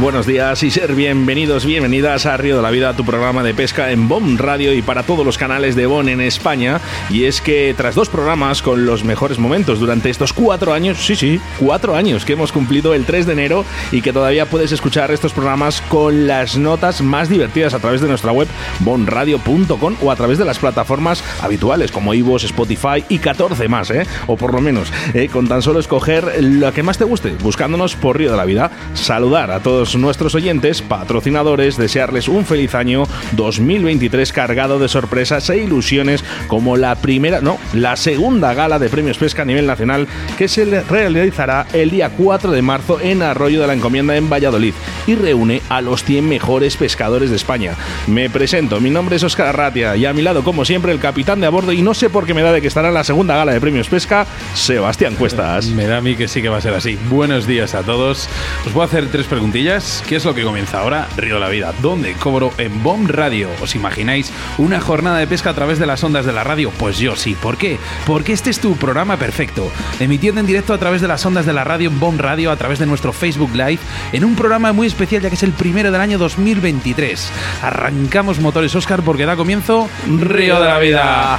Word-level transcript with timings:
Buenos 0.00 0.26
días 0.26 0.62
y 0.64 0.72
ser 0.72 0.94
bienvenidos, 0.94 1.64
bienvenidas 1.64 2.26
a 2.26 2.36
Río 2.36 2.56
de 2.56 2.62
la 2.62 2.70
Vida, 2.70 2.96
tu 2.96 3.04
programa 3.04 3.44
de 3.44 3.54
pesca 3.54 3.92
en 3.92 4.08
BOM 4.08 4.38
Radio 4.38 4.72
y 4.74 4.82
para 4.82 5.04
todos 5.04 5.24
los 5.24 5.38
canales 5.38 5.76
de 5.76 5.86
BON 5.86 6.08
en 6.08 6.20
España. 6.20 6.80
Y 7.10 7.24
es 7.24 7.40
que 7.40 7.72
tras 7.76 7.94
dos 7.94 8.08
programas 8.08 8.60
con 8.60 8.86
los 8.86 9.04
mejores 9.04 9.38
momentos 9.38 9.78
durante 9.78 10.10
estos 10.10 10.32
cuatro 10.32 10.74
años, 10.74 10.98
sí, 10.98 11.14
sí, 11.14 11.40
cuatro 11.60 11.94
años 11.94 12.24
que 12.24 12.32
hemos 12.32 12.50
cumplido 12.50 12.92
el 12.92 13.04
3 13.04 13.24
de 13.26 13.32
enero 13.34 13.64
y 13.92 14.02
que 14.02 14.12
todavía 14.12 14.46
puedes 14.46 14.72
escuchar 14.72 15.12
estos 15.12 15.32
programas 15.32 15.80
con 15.82 16.26
las 16.26 16.56
notas 16.56 17.00
más 17.00 17.28
divertidas 17.28 17.72
a 17.72 17.78
través 17.78 18.00
de 18.00 18.08
nuestra 18.08 18.32
web 18.32 18.48
bonradio.com 18.80 19.96
o 20.02 20.10
a 20.10 20.16
través 20.16 20.38
de 20.38 20.44
las 20.44 20.58
plataformas 20.58 21.22
habituales 21.40 21.92
como 21.92 22.14
iVoox, 22.14 22.44
Spotify 22.44 23.04
y 23.08 23.18
14 23.18 23.68
más, 23.68 23.90
¿eh? 23.90 24.06
O 24.26 24.36
por 24.36 24.52
lo 24.52 24.60
menos, 24.60 24.92
¿eh? 25.14 25.28
con 25.32 25.46
tan 25.46 25.62
solo 25.62 25.78
escoger 25.78 26.42
lo 26.42 26.72
que 26.72 26.82
más 26.82 26.98
te 26.98 27.04
guste, 27.04 27.36
buscándonos 27.42 27.94
por 27.94 28.18
Río 28.18 28.32
de 28.32 28.36
la 28.36 28.44
Vida. 28.44 28.70
Saludar 28.94 29.52
a 29.52 29.60
todos 29.60 29.83
nuestros 29.94 30.34
oyentes, 30.34 30.80
patrocinadores, 30.80 31.76
desearles 31.76 32.28
un 32.28 32.46
feliz 32.46 32.74
año 32.74 33.04
2023 33.32 34.32
cargado 34.32 34.78
de 34.78 34.88
sorpresas 34.88 35.50
e 35.50 35.58
ilusiones 35.58 36.24
como 36.48 36.76
la 36.76 36.94
primera, 36.96 37.40
no, 37.42 37.58
la 37.74 37.96
segunda 37.96 38.54
gala 38.54 38.78
de 38.78 38.88
premios 38.88 39.18
pesca 39.18 39.42
a 39.42 39.44
nivel 39.44 39.66
nacional 39.66 40.08
que 40.38 40.48
se 40.48 40.64
realizará 40.82 41.66
el 41.72 41.90
día 41.90 42.10
4 42.10 42.50
de 42.50 42.62
marzo 42.62 42.98
en 43.00 43.22
Arroyo 43.22 43.60
de 43.60 43.66
la 43.66 43.74
Encomienda 43.74 44.16
en 44.16 44.30
Valladolid 44.30 44.74
y 45.06 45.14
reúne 45.14 45.60
a 45.68 45.82
los 45.82 46.02
100 46.04 46.26
mejores 46.26 46.76
pescadores 46.76 47.28
de 47.28 47.36
España. 47.36 47.74
Me 48.06 48.30
presento, 48.30 48.80
mi 48.80 48.90
nombre 48.90 49.16
es 49.16 49.22
Oscar 49.22 49.48
Arratia 49.48 49.96
y 49.96 50.06
a 50.06 50.14
mi 50.14 50.22
lado, 50.22 50.42
como 50.42 50.64
siempre, 50.64 50.92
el 50.92 51.00
capitán 51.00 51.40
de 51.40 51.46
a 51.46 51.50
bordo 51.50 51.72
y 51.72 51.82
no 51.82 51.92
sé 51.92 52.08
por 52.08 52.24
qué 52.24 52.32
me 52.32 52.42
da 52.42 52.52
de 52.52 52.62
que 52.62 52.68
estará 52.68 52.88
en 52.88 52.94
la 52.94 53.04
segunda 53.04 53.36
gala 53.36 53.52
de 53.52 53.60
premios 53.60 53.88
pesca, 53.88 54.26
Sebastián 54.54 55.14
Cuestas. 55.16 55.66
Me 55.66 55.86
da 55.86 55.98
a 55.98 56.00
mí 56.00 56.16
que 56.16 56.28
sí 56.28 56.40
que 56.40 56.48
va 56.48 56.58
a 56.58 56.62
ser 56.62 56.74
así. 56.74 56.98
Buenos 57.10 57.46
días 57.46 57.74
a 57.74 57.82
todos. 57.82 58.28
Os 58.66 58.72
voy 58.72 58.82
a 58.82 58.86
hacer 58.86 59.08
tres 59.10 59.26
preguntillas 59.26 59.73
¿Qué 59.74 60.14
es 60.14 60.24
lo 60.24 60.36
que 60.36 60.44
comienza 60.44 60.78
ahora? 60.78 61.08
Río 61.16 61.34
de 61.34 61.40
la 61.40 61.48
Vida. 61.48 61.74
¿Dónde? 61.82 62.12
Cobro 62.12 62.52
en 62.58 62.84
BOM 62.84 63.08
Radio. 63.08 63.48
¿Os 63.60 63.74
imagináis 63.74 64.30
una 64.56 64.80
jornada 64.80 65.18
de 65.18 65.26
pesca 65.26 65.50
a 65.50 65.54
través 65.54 65.80
de 65.80 65.86
las 65.86 66.04
ondas 66.04 66.24
de 66.24 66.32
la 66.32 66.44
radio? 66.44 66.70
Pues 66.78 66.98
yo 66.98 67.16
sí. 67.16 67.34
¿Por 67.34 67.56
qué? 67.56 67.80
Porque 68.06 68.32
este 68.32 68.50
es 68.50 68.60
tu 68.60 68.76
programa 68.76 69.16
perfecto. 69.16 69.68
Emitiendo 69.98 70.40
en 70.40 70.46
directo 70.46 70.74
a 70.74 70.78
través 70.78 71.00
de 71.00 71.08
las 71.08 71.26
ondas 71.26 71.44
de 71.44 71.52
la 71.52 71.64
radio 71.64 71.90
en 71.90 71.98
BOM 71.98 72.18
Radio, 72.18 72.52
a 72.52 72.56
través 72.56 72.78
de 72.78 72.86
nuestro 72.86 73.12
Facebook 73.12 73.50
Live, 73.52 73.80
en 74.12 74.24
un 74.24 74.36
programa 74.36 74.72
muy 74.72 74.86
especial 74.86 75.22
ya 75.22 75.28
que 75.28 75.34
es 75.34 75.42
el 75.42 75.52
primero 75.52 75.90
del 75.90 76.00
año 76.00 76.18
2023. 76.18 77.32
Arrancamos 77.62 78.38
motores, 78.38 78.76
Oscar, 78.76 79.02
porque 79.02 79.26
da 79.26 79.34
comienzo 79.34 79.88
Río 80.06 80.60
de 80.60 80.68
la 80.68 80.78
Vida. 80.78 81.38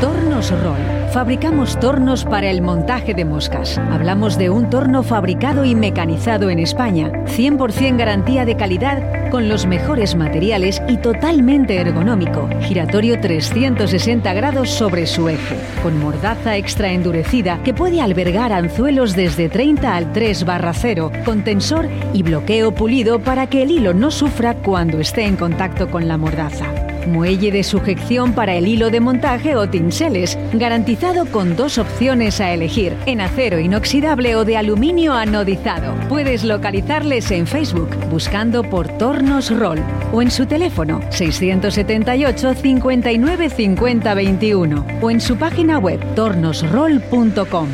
Tornos 0.00 0.50
Roll 0.62 0.96
Fabricamos 1.16 1.80
tornos 1.80 2.26
para 2.26 2.50
el 2.50 2.60
montaje 2.60 3.14
de 3.14 3.24
moscas. 3.24 3.78
Hablamos 3.78 4.36
de 4.36 4.50
un 4.50 4.68
torno 4.68 5.02
fabricado 5.02 5.64
y 5.64 5.74
mecanizado 5.74 6.50
en 6.50 6.58
España, 6.58 7.10
100% 7.24 7.96
garantía 7.96 8.44
de 8.44 8.54
calidad, 8.54 9.30
con 9.30 9.48
los 9.48 9.64
mejores 9.64 10.14
materiales 10.14 10.82
y 10.88 10.98
totalmente 10.98 11.76
ergonómico. 11.76 12.50
Giratorio 12.60 13.18
360 13.18 14.34
grados 14.34 14.68
sobre 14.68 15.06
su 15.06 15.30
eje, 15.30 15.56
con 15.82 15.98
mordaza 15.98 16.58
extra 16.58 16.92
endurecida 16.92 17.62
que 17.64 17.72
puede 17.72 18.02
albergar 18.02 18.52
anzuelos 18.52 19.16
desde 19.16 19.48
30 19.48 19.96
al 19.96 20.12
3 20.12 20.44
barra 20.44 20.74
0, 20.74 21.12
con 21.24 21.44
tensor 21.44 21.88
y 22.12 22.22
bloqueo 22.22 22.72
pulido 22.72 23.20
para 23.20 23.46
que 23.46 23.62
el 23.62 23.70
hilo 23.70 23.94
no 23.94 24.10
sufra 24.10 24.52
cuando 24.52 25.00
esté 25.00 25.24
en 25.24 25.36
contacto 25.36 25.90
con 25.90 26.08
la 26.08 26.18
mordaza 26.18 26.85
muelle 27.06 27.50
de 27.50 27.62
sujeción 27.62 28.32
para 28.32 28.54
el 28.54 28.66
hilo 28.66 28.90
de 28.90 29.00
montaje 29.00 29.56
o 29.56 29.68
tinseles, 29.68 30.38
garantizado 30.52 31.26
con 31.26 31.56
dos 31.56 31.78
opciones 31.78 32.40
a 32.40 32.52
elegir, 32.52 32.94
en 33.06 33.20
acero 33.20 33.58
inoxidable 33.58 34.36
o 34.36 34.44
de 34.44 34.56
aluminio 34.56 35.12
anodizado. 35.14 35.94
Puedes 36.08 36.44
localizarles 36.44 37.30
en 37.30 37.46
Facebook 37.46 37.90
buscando 38.10 38.62
por 38.62 38.88
Tornos 38.98 39.56
Roll 39.56 39.80
o 40.12 40.22
en 40.22 40.30
su 40.30 40.46
teléfono 40.46 41.00
678 41.10 42.54
59 42.54 43.50
50 43.50 44.14
21 44.14 44.86
o 45.00 45.10
en 45.10 45.20
su 45.20 45.36
página 45.36 45.78
web 45.78 46.00
tornosroll.com. 46.14 47.68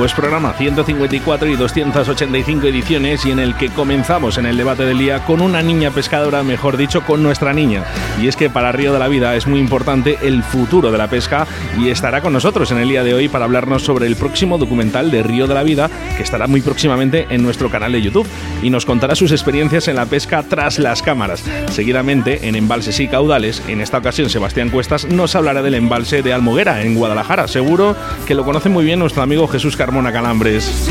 Pues 0.00 0.14
programa 0.14 0.54
154 0.54 1.46
y 1.46 1.56
285 1.56 2.66
ediciones 2.68 3.26
y 3.26 3.32
en 3.32 3.38
el 3.38 3.54
que 3.54 3.68
comenzamos 3.68 4.38
en 4.38 4.46
el 4.46 4.56
debate 4.56 4.86
del 4.86 4.96
día 4.96 5.26
con 5.26 5.42
una 5.42 5.60
niña 5.60 5.90
pescadora, 5.90 6.42
mejor 6.42 6.78
dicho, 6.78 7.02
con 7.02 7.22
nuestra 7.22 7.52
niña. 7.52 7.84
Y 8.18 8.26
es 8.26 8.34
que 8.34 8.48
para 8.48 8.72
Río 8.72 8.94
de 8.94 8.98
la 8.98 9.08
Vida 9.08 9.36
es 9.36 9.46
muy 9.46 9.60
importante 9.60 10.16
el 10.22 10.42
futuro 10.42 10.90
de 10.90 10.96
la 10.96 11.08
pesca 11.08 11.46
y 11.78 11.90
estará 11.90 12.22
con 12.22 12.32
nosotros 12.32 12.70
en 12.70 12.78
el 12.78 12.88
día 12.88 13.04
de 13.04 13.12
hoy 13.12 13.28
para 13.28 13.44
hablarnos 13.44 13.82
sobre 13.82 14.06
el 14.06 14.16
próximo 14.16 14.56
documental 14.56 15.10
de 15.10 15.22
Río 15.22 15.46
de 15.46 15.52
la 15.52 15.62
Vida 15.64 15.90
que 16.16 16.22
estará 16.22 16.46
muy 16.46 16.62
próximamente 16.62 17.26
en 17.28 17.42
nuestro 17.42 17.68
canal 17.68 17.92
de 17.92 18.00
YouTube 18.00 18.26
y 18.62 18.70
nos 18.70 18.86
contará 18.86 19.14
sus 19.14 19.32
experiencias 19.32 19.86
en 19.86 19.96
la 19.96 20.06
pesca 20.06 20.42
tras 20.48 20.78
las 20.78 21.02
cámaras. 21.02 21.44
Seguidamente, 21.70 22.48
en 22.48 22.56
embalses 22.56 23.00
y 23.00 23.08
caudales, 23.08 23.62
en 23.68 23.82
esta 23.82 23.98
ocasión 23.98 24.30
Sebastián 24.30 24.70
Cuestas 24.70 25.04
nos 25.04 25.36
hablará 25.36 25.60
del 25.60 25.74
embalse 25.74 26.22
de 26.22 26.32
Almoguera 26.32 26.84
en 26.84 26.94
Guadalajara. 26.94 27.48
Seguro 27.48 27.94
que 28.26 28.34
lo 28.34 28.46
conoce 28.46 28.70
muy 28.70 28.86
bien 28.86 28.98
nuestro 28.98 29.22
amigo 29.22 29.46
Jesús 29.46 29.76
Carlos 29.76 29.89
Mona 29.90 30.12
Calambres. 30.12 30.90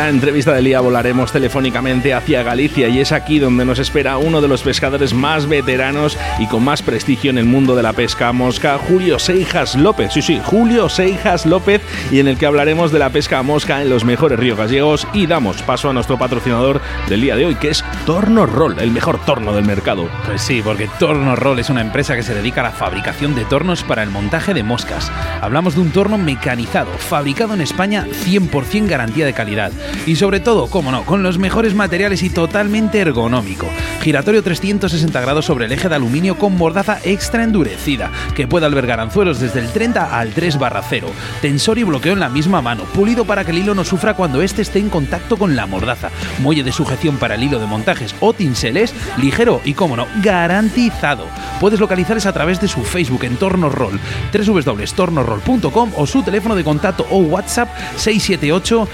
La 0.00 0.08
entrevista 0.08 0.54
del 0.54 0.64
día 0.64 0.80
volaremos 0.80 1.30
telefónicamente 1.30 2.14
hacia 2.14 2.42
Galicia 2.42 2.88
y 2.88 3.00
es 3.00 3.12
aquí 3.12 3.38
donde 3.38 3.66
nos 3.66 3.78
espera 3.78 4.16
uno 4.16 4.40
de 4.40 4.48
los 4.48 4.62
pescadores 4.62 5.12
más 5.12 5.46
veteranos 5.46 6.16
y 6.38 6.46
con 6.46 6.64
más 6.64 6.80
prestigio 6.80 7.28
en 7.28 7.36
el 7.36 7.44
mundo 7.44 7.76
de 7.76 7.82
la 7.82 7.92
pesca 7.92 8.32
mosca, 8.32 8.78
Julio 8.78 9.18
Seijas 9.18 9.74
López. 9.74 10.14
Sí, 10.14 10.22
sí, 10.22 10.40
Julio 10.42 10.88
Seijas 10.88 11.44
López 11.44 11.82
y 12.10 12.18
en 12.18 12.28
el 12.28 12.38
que 12.38 12.46
hablaremos 12.46 12.92
de 12.92 12.98
la 12.98 13.10
pesca 13.10 13.42
mosca 13.42 13.82
en 13.82 13.90
los 13.90 14.06
mejores 14.06 14.38
ríos 14.38 14.56
gallegos 14.56 15.06
y 15.12 15.26
damos 15.26 15.60
paso 15.64 15.90
a 15.90 15.92
nuestro 15.92 16.18
patrocinador 16.18 16.80
del 17.10 17.20
día 17.20 17.36
de 17.36 17.44
hoy 17.44 17.56
que 17.56 17.68
es 17.68 17.84
Torno 18.06 18.46
Roll, 18.46 18.78
el 18.78 18.92
mejor 18.92 19.22
torno 19.26 19.52
del 19.52 19.66
mercado. 19.66 20.08
Pues 20.24 20.40
sí, 20.40 20.62
porque 20.64 20.88
Torno 20.98 21.36
Roll 21.36 21.58
es 21.58 21.68
una 21.68 21.82
empresa 21.82 22.16
que 22.16 22.22
se 22.22 22.34
dedica 22.34 22.62
a 22.62 22.64
la 22.64 22.70
fabricación 22.70 23.34
de 23.34 23.44
tornos 23.44 23.84
para 23.84 24.02
el 24.02 24.08
montaje 24.08 24.54
de 24.54 24.62
moscas. 24.62 25.12
Hablamos 25.42 25.74
de 25.74 25.82
un 25.82 25.90
torno 25.90 26.16
mecanizado, 26.16 26.90
fabricado 26.96 27.52
en 27.52 27.60
España 27.60 28.06
100% 28.24 28.88
garantía 28.88 29.26
de 29.26 29.34
calidad. 29.34 29.72
Y 30.06 30.16
sobre 30.16 30.40
todo, 30.40 30.68
como 30.68 30.90
no, 30.90 31.04
con 31.04 31.22
los 31.22 31.38
mejores 31.38 31.74
materiales 31.74 32.22
y 32.22 32.30
totalmente 32.30 32.98
ergonómico. 32.98 33.66
Giratorio 34.02 34.42
360 34.42 35.20
grados 35.20 35.44
sobre 35.44 35.66
el 35.66 35.72
eje 35.72 35.88
de 35.88 35.94
aluminio 35.94 36.38
con 36.38 36.56
mordaza 36.56 36.98
extra 37.04 37.44
endurecida, 37.44 38.10
que 38.34 38.48
puede 38.48 38.66
albergar 38.66 38.98
anzuelos 38.98 39.40
desde 39.40 39.60
el 39.60 39.68
30 39.68 40.18
al 40.18 40.32
3 40.32 40.58
barra 40.58 40.82
0. 40.88 41.08
Tensor 41.42 41.78
y 41.78 41.84
bloqueo 41.84 42.14
en 42.14 42.20
la 42.20 42.28
misma 42.28 42.62
mano, 42.62 42.84
pulido 42.84 43.24
para 43.24 43.44
que 43.44 43.50
el 43.50 43.58
hilo 43.58 43.74
no 43.74 43.84
sufra 43.84 44.14
cuando 44.14 44.42
éste 44.42 44.62
esté 44.62 44.78
en 44.78 44.88
contacto 44.88 45.36
con 45.36 45.54
la 45.54 45.66
mordaza. 45.66 46.10
Muelle 46.38 46.64
de 46.64 46.72
sujeción 46.72 47.18
para 47.18 47.34
el 47.34 47.42
hilo 47.42 47.58
de 47.58 47.66
montajes 47.66 48.14
o 48.20 48.32
tinseles, 48.32 48.94
ligero 49.18 49.60
y, 49.64 49.74
como 49.74 49.96
no, 49.96 50.06
garantizado. 50.22 51.26
Puedes 51.60 51.80
localizarles 51.80 52.26
a 52.26 52.32
través 52.32 52.60
de 52.60 52.68
su 52.68 52.82
Facebook 52.82 53.24
en 53.24 53.36
Torno 53.36 53.68
Roll, 53.68 54.00
www.tornorroll.com 54.32 55.92
o 55.96 56.06
su 56.06 56.22
teléfono 56.22 56.56
de 56.56 56.64
contacto 56.64 57.06
o 57.10 57.18
WhatsApp 57.18 57.68
678 57.96 58.88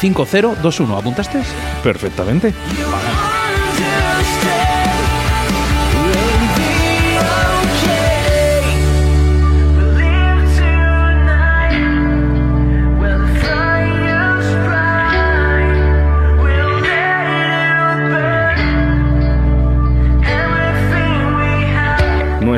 595021. 0.00 0.98
¿Apuntaste? 0.98 1.42
Perfectamente. 1.82 2.54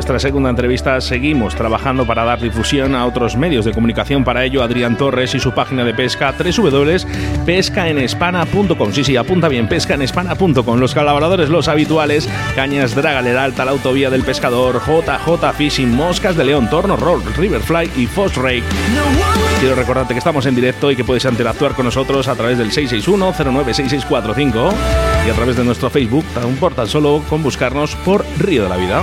Nuestra 0.03 0.19
segunda 0.19 0.49
entrevista 0.49 0.99
seguimos 0.99 1.55
trabajando 1.55 2.05
para 2.05 2.25
dar 2.25 2.41
difusión 2.41 2.93
a 2.93 3.05
otros 3.05 3.37
medios 3.37 3.63
de 3.63 3.71
comunicación. 3.71 4.25
Para 4.25 4.43
ello, 4.43 4.61
Adrián 4.61 4.97
Torres 4.97 5.33
y 5.33 5.39
su 5.39 5.53
página 5.53 5.85
de 5.85 5.93
pesca 5.93 6.35
www.pescaenespana.com. 6.37 8.91
Sí, 8.91 9.05
sí, 9.05 9.15
apunta 9.15 9.47
bien, 9.47 9.69
pescaenespana.com. 9.69 10.77
Los 10.77 10.93
colaboradores, 10.93 11.47
los 11.47 11.69
habituales, 11.69 12.27
Cañas 12.53 12.95
Dragaler 12.95 13.37
Alta, 13.37 13.63
la 13.63 13.71
autovía 13.71 14.09
del 14.09 14.23
pescador, 14.23 14.81
JJ 14.85 15.53
Fishing, 15.55 15.95
Moscas 15.95 16.35
de 16.35 16.43
León, 16.43 16.69
Torno 16.69 16.97
Roll, 16.97 17.23
Riverfly 17.37 17.89
y 17.95 18.07
Rake. 18.07 18.63
Quiero 19.61 19.75
recordarte 19.75 20.13
que 20.13 20.17
estamos 20.17 20.45
en 20.47 20.55
directo 20.55 20.91
y 20.91 20.97
que 20.97 21.05
puedes 21.05 21.23
interactuar 21.23 21.75
con 21.75 21.85
nosotros 21.85 22.27
a 22.27 22.35
través 22.35 22.57
del 22.57 22.71
661-096645 22.71 24.73
y 25.25 25.29
a 25.29 25.33
través 25.33 25.55
de 25.55 25.63
nuestro 25.63 25.89
Facebook. 25.89 26.25
Tan 26.33 26.49
importa 26.49 26.85
solo 26.87 27.23
con 27.29 27.41
buscarnos 27.41 27.95
por 27.95 28.25
Río 28.37 28.63
de 28.63 28.69
la 28.69 28.75
Vida 28.75 29.01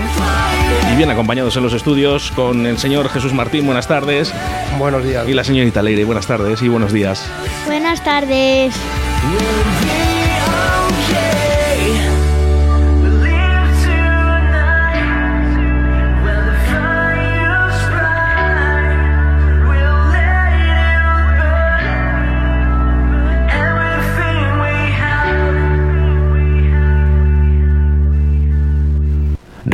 bien 1.00 1.11
acompañados 1.11 1.56
en 1.56 1.62
los 1.62 1.73
estudios 1.73 2.31
con 2.32 2.67
el 2.67 2.76
señor 2.76 3.08
Jesús 3.08 3.32
Martín, 3.32 3.64
buenas 3.64 3.88
tardes. 3.88 4.35
Buenos 4.79 5.02
días. 5.02 5.26
Y 5.26 5.32
la 5.32 5.44
señorita 5.44 5.81
Leire, 5.81 6.05
buenas 6.05 6.26
tardes 6.26 6.61
y 6.61 6.69
buenos 6.69 6.93
días. 6.93 7.26
Buenas 7.64 8.05
tardes. 8.05 8.75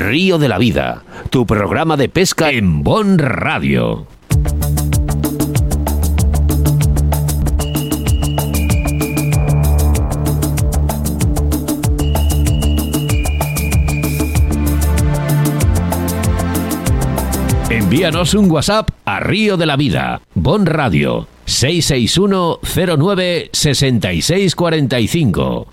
Río 0.08 0.38
de 0.38 0.46
la 0.46 0.56
Vida, 0.56 1.02
tu 1.30 1.46
programa 1.46 1.96
de 1.96 2.08
pesca 2.08 2.52
en 2.52 2.84
Bon 2.84 3.18
Radio. 3.18 4.06
Envíanos 17.68 18.34
un 18.34 18.48
WhatsApp 18.48 18.90
a 19.04 19.18
Río 19.18 19.56
de 19.56 19.66
la 19.66 19.74
Vida, 19.74 20.20
Bon 20.34 20.66
Radio, 20.66 21.26
661 21.46 22.60
09 22.96 23.50
6645. 23.52 25.66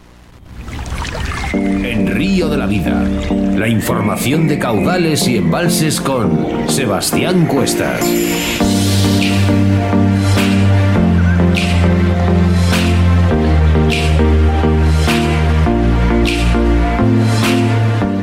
En 1.54 2.08
Río 2.08 2.50
de 2.50 2.58
la 2.58 2.66
Vida, 2.66 3.06
la 3.56 3.68
información 3.68 4.48
de 4.48 4.58
caudales 4.58 5.28
y 5.28 5.38
embalses 5.38 6.02
con 6.02 6.70
Sebastián 6.70 7.46
Cuestas. 7.46 8.02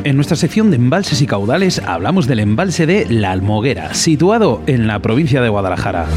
En 0.03 0.15
nuestra 0.15 0.35
sección 0.35 0.69
de 0.69 0.75
embalses 0.75 1.21
y 1.21 1.27
caudales 1.27 1.79
hablamos 1.79 2.27
del 2.27 2.39
embalse 2.39 2.85
de 2.85 3.05
La 3.09 3.31
Almoguera, 3.31 3.93
situado 3.93 4.61
en 4.67 4.87
la 4.87 4.99
provincia 4.99 5.41
de 5.41 5.49
Guadalajara. 5.49 6.07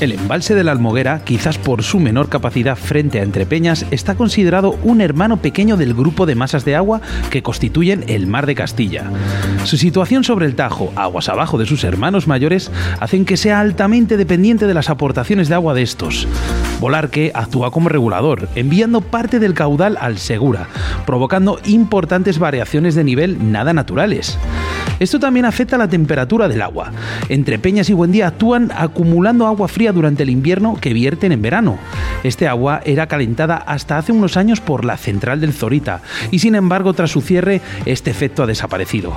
El 0.00 0.12
embalse 0.12 0.54
de 0.54 0.62
la 0.62 0.70
Almoguera, 0.70 1.22
quizás 1.24 1.58
por 1.58 1.82
su 1.82 1.98
menor 1.98 2.28
capacidad 2.28 2.76
frente 2.76 3.18
a 3.18 3.24
Entrepeñas, 3.24 3.84
está 3.90 4.14
considerado 4.14 4.78
un 4.84 5.00
hermano 5.00 5.38
pequeño 5.38 5.76
del 5.76 5.92
grupo 5.92 6.24
de 6.24 6.36
masas 6.36 6.64
de 6.64 6.76
agua 6.76 7.00
que 7.30 7.42
constituyen 7.42 8.04
el 8.06 8.28
Mar 8.28 8.46
de 8.46 8.54
Castilla. 8.54 9.10
Su 9.64 9.76
situación 9.76 10.22
sobre 10.22 10.46
el 10.46 10.54
Tajo, 10.54 10.92
aguas 10.94 11.28
abajo 11.28 11.58
de 11.58 11.66
sus 11.66 11.82
hermanos 11.82 12.28
mayores, 12.28 12.70
hacen 13.00 13.24
que 13.24 13.36
sea 13.36 13.58
altamente 13.58 14.16
dependiente 14.16 14.68
de 14.68 14.74
las 14.74 14.88
aportaciones 14.88 15.48
de 15.48 15.56
agua 15.56 15.74
de 15.74 15.82
estos. 15.82 16.28
Volarque 16.78 17.32
actúa 17.34 17.72
como 17.72 17.88
regulador, 17.88 18.48
enviando 18.54 19.00
parte 19.00 19.40
del 19.40 19.54
caudal 19.54 19.98
al 20.00 20.18
Segura, 20.18 20.68
provocando 21.06 21.58
importantes 21.64 22.38
variaciones 22.38 22.94
de 22.94 23.02
nivel 23.02 23.50
nada 23.50 23.72
naturales. 23.72 24.38
Esto 25.00 25.18
también 25.20 25.46
afecta 25.46 25.78
la 25.78 25.88
temperatura 25.88 26.48
del 26.48 26.62
agua. 26.62 26.92
Entre 27.28 27.58
Peñas 27.58 27.90
y 27.90 27.92
Buendía 27.92 28.28
actúan 28.28 28.70
acumulando 28.74 29.46
agua 29.46 29.68
fría 29.68 29.92
durante 29.92 30.22
el 30.22 30.30
invierno 30.30 30.76
que 30.80 30.92
vierten 30.92 31.32
en 31.32 31.42
verano. 31.42 31.78
Este 32.24 32.48
agua 32.48 32.80
era 32.84 33.06
calentada 33.06 33.56
hasta 33.56 33.98
hace 33.98 34.12
unos 34.12 34.36
años 34.36 34.60
por 34.60 34.84
la 34.84 34.96
central 34.96 35.40
del 35.40 35.52
Zorita 35.52 36.02
y 36.30 36.40
sin 36.40 36.54
embargo 36.54 36.92
tras 36.94 37.10
su 37.10 37.20
cierre 37.20 37.60
este 37.86 38.10
efecto 38.10 38.42
ha 38.42 38.46
desaparecido. 38.46 39.16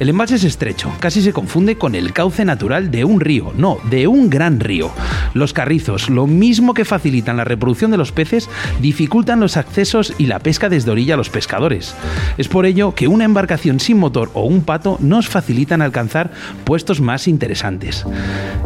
El 0.00 0.08
embalse 0.08 0.34
es 0.34 0.44
estrecho, 0.44 0.90
casi 0.98 1.22
se 1.22 1.32
confunde 1.32 1.76
con 1.76 1.94
el 1.94 2.12
cauce 2.12 2.44
natural 2.44 2.90
de 2.90 3.04
un 3.04 3.20
río, 3.20 3.52
no, 3.56 3.78
de 3.88 4.08
un 4.08 4.30
gran 4.30 4.58
río. 4.58 4.90
Los 5.34 5.52
carrizos, 5.52 6.10
lo 6.10 6.26
mismo 6.26 6.74
que 6.74 6.84
facilitan 6.84 7.36
la 7.36 7.44
reproducción 7.44 7.92
de 7.92 7.98
los 7.98 8.10
peces, 8.10 8.50
dificultan 8.80 9.38
los 9.38 9.56
accesos 9.56 10.14
y 10.18 10.26
la 10.26 10.40
pesca 10.40 10.68
desde 10.68 10.90
orilla 10.90 11.14
a 11.14 11.16
los 11.16 11.30
pescadores. 11.30 11.94
Es 12.36 12.48
por 12.48 12.66
ello 12.66 12.94
que 12.96 13.06
una 13.06 13.24
embarcación 13.24 13.78
sin 13.78 13.98
motor 13.98 14.30
o 14.34 14.44
un 14.44 14.62
pato 14.62 14.98
nos 15.12 15.28
facilitan 15.28 15.82
alcanzar 15.82 16.30
puestos 16.64 17.00
más 17.00 17.28
interesantes. 17.28 18.04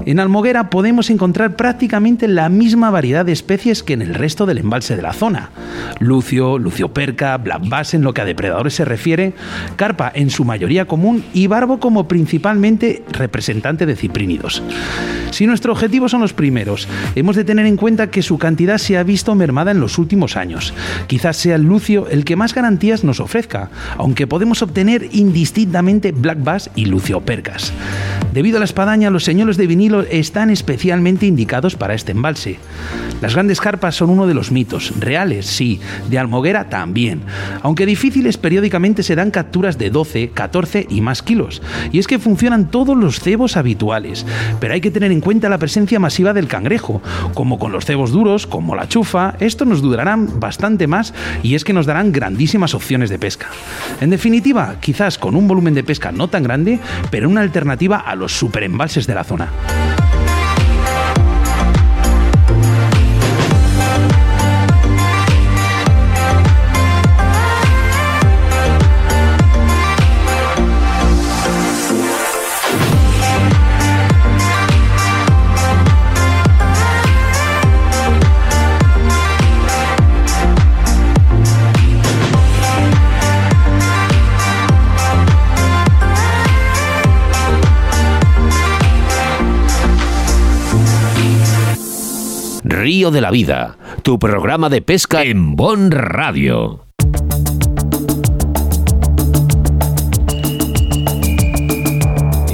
En 0.06 0.20
Almoguera 0.20 0.70
podemos 0.70 1.10
encontrar 1.10 1.56
prácticamente 1.56 2.28
la 2.28 2.48
misma 2.48 2.90
variedad 2.90 3.24
de 3.24 3.32
especies 3.32 3.82
que 3.82 3.94
en 3.94 4.02
el 4.02 4.14
resto 4.14 4.46
del 4.46 4.58
embalse 4.58 4.94
de 4.94 5.02
la 5.02 5.12
zona. 5.12 5.50
Lucio, 5.98 6.58
lucioperca, 6.58 7.36
black 7.38 7.68
bass 7.68 7.94
en 7.94 8.02
lo 8.02 8.14
que 8.14 8.20
a 8.20 8.24
depredadores 8.24 8.74
se 8.74 8.84
refiere, 8.84 9.34
carpa 9.74 10.12
en 10.14 10.30
su 10.30 10.44
mayoría 10.44 10.86
común 10.86 11.24
y 11.34 11.48
barbo 11.48 11.80
como 11.80 12.06
principalmente 12.06 13.02
representante 13.10 13.84
de 13.84 13.96
ciprínidos. 13.96 14.62
Si 15.30 15.46
nuestro 15.46 15.72
objetivo 15.72 16.08
son 16.08 16.20
los 16.20 16.32
primeros, 16.32 16.88
hemos 17.16 17.34
de 17.36 17.44
tener 17.44 17.66
en 17.66 17.76
cuenta 17.76 18.10
que 18.10 18.22
su 18.22 18.38
cantidad 18.38 18.78
se 18.78 18.96
ha 18.96 19.02
visto 19.02 19.34
mermada 19.34 19.72
en 19.72 19.80
los 19.80 19.98
últimos 19.98 20.36
años. 20.36 20.72
Quizás 21.08 21.36
sea 21.36 21.56
el 21.56 21.62
lucio 21.62 22.06
el 22.08 22.24
que 22.24 22.36
más 22.36 22.54
garantías 22.54 23.02
nos 23.04 23.20
ofrezca, 23.20 23.70
aunque 23.98 24.26
podemos 24.26 24.62
obtener 24.62 25.08
indistintamente 25.12 26.12
black 26.12 26.35
bass 26.36 26.70
y 26.74 26.86
luciopercas. 26.86 27.72
Debido 28.32 28.58
a 28.58 28.60
la 28.60 28.64
espadaña, 28.64 29.10
los 29.10 29.24
señuelos 29.24 29.56
de 29.56 29.66
vinilo 29.66 30.02
están 30.02 30.50
especialmente 30.50 31.26
indicados 31.26 31.74
para 31.74 31.94
este 31.94 32.12
embalse. 32.12 32.58
Las 33.22 33.32
grandes 33.32 33.62
carpas 33.62 33.94
son 33.94 34.10
uno 34.10 34.26
de 34.26 34.34
los 34.34 34.52
mitos, 34.52 34.92
reales 35.00 35.46
sí, 35.46 35.80
de 36.10 36.18
Almoguera 36.18 36.68
también, 36.68 37.22
aunque 37.62 37.86
difíciles 37.86 38.36
periódicamente 38.36 39.02
se 39.02 39.14
dan 39.14 39.30
capturas 39.30 39.78
de 39.78 39.88
12, 39.88 40.30
14 40.30 40.86
y 40.90 41.00
más 41.00 41.22
kilos, 41.22 41.62
y 41.92 41.98
es 41.98 42.06
que 42.06 42.18
funcionan 42.18 42.70
todos 42.70 42.94
los 42.94 43.20
cebos 43.20 43.56
habituales, 43.56 44.26
pero 44.60 44.74
hay 44.74 44.82
que 44.82 44.90
tener 44.90 45.12
en 45.12 45.22
cuenta 45.22 45.48
la 45.48 45.56
presencia 45.56 45.98
masiva 45.98 46.34
del 46.34 46.46
cangrejo, 46.46 47.00
como 47.32 47.58
con 47.58 47.72
los 47.72 47.86
cebos 47.86 48.12
duros, 48.12 48.46
como 48.46 48.76
la 48.76 48.86
chufa, 48.86 49.34
estos 49.40 49.66
nos 49.66 49.80
durarán 49.80 50.38
bastante 50.38 50.86
más 50.86 51.14
y 51.42 51.54
es 51.54 51.64
que 51.64 51.72
nos 51.72 51.86
darán 51.86 52.12
grandísimas 52.12 52.74
opciones 52.74 53.08
de 53.08 53.18
pesca. 53.18 53.46
En 54.00 54.10
definitiva, 54.10 54.76
quizás 54.80 55.16
con 55.16 55.36
un 55.36 55.48
volumen 55.48 55.74
de 55.74 55.84
pesca 55.84 56.12
no 56.12 56.25
tan 56.28 56.42
grande, 56.42 56.80
pero 57.10 57.28
una 57.28 57.40
alternativa 57.40 57.98
a 57.98 58.14
los 58.14 58.32
superembalses 58.32 59.06
de 59.06 59.14
la 59.14 59.24
zona. 59.24 60.05
Río 93.06 93.12
de 93.12 93.20
la 93.20 93.30
Vida, 93.30 93.76
tu 94.02 94.18
programa 94.18 94.68
de 94.68 94.82
pesca 94.82 95.22
en 95.22 95.54
Bon 95.54 95.92
Radio. 95.92 96.80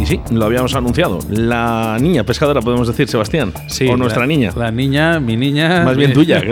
Y 0.00 0.06
sí, 0.06 0.20
lo 0.30 0.44
habíamos 0.46 0.74
anunciado. 0.74 1.20
La 1.30 1.96
niña 2.00 2.24
pescadora, 2.24 2.60
podemos 2.60 2.88
decir, 2.88 3.08
Sebastián. 3.08 3.52
Sí, 3.68 3.86
O 3.88 3.96
nuestra 3.96 4.22
la- 4.22 4.26
niña. 4.26 4.50
La 4.56 4.70
niña, 4.70 5.20
mi 5.20 5.36
niña. 5.36 5.84
Más 5.84 5.96
bien 5.96 6.12
tuya. 6.12 6.42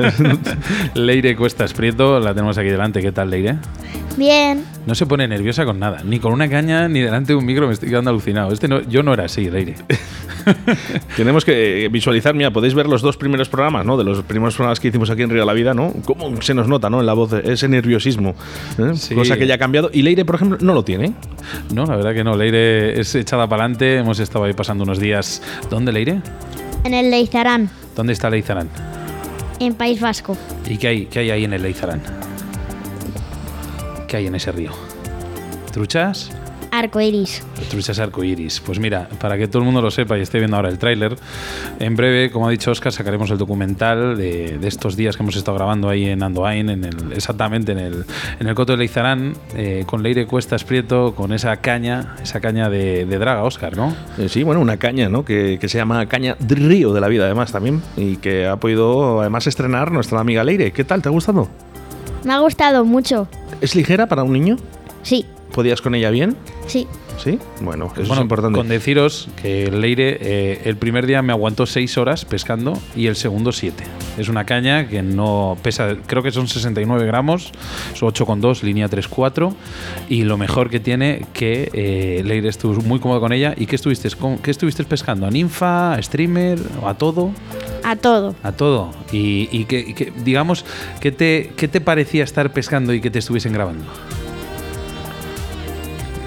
Leire 0.95 1.35
Cuestas 1.37 1.73
Prieto, 1.73 2.21
la 2.21 2.33
tenemos 2.33 2.57
aquí 2.59 2.69
delante. 2.69 3.01
¿Qué 3.03 3.13
tal, 3.13 3.31
Leire? 3.31 3.57
Bien. 4.17 4.65
No 4.87 4.95
se 4.95 5.07
pone 5.07 5.27
nerviosa 5.29 5.65
con 5.65 5.79
nada, 5.79 6.03
ni 6.05 6.19
con 6.19 6.33
una 6.33 6.49
caña, 6.49 6.89
ni 6.89 7.01
delante 7.01 7.33
de 7.33 7.37
un 7.37 7.45
micro, 7.45 7.67
me 7.67 7.73
estoy 7.73 7.89
quedando 7.89 8.11
alucinado. 8.11 8.53
Este 8.53 8.67
no, 8.69 8.81
yo 8.83 9.03
no 9.03 9.15
era 9.15 9.25
así, 9.25 9.49
Leire. 9.51 9.77
Tenemos 11.17 11.45
que 11.45 11.89
visualizar, 11.91 12.35
mira, 12.35 12.51
podéis 12.51 12.75
ver 12.75 12.87
los 12.87 13.03
dos 13.03 13.17
primeros 13.17 13.49
programas, 13.49 13.85
¿no? 13.87 13.97
De 13.97 14.05
los 14.05 14.23
primeros 14.23 14.55
programas 14.55 14.81
que 14.81 14.89
hicimos 14.89 15.11
aquí 15.11 15.23
en 15.23 15.31
Río 15.31 15.41
de 15.41 15.47
la 15.47 15.53
Vida, 15.53 15.75
¿no? 15.75 15.93
Cómo 16.05 16.41
se 16.43 16.55
nos 16.55 16.67
nota, 16.67 16.91
¿no? 16.91 17.01
En 17.01 17.07
la 17.07 17.13
voz, 17.13 17.33
ese 17.33 17.69
nerviosismo. 17.69 18.35
¿eh? 18.79 18.93
Sí. 18.95 19.15
Cosa 19.15 19.37
que 19.37 19.47
ya 19.47 19.55
ha 19.55 19.59
cambiado. 19.59 19.91
Y 19.93 20.03
Leire, 20.03 20.25
por 20.25 20.37
ejemplo, 20.37 20.59
no 20.61 20.75
lo 20.75 20.83
tiene. 20.85 21.13
No, 21.73 21.85
la 21.87 21.97
verdad 21.97 22.15
que 22.15 22.25
no. 22.25 22.37
Leire 22.37 22.99
es 23.01 23.15
echada 23.15 23.47
para 23.49 23.65
adelante. 23.65 23.99
Hemos 23.99 24.19
estado 24.19 24.45
ahí 24.45 24.55
pasando 24.55 24.85
unos 24.85 24.99
días. 24.99 25.43
¿Dónde, 25.71 25.93
Leire? 25.93 26.21
En 26.85 26.95
el 26.95 27.11
Leizarán, 27.11 27.71
¿Dónde 27.95 28.13
está 28.15 28.31
Leizarán? 28.31 28.69
en 29.61 29.75
País 29.75 30.01
Vasco. 30.01 30.37
¿Y 30.67 30.79
qué 30.79 30.89
hay, 30.89 31.07
qué 31.07 31.19
hay 31.19 31.31
ahí 31.31 31.45
en 31.45 31.53
el 31.53 31.63
Leizarán? 31.63 32.01
¿Qué 34.11 34.17
hay 34.17 34.27
en 34.27 34.35
ese 34.35 34.51
río? 34.51 34.73
¿Truchas? 35.73 36.33
Arcoiris. 36.73 37.45
Truchas 37.69 38.01
arcoiris. 38.01 38.59
Pues 38.59 38.81
mira, 38.81 39.09
para 39.21 39.39
que 39.39 39.47
todo 39.47 39.59
el 39.59 39.67
mundo 39.67 39.81
lo 39.81 39.93
sepa 39.93 40.19
y 40.19 40.23
esté 40.23 40.39
viendo 40.39 40.57
ahora 40.57 40.69
el 40.69 40.79
tráiler, 40.79 41.17
en 41.79 41.95
breve, 41.95 42.33
como 42.33 42.49
ha 42.49 42.51
dicho 42.51 42.73
Oscar, 42.73 42.91
sacaremos 42.91 43.31
el 43.31 43.39
documental 43.39 44.17
de, 44.17 44.59
de 44.59 44.67
estos 44.67 44.97
días 44.97 45.17
que 45.17 45.23
hemos 45.23 45.37
estado 45.37 45.57
grabando 45.57 45.89
ahí 45.89 46.07
en 46.07 46.25
Andoain, 46.25 46.71
en 46.71 46.83
el, 46.83 47.13
exactamente 47.13 47.71
en 47.71 47.79
el, 47.79 48.05
en 48.41 48.49
el 48.49 48.55
Coto 48.57 48.73
de 48.73 48.79
Leizarán, 48.79 49.35
eh, 49.55 49.85
con 49.87 50.03
Leire 50.03 50.27
Cuestas 50.27 50.65
Prieto, 50.65 51.15
con 51.15 51.33
esa 51.33 51.59
caña, 51.59 52.17
esa 52.21 52.41
caña 52.41 52.69
de, 52.69 53.07
de 53.07 53.19
draga, 53.19 53.45
Oscar, 53.45 53.77
¿no? 53.77 53.95
Eh, 54.19 54.29
sí, 54.29 54.43
bueno, 54.43 54.61
una 54.61 54.77
caña, 54.77 55.09
¿no? 55.09 55.25
Que, 55.25 55.59
que 55.61 55.69
se 55.69 55.79
llama 55.79 56.05
Caña 56.07 56.35
de 56.41 56.57
Río 56.57 56.93
de 56.93 57.01
la 57.01 57.07
Vida, 57.07 57.27
además, 57.27 57.53
también. 57.53 57.81
Y 57.97 58.17
que 58.17 58.49
ha 58.49 58.57
podido, 58.57 59.21
además, 59.21 59.47
estrenar 59.47 59.93
nuestra 59.93 60.19
amiga 60.19 60.43
Leire. 60.43 60.73
¿Qué 60.73 60.83
tal? 60.83 61.01
¿Te 61.01 61.09
ha 61.09 61.13
gustado? 61.13 61.49
Me 62.25 62.33
ha 62.33 62.41
gustado 62.41 62.85
mucho. 62.85 63.29
¿Es 63.61 63.75
ligera 63.75 64.07
para 64.07 64.23
un 64.23 64.33
niño? 64.33 64.57
Sí, 65.03 65.27
¿Podías 65.53 65.81
con 65.81 65.95
ella 65.95 66.11
bien? 66.11 66.37
sí. 66.67 66.87
¿Sí? 67.19 67.39
Bueno, 67.61 67.93
eso 67.93 68.07
bueno, 68.07 68.15
es 68.15 68.21
importante. 68.23 68.57
con 68.57 68.67
deciros 68.69 69.29
que 69.43 69.71
Leire 69.71 70.17
eh, 70.23 70.63
el 70.65 70.79
primer 70.79 71.05
día 71.05 71.21
me 71.21 71.35
aguantó 71.35 71.67
6 71.67 71.99
horas 71.99 72.25
pescando 72.25 72.73
y 72.97 73.09
el 73.09 73.17
segundo 73.17 73.53
7. 73.53 73.85
Es 74.17 74.31
una 74.31 74.47
caña 74.47 74.89
que 74.89 75.03
no 75.03 75.59
pesa, 75.63 75.97
creo 76.07 76.23
que 76.23 76.31
son 76.31 76.49
69 76.49 77.05
gramos, 77.05 77.53
son 77.93 78.11
8,2, 78.11 78.63
línea 78.63 78.89
3,4 78.89 79.53
y 80.09 80.23
lo 80.23 80.39
mejor 80.39 80.71
que 80.71 80.81
tiene 80.81 81.27
que 81.35 81.69
eh, 81.75 82.23
Leire 82.25 82.49
estuvo 82.49 82.81
muy 82.81 83.01
cómodo 83.01 83.21
con 83.21 83.35
ella 83.35 83.53
y 83.55 83.67
¿qué 83.67 83.77
estuviste, 83.77 84.09
con, 84.13 84.39
¿qué 84.39 84.51
estuviste 84.51 84.83
pescando? 84.85 85.27
¿A 85.27 85.31
ninfa, 85.31 85.93
a 85.93 86.03
streamer, 86.03 86.59
a 86.87 86.95
todo? 86.95 87.33
A 87.91 87.97
todo. 87.97 88.37
A 88.45 88.53
todo. 88.53 88.93
Y, 89.11 89.49
y 89.51 89.65
que, 89.65 90.13
digamos, 90.25 90.65
¿qué 91.01 91.11
te, 91.11 91.51
¿qué 91.57 91.67
te 91.67 91.81
parecía 91.81 92.23
estar 92.23 92.53
pescando 92.53 92.95
y 92.95 93.01
que 93.01 93.11
te 93.11 93.19
estuviesen 93.19 93.53
grabando? 93.53 93.83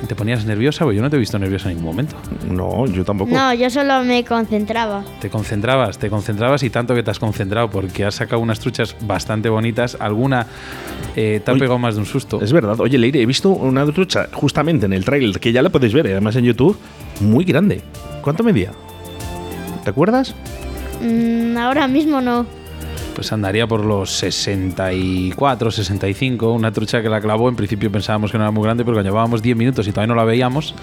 ¿Te 0.05 0.13
ponías 0.13 0.43
nerviosa? 0.43 0.84
Porque 0.84 0.98
yo 0.98 1.01
no 1.01 1.10
te 1.10 1.15
he 1.15 1.20
visto 1.20 1.39
nerviosa 1.39 1.70
en 1.70 1.77
ningún 1.77 1.96
momento. 1.96 2.17
No, 2.51 2.86
yo 2.88 3.05
tampoco. 3.05 3.32
No, 3.32 3.53
yo 3.53 3.70
solo 3.70 4.03
me 4.03 4.25
concentraba. 4.25 5.05
Te 5.22 5.29
concentrabas, 5.29 5.98
te 5.98 6.10
concentrabas 6.10 6.63
y 6.63 6.70
tanto 6.70 6.93
que 6.96 7.01
te 7.01 7.12
has 7.12 7.20
concentrado 7.20 7.70
porque 7.70 8.03
has 8.03 8.15
sacado 8.15 8.41
unas 8.41 8.60
truchas 8.60 8.98
bastante 9.00 9.48
bonitas. 9.48 9.96
Alguna 10.01 10.46
eh, 11.15 11.39
te 11.46 11.50
ha 11.50 11.53
Oye, 11.53 11.62
pegado 11.62 11.79
más 11.79 11.96
de 11.96 12.01
un 12.01 12.05
susto. 12.05 12.41
Es 12.41 12.51
verdad. 12.51 12.77
Oye, 12.82 12.98
Leire, 12.98 13.22
he 13.22 13.25
visto 13.25 13.51
una 13.51 13.86
trucha 13.86 14.27
justamente 14.34 14.86
en 14.86 14.91
el 14.91 15.05
trailer, 15.05 15.39
que 15.39 15.53
ya 15.53 15.62
la 15.62 15.70
podéis 15.70 15.93
ver, 15.93 16.08
además 16.08 16.36
en 16.36 16.43
YouTube, 16.43 16.77
muy 17.22 17.46
grande. 17.46 17.79
¿Cuánto 18.22 18.43
medía? 18.43 18.74
¿Te 19.86 19.91
acuerdas? 19.91 20.36
Mm, 21.03 21.57
ahora 21.57 21.88
mismo 21.88 22.22
no. 22.22 22.45
Pues 23.15 23.31
andaría 23.31 23.67
por 23.67 23.86
los 23.86 24.10
64, 24.12 25.69
65. 25.69 26.51
Una 26.51 26.72
trucha 26.72 27.01
que 27.01 27.10
la 27.10 27.22
clavó. 27.22 27.48
En 27.48 27.55
principio 27.55 27.91
pensábamos 27.91 28.31
que 28.31 28.38
no 28.39 28.43
era 28.43 28.51
muy 28.51 28.63
grande, 28.63 28.83
pero 28.83 28.95
cuando 28.95 29.10
llevábamos 29.12 29.41
10 29.43 29.55
minutos 29.55 29.88
y 29.88 29.91
todavía 29.91 30.07
no 30.07 30.15
la 30.15 30.24
veíamos, 30.24 30.74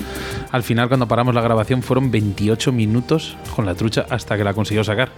al 0.52 0.62
final, 0.62 0.86
cuando 0.88 1.08
paramos 1.08 1.34
la 1.34 1.40
grabación, 1.40 1.82
fueron 1.82 2.10
28 2.10 2.70
minutos 2.70 3.36
con 3.56 3.66
la 3.66 3.74
trucha 3.74 4.06
hasta 4.08 4.36
que 4.36 4.44
la 4.44 4.54
consiguió 4.54 4.84
sacar. 4.84 5.10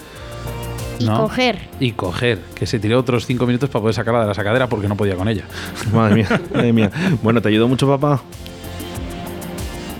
Y 0.98 1.04
¿No? 1.04 1.18
coger. 1.18 1.58
Y 1.80 1.92
coger, 1.92 2.38
que 2.54 2.64
se 2.64 2.78
tiró 2.78 2.98
otros 3.00 3.26
5 3.26 3.44
minutos 3.46 3.68
para 3.68 3.80
poder 3.82 3.94
sacarla 3.94 4.20
de 4.22 4.26
la 4.28 4.34
sacadera 4.34 4.68
porque 4.68 4.88
no 4.88 4.96
podía 4.96 5.16
con 5.16 5.28
ella. 5.28 5.44
Madre 5.92 6.14
mía, 6.14 6.40
madre 6.54 6.72
mía. 6.72 6.90
Bueno, 7.22 7.42
¿te 7.42 7.48
ayudó 7.48 7.68
mucho 7.68 7.86
papá? 7.88 8.22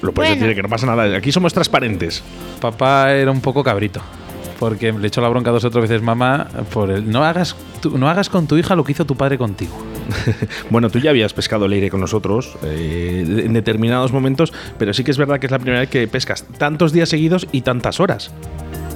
Lo 0.01 0.13
puedes 0.13 0.31
Bueno. 0.33 0.43
decir, 0.47 0.57
que 0.57 0.63
no 0.63 0.69
pasa 0.69 0.87
nada. 0.87 1.15
Aquí 1.17 1.31
somos 1.31 1.53
transparentes. 1.53 2.23
Papá 2.61 3.13
era 3.13 3.31
un 3.31 3.41
poco 3.41 3.63
cabrito. 3.63 4.01
Porque 4.63 4.93
le 4.93 5.09
echó 5.09 5.21
la 5.21 5.29
bronca 5.29 5.51
dos 5.51 5.65
o 5.65 5.71
tres 5.73 5.91
veces 5.91 6.03
mamá 6.03 6.47
por 6.73 6.89
el 6.93 7.11
no 7.11 7.25
hagas 7.25 7.57
no 7.85 8.09
hagas 8.09 8.29
con 8.29 8.47
tu 8.47 8.57
hija 8.57 8.77
lo 8.77 8.85
que 8.85 8.93
hizo 8.93 9.05
tu 9.05 9.17
padre 9.17 9.37
contigo. 9.37 9.73
Bueno, 10.71 10.89
tú 10.89 11.01
ya 11.01 11.11
habías 11.11 11.33
pescado 11.33 11.67
leire 11.67 11.91
con 11.91 12.01
nosotros 12.01 12.57
eh, 12.63 13.43
en 13.45 13.55
determinados 13.55 14.13
momentos, 14.13 14.53
pero 14.79 14.95
sí 14.95 15.03
que 15.03 15.11
es 15.11 15.19
verdad 15.19 15.41
que 15.41 15.47
es 15.47 15.51
la 15.51 15.59
primera 15.59 15.81
vez 15.81 15.91
que 15.91 16.07
pescas 16.07 16.45
tantos 16.59 16.93
días 16.93 17.09
seguidos 17.09 17.49
y 17.51 17.63
tantas 17.63 17.99
horas. 17.99 18.31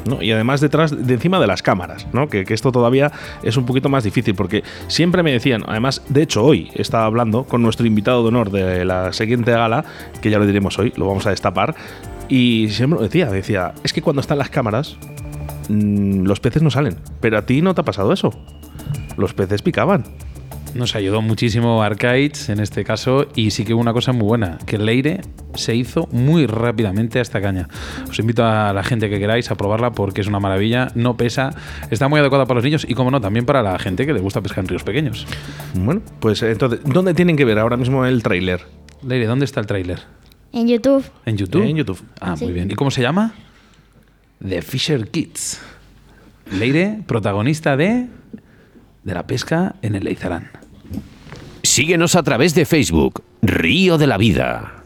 ¿no? 0.05 0.23
Y 0.23 0.31
además 0.31 0.61
detrás, 0.61 1.05
de 1.05 1.15
encima 1.15 1.41
de 1.41 1.49
las 1.49 1.63
cámaras, 1.63 2.07
¿no? 2.13 2.29
Que, 2.29 2.45
que 2.45 2.55
esto 2.55 2.71
todavía 2.71 3.11
es 3.43 3.57
un 3.57 3.67
poquito 3.67 3.89
más 3.89 4.05
difícil, 4.05 4.37
porque 4.37 4.63
siempre 4.87 5.25
me 5.25 5.33
decían, 5.33 5.65
además, 5.67 6.01
de 6.09 6.23
hecho 6.23 6.45
hoy 6.45 6.71
estaba 6.75 7.07
hablando 7.07 7.43
con 7.43 7.61
nuestro 7.61 7.89
invitado 7.89 8.23
de 8.23 8.29
honor 8.29 8.53
de 8.53 8.85
la 8.85 9.13
siguiente 9.13 9.51
gala, 9.51 9.85
que 10.21 10.31
ya 10.31 10.39
lo 10.39 10.47
diremos 10.47 10.79
hoy, 10.79 10.93
lo 10.95 11.09
vamos 11.09 11.27
a 11.27 11.31
destapar, 11.31 11.75
y 12.29 12.69
siempre 12.71 13.01
decía, 13.01 13.27
decía, 13.27 13.75
es 13.83 13.93
que 13.93 14.03
cuando 14.03 14.21
están 14.21 14.39
las 14.39 14.51
cámaras, 14.51 14.97
mm, 15.69 16.25
los 16.25 16.41
peces 16.41 16.63
no 16.63 16.71
salen, 16.71 16.97
pero 17.21 17.39
a 17.39 17.43
ti 17.47 17.63
no 17.63 17.75
te 17.75 17.81
ha 17.81 17.85
pasado 17.85 18.13
eso. 18.13 18.31
Los 19.17 19.35
peces 19.35 19.63
picaban. 19.63 20.05
Nos 20.75 20.95
ayudó 20.95 21.23
muchísimo 21.23 21.83
Arcades 21.83 22.51
en 22.51 22.61
este 22.61 22.85
caso 22.85 23.29
y 23.35 23.51
sí 23.53 23.65
que 23.65 23.73
hubo 23.73 23.81
una 23.81 23.95
cosa 23.95 24.13
muy 24.13 24.25
buena, 24.27 24.59
que 24.67 24.77
el 24.77 24.85
Leire 24.85 25.23
se 25.55 25.75
hizo 25.75 26.07
muy 26.13 26.45
rápidamente 26.47 27.19
a 27.19 27.23
esta 27.23 27.41
caña. 27.41 27.67
Os 28.11 28.19
invito 28.19 28.45
a 28.45 28.75
la 28.75 28.85
gente 28.85 29.09
que 29.09 29.19
queráis 29.19 29.51
a 29.51 29.55
probarla 29.55 29.93
porque 29.93 30.21
es 30.21 30.27
una 30.27 30.39
maravilla, 30.39 30.89
no 30.95 31.17
pesa, 31.17 31.55
está 31.91 32.09
muy 32.09 32.21
adecuada 32.21 32.45
para 32.45 32.57
los 32.57 32.65
niños 32.65 32.85
y 32.87 32.93
como 32.95 33.11
no, 33.11 33.23
también 33.23 33.47
para 33.47 33.63
la 33.63 33.79
gente 33.79 34.05
que 34.05 34.13
le 34.13 34.21
gusta 34.21 34.43
pescar 34.43 34.65
en 34.65 34.69
ríos 34.69 34.85
pequeños. 34.85 35.27
Bueno, 35.73 36.03
pues 36.21 36.43
entonces, 36.43 36.81
¿dónde 36.85 37.15
tienen 37.15 37.39
que 37.39 37.47
ver 37.47 37.59
ahora 37.59 37.79
mismo 37.79 38.05
el 38.05 38.23
tráiler? 38.23 38.61
Leire, 39.03 39.25
¿dónde 39.27 39.47
está 39.47 39.61
el 39.61 39.67
tráiler? 39.67 40.01
En 40.53 40.69
YouTube. 40.69 41.05
¿En 41.25 41.39
YouTube? 41.39 41.63
En 41.63 41.77
YouTube. 41.77 42.03
Ah, 42.21 42.37
Sí. 42.37 42.45
muy 42.45 42.53
bien. 42.53 42.71
¿Y 42.71 42.75
cómo 42.75 42.91
se 42.91 43.01
llama? 43.01 43.33
The 44.47 44.63
Fisher 44.63 45.09
Kids. 45.09 45.61
Leire, 46.51 47.01
protagonista 47.07 47.77
de 47.77 48.07
de 49.07 49.15
la 49.15 49.27
pesca 49.27 49.77
en 49.83 49.95
el 49.95 50.05
Leizarán. 50.05 50.51
Síguenos 51.63 52.17
a 52.17 52.25
través 52.25 52.57
de 52.57 52.67
Facebook, 52.67 53.23
Río 53.41 53.99
de 53.99 54.09
la 54.09 54.19
Vida. 54.19 54.83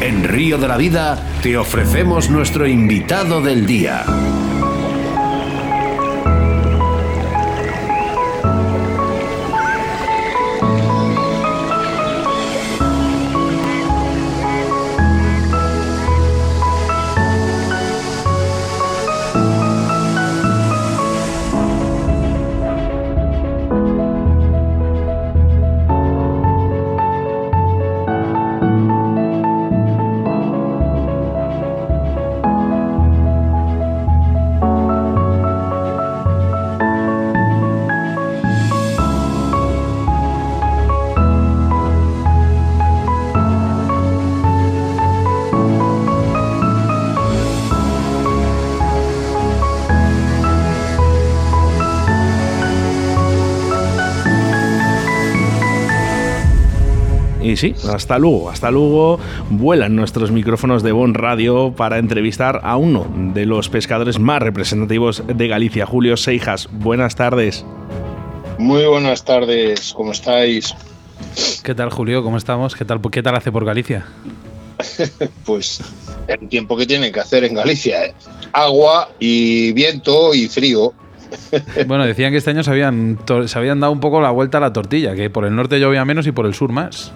En 0.00 0.24
Río 0.24 0.58
de 0.58 0.66
la 0.66 0.76
Vida 0.76 1.16
te 1.42 1.56
ofrecemos 1.56 2.28
nuestro 2.28 2.66
invitado 2.66 3.40
del 3.40 3.66
día. 3.66 4.04
Sí, 57.60 57.74
hasta 57.92 58.18
luego, 58.18 58.48
hasta 58.48 58.70
luego 58.70 59.20
vuelan 59.50 59.94
nuestros 59.94 60.30
micrófonos 60.30 60.82
de 60.82 60.92
Bon 60.92 61.12
Radio 61.12 61.74
para 61.76 61.98
entrevistar 61.98 62.60
a 62.64 62.78
uno 62.78 63.06
de 63.34 63.44
los 63.44 63.68
pescadores 63.68 64.18
más 64.18 64.40
representativos 64.40 65.22
de 65.26 65.46
Galicia, 65.46 65.84
Julio 65.84 66.16
Seijas. 66.16 66.70
Buenas 66.72 67.16
tardes. 67.16 67.66
Muy 68.58 68.86
buenas 68.86 69.26
tardes, 69.26 69.92
¿cómo 69.92 70.12
estáis? 70.12 70.74
¿Qué 71.62 71.74
tal, 71.74 71.90
Julio? 71.90 72.22
¿Cómo 72.22 72.38
estamos? 72.38 72.74
¿Qué 72.74 72.86
tal, 72.86 72.98
qué 73.10 73.22
tal 73.22 73.36
hace 73.36 73.52
por 73.52 73.66
Galicia? 73.66 74.06
pues 75.44 75.82
el 76.28 76.48
tiempo 76.48 76.78
que 76.78 76.86
tienen 76.86 77.12
que 77.12 77.20
hacer 77.20 77.44
en 77.44 77.52
Galicia, 77.52 78.06
¿eh? 78.06 78.14
agua 78.54 79.10
y 79.18 79.72
viento 79.72 80.32
y 80.32 80.48
frío. 80.48 80.94
bueno, 81.86 82.06
decían 82.06 82.32
que 82.32 82.38
este 82.38 82.52
año 82.52 82.62
se 82.62 82.70
habían, 82.70 83.18
se 83.44 83.58
habían 83.58 83.80
dado 83.80 83.92
un 83.92 84.00
poco 84.00 84.22
la 84.22 84.30
vuelta 84.30 84.56
a 84.56 84.62
la 84.62 84.72
tortilla, 84.72 85.14
que 85.14 85.28
por 85.28 85.44
el 85.44 85.54
norte 85.54 85.78
llovía 85.78 86.06
menos 86.06 86.26
y 86.26 86.32
por 86.32 86.46
el 86.46 86.54
sur 86.54 86.72
más. 86.72 87.12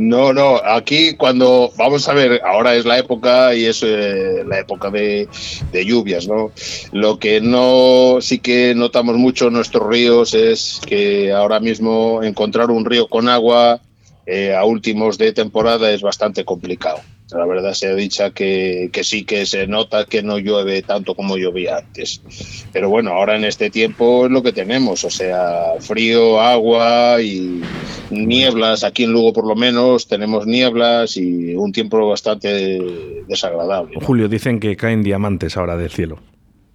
No, 0.00 0.32
no, 0.32 0.56
aquí 0.56 1.14
cuando 1.14 1.72
vamos 1.76 2.08
a 2.08 2.14
ver, 2.14 2.40
ahora 2.42 2.74
es 2.74 2.86
la 2.86 2.98
época 2.98 3.54
y 3.54 3.66
es 3.66 3.82
eh, 3.82 4.42
la 4.46 4.58
época 4.58 4.88
de, 4.90 5.28
lluvias, 5.84 6.26
¿no? 6.26 6.52
Lo 6.90 7.18
que 7.18 7.42
no 7.42 8.16
sí 8.22 8.38
que 8.38 8.74
notamos 8.74 9.16
mucho 9.18 9.48
en 9.48 9.52
nuestros 9.52 9.86
ríos 9.86 10.32
es 10.32 10.80
que 10.86 11.32
ahora 11.32 11.60
mismo 11.60 12.22
encontrar 12.22 12.70
un 12.70 12.86
río 12.86 13.08
con 13.08 13.28
agua 13.28 13.82
eh, 14.24 14.54
a 14.54 14.64
últimos 14.64 15.18
de 15.18 15.34
temporada 15.34 15.90
es 15.90 16.00
bastante 16.00 16.46
complicado. 16.46 17.00
La 17.32 17.46
verdad 17.46 17.72
se 17.72 17.88
ha 17.88 17.94
dicho 17.94 18.32
que, 18.32 18.90
sí 19.02 19.24
que 19.24 19.46
se 19.46 19.66
nota 19.66 20.04
que 20.04 20.22
no 20.22 20.38
llueve 20.38 20.82
tanto 20.82 21.14
como 21.14 21.36
llovía 21.36 21.78
antes. 21.78 22.20
Pero 22.72 22.88
bueno, 22.88 23.12
ahora 23.12 23.36
en 23.36 23.44
este 23.44 23.70
tiempo 23.70 24.26
es 24.26 24.32
lo 24.32 24.42
que 24.42 24.52
tenemos, 24.52 25.04
o 25.04 25.10
sea, 25.10 25.74
frío, 25.80 26.40
agua 26.40 27.20
y 27.22 27.62
nieblas. 28.10 28.84
Aquí 28.84 29.04
en 29.04 29.12
Lugo 29.12 29.32
por 29.32 29.46
lo 29.46 29.54
menos 29.54 30.08
tenemos 30.08 30.46
nieblas 30.46 31.16
y 31.16 31.54
un 31.54 31.72
tiempo 31.72 32.08
bastante 32.08 32.80
desagradable. 33.28 33.98
Julio, 34.02 34.28
dicen 34.28 34.60
que 34.60 34.76
caen 34.76 35.02
diamantes 35.02 35.56
ahora 35.56 35.76
del 35.76 35.90
cielo. 35.90 36.18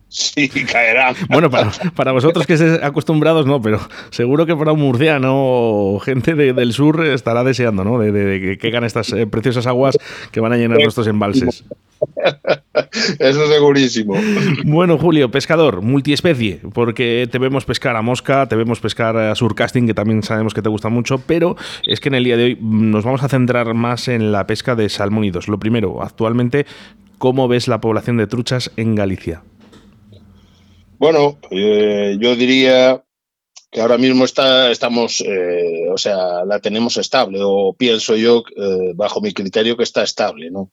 Sí, 0.07 0.47
caerá. 0.49 1.13
Bueno, 1.29 1.49
para, 1.49 2.11
vosotros 2.11 2.47
que 2.47 2.53
estéis 2.53 2.81
acostumbrados, 2.81 3.45
no, 3.45 3.61
pero 3.61 3.79
seguro 4.11 4.45
que 4.45 4.55
para 4.55 4.71
un 4.71 4.79
murciano 4.79 5.33
o 5.35 5.99
gente 5.99 6.35
del 6.35 6.73
sur 6.73 7.05
estará 7.05 7.43
deseando, 7.43 7.83
¿no? 7.83 7.99
De, 7.99 8.39
que 8.39 8.57
caigan 8.57 8.83
estas 8.83 9.11
eh, 9.11 9.27
preciosas 9.27 9.67
aguas 9.67 9.97
que 10.31 10.39
van 10.39 10.53
a 10.53 10.57
llenar 10.57 10.79
nuestros 10.79 11.07
embalses. 11.07 11.65
Eso 13.19 13.47
segurísimo. 13.47 14.15
Bueno, 14.63 14.97
Julio, 14.97 15.31
pescador, 15.31 15.81
multiespecie, 15.81 16.61
porque 16.73 17.27
te 17.31 17.39
vemos 17.39 17.65
pescar 17.65 17.95
a 17.95 18.01
mosca, 18.01 18.47
te 18.47 18.55
vemos 18.55 18.79
pescar 18.79 19.17
a 19.17 19.35
surcasting, 19.35 19.87
que 19.87 19.93
también 19.93 20.23
sabemos 20.23 20.53
que 20.53 20.61
te 20.61 20.69
gusta 20.69 20.89
mucho, 20.89 21.17
pero 21.17 21.55
es 21.83 21.99
que 21.99 22.09
en 22.09 22.15
el 22.15 22.23
día 22.23 22.37
de 22.37 22.43
hoy 22.43 22.57
nos 22.61 23.03
vamos 23.03 23.23
a 23.23 23.29
centrar 23.29 23.73
más 23.73 24.07
en 24.07 24.31
la 24.31 24.45
pesca 24.47 24.75
de 24.75 24.89
salmónidos. 24.89 25.47
Lo 25.47 25.59
primero, 25.59 26.01
actualmente, 26.01 26.65
¿cómo 27.17 27.47
ves 27.47 27.67
la 27.67 27.81
población 27.81 28.17
de 28.17 28.27
truchas 28.27 28.71
en 28.77 28.95
Galicia? 28.95 29.41
Bueno, 30.97 31.39
eh, 31.51 32.17
yo 32.19 32.35
diría 32.35 33.03
que 33.69 33.81
ahora 33.81 33.97
mismo 33.97 34.23
está, 34.23 34.71
estamos, 34.71 35.21
eh, 35.21 35.89
o 35.91 35.97
sea, 35.97 36.45
la 36.45 36.59
tenemos 36.59 36.95
estable, 36.97 37.39
o 37.41 37.75
pienso 37.77 38.15
yo, 38.15 38.43
eh, 38.55 38.93
bajo 38.95 39.19
mi 39.19 39.33
criterio, 39.33 39.75
que 39.75 39.83
está 39.83 40.03
estable, 40.03 40.51
¿no? 40.51 40.71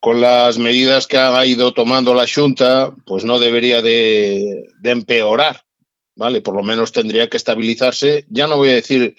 Con 0.00 0.20
las 0.20 0.58
medidas 0.58 1.06
que 1.06 1.18
ha 1.18 1.46
ido 1.46 1.72
tomando 1.72 2.14
la 2.14 2.26
Junta, 2.26 2.92
pues 3.06 3.24
no 3.24 3.38
debería 3.38 3.82
de, 3.82 4.66
empeorar, 4.82 5.62
¿vale? 6.16 6.40
Por 6.40 6.56
lo 6.56 6.62
menos 6.62 6.92
tendría 6.92 7.28
que 7.28 7.36
estabilizarse. 7.36 8.26
Ya 8.28 8.46
no 8.46 8.56
voy 8.56 8.70
a 8.70 8.74
decir 8.74 9.14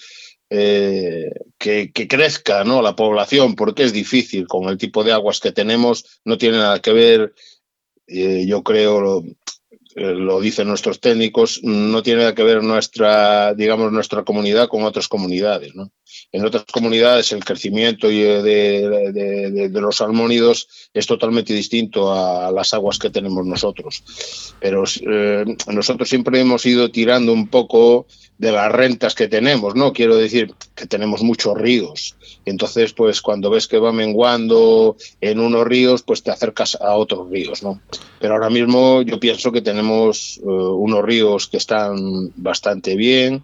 que, 0.50 1.92
crezca 2.10 2.64
¿no? 2.64 2.82
la 2.82 2.96
población, 2.96 3.56
porque 3.56 3.84
es 3.84 3.94
difícil 3.94 4.48
con 4.48 4.70
el 4.70 4.78
tipo 4.78 5.04
de 5.04 5.14
aguas 5.14 5.40
que 5.40 5.52
tenemos, 5.52 6.22
no 6.24 6.38
tiene 6.38 6.58
nada 6.58 6.82
que 6.82 6.94
ver, 6.94 7.34
yo 8.08 8.64
creo, 8.64 9.20
eh, 9.20 9.36
lo 9.98 10.40
dicen 10.40 10.68
nuestros 10.68 11.00
técnicos, 11.00 11.62
no 11.64 12.04
tiene 12.04 12.20
nada 12.20 12.36
que 12.36 12.44
ver 12.44 12.64
nuestra, 12.64 13.56
digamos, 13.56 13.92
nuestra 13.92 14.24
comunidad 14.24 14.68
con 14.68 14.84
otras 14.84 15.08
comunidades. 15.08 15.74
¿no? 15.74 15.92
En 16.32 16.46
otras 16.46 16.66
comunidades 16.66 17.32
el 17.32 17.44
crecimiento 17.44 18.08
de, 18.08 18.44
de, 18.44 19.70
de, 19.70 19.82
los 19.82 19.98
salmónidos 19.98 20.68
es 20.94 21.08
totalmente 21.08 21.54
distinto 21.54 22.14
a 22.14 22.52
las 22.52 22.74
aguas 22.74 23.00
que 23.00 23.10
tenemos 23.10 23.46
nosotros. 23.46 24.04
Pero 24.60 24.84
eh, 25.02 25.46
nosotros 25.68 26.08
siempre 26.08 26.40
hemos 26.40 26.66
ido 26.66 26.92
tirando 26.92 27.34
un 27.34 27.48
poco 27.48 28.06
de 28.38 28.52
las 28.52 28.72
rentas 28.72 29.16
que 29.16 29.28
tenemos, 29.28 29.74
¿no? 29.76 29.94
Quiero 29.94 30.16
decir 30.16 30.54
que 30.76 30.86
tenemos 30.86 31.24
muchos 31.24 31.58
ríos. 31.58 32.16
Entonces, 32.46 32.94
pues 32.94 33.22
cuando 33.22 33.50
ves 33.50 33.68
que 33.68 33.80
va 33.80 33.92
menguando 33.92 34.96
en 35.22 35.40
unos 35.40 35.66
ríos, 35.66 36.04
pues 36.04 36.22
te 36.22 36.32
acercas 36.32 36.78
a 36.80 36.96
otros 36.96 37.30
ríos, 37.32 37.64
¿no? 37.64 37.82
Pero 38.20 38.34
ahora 38.34 38.50
mismo 38.50 39.02
yo 39.02 39.20
pienso 39.20 39.52
que 39.52 39.62
tenemos 39.62 39.87
eh, 39.90 40.42
unos 40.46 41.04
ríos 41.04 41.48
que 41.48 41.58
están 41.58 42.32
bastante 42.36 42.96
bien, 42.96 43.44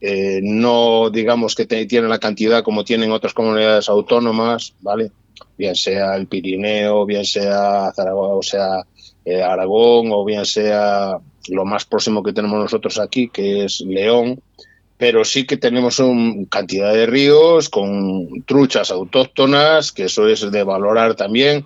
eh, 0.00 0.40
no 0.42 1.10
digamos 1.10 1.54
que 1.54 1.66
tienen 1.66 2.10
la 2.10 2.18
cantidad 2.18 2.62
como 2.62 2.84
tienen 2.84 3.12
otras 3.12 3.32
comunidades 3.32 3.88
autónomas, 3.88 4.74
¿vale? 4.80 5.10
Bien 5.56 5.74
sea 5.74 6.16
el 6.16 6.26
Pirineo, 6.26 7.06
bien 7.06 7.24
sea 7.24 7.92
Zaragoza, 7.94 8.34
o 8.34 8.42
sea 8.42 8.86
eh, 9.24 9.42
Aragón, 9.42 10.10
o 10.12 10.24
bien 10.24 10.44
sea 10.44 11.18
lo 11.48 11.64
más 11.64 11.84
próximo 11.84 12.22
que 12.22 12.32
tenemos 12.32 12.60
nosotros 12.60 12.98
aquí, 12.98 13.28
que 13.28 13.64
es 13.64 13.80
León, 13.80 14.40
pero 14.98 15.24
sí 15.24 15.46
que 15.46 15.56
tenemos 15.56 15.98
una 15.98 16.46
cantidad 16.48 16.92
de 16.92 17.06
ríos 17.06 17.68
con 17.68 18.44
truchas 18.44 18.90
autóctonas, 18.90 19.92
que 19.92 20.04
eso 20.04 20.28
es 20.28 20.50
de 20.50 20.62
valorar 20.62 21.14
también, 21.14 21.64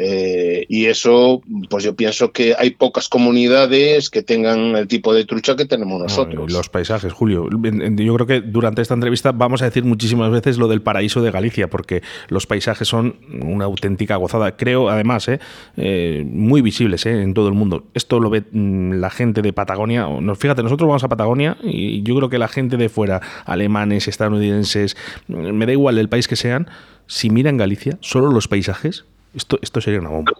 eh, 0.00 0.64
y 0.68 0.86
eso, 0.86 1.42
pues 1.68 1.82
yo 1.82 1.96
pienso 1.96 2.30
que 2.30 2.54
hay 2.56 2.70
pocas 2.70 3.08
comunidades 3.08 4.10
que 4.10 4.22
tengan 4.22 4.76
el 4.76 4.86
tipo 4.86 5.12
de 5.12 5.24
trucha 5.24 5.56
que 5.56 5.64
tenemos 5.64 6.00
nosotros. 6.00 6.52
los 6.52 6.68
paisajes, 6.68 7.12
Julio. 7.12 7.48
Yo 7.50 8.14
creo 8.14 8.26
que 8.26 8.40
durante 8.40 8.80
esta 8.80 8.94
entrevista 8.94 9.32
vamos 9.32 9.60
a 9.60 9.64
decir 9.64 9.84
muchísimas 9.84 10.30
veces 10.30 10.56
lo 10.56 10.68
del 10.68 10.82
paraíso 10.82 11.20
de 11.20 11.32
Galicia, 11.32 11.68
porque 11.68 12.02
los 12.28 12.46
paisajes 12.46 12.86
son 12.86 13.16
una 13.42 13.64
auténtica 13.64 14.14
gozada. 14.14 14.56
Creo, 14.56 14.88
además, 14.88 15.26
eh, 15.26 15.40
eh, 15.76 16.24
muy 16.24 16.62
visibles 16.62 17.04
en 17.04 17.34
todo 17.34 17.48
el 17.48 17.54
mundo. 17.54 17.82
Esto 17.92 18.20
lo 18.20 18.30
ve 18.30 18.44
mm, 18.52 19.00
la 19.00 19.10
gente 19.10 19.42
de 19.42 19.52
Patagonia. 19.52 20.06
Fíjate, 20.36 20.62
nosotros 20.62 20.86
vamos 20.86 21.02
a 21.02 21.08
Patagonia 21.08 21.56
y 21.64 22.04
yo 22.04 22.14
creo 22.14 22.28
que 22.28 22.38
la 22.38 22.46
gente 22.46 22.76
de 22.76 22.88
fuera, 22.88 23.20
alemanes, 23.46 24.06
estadounidenses, 24.06 24.96
mm, 25.26 25.50
me 25.50 25.66
da 25.66 25.72
igual 25.72 25.98
el 25.98 26.08
país 26.08 26.28
que 26.28 26.36
sean, 26.36 26.68
si 27.08 27.30
miran 27.30 27.56
Galicia, 27.56 27.98
solo 28.00 28.30
los 28.30 28.46
paisajes, 28.46 29.04
esto, 29.34 29.58
esto 29.62 29.80
sería 29.80 30.00
una 30.00 30.10
bomba. 30.10 30.32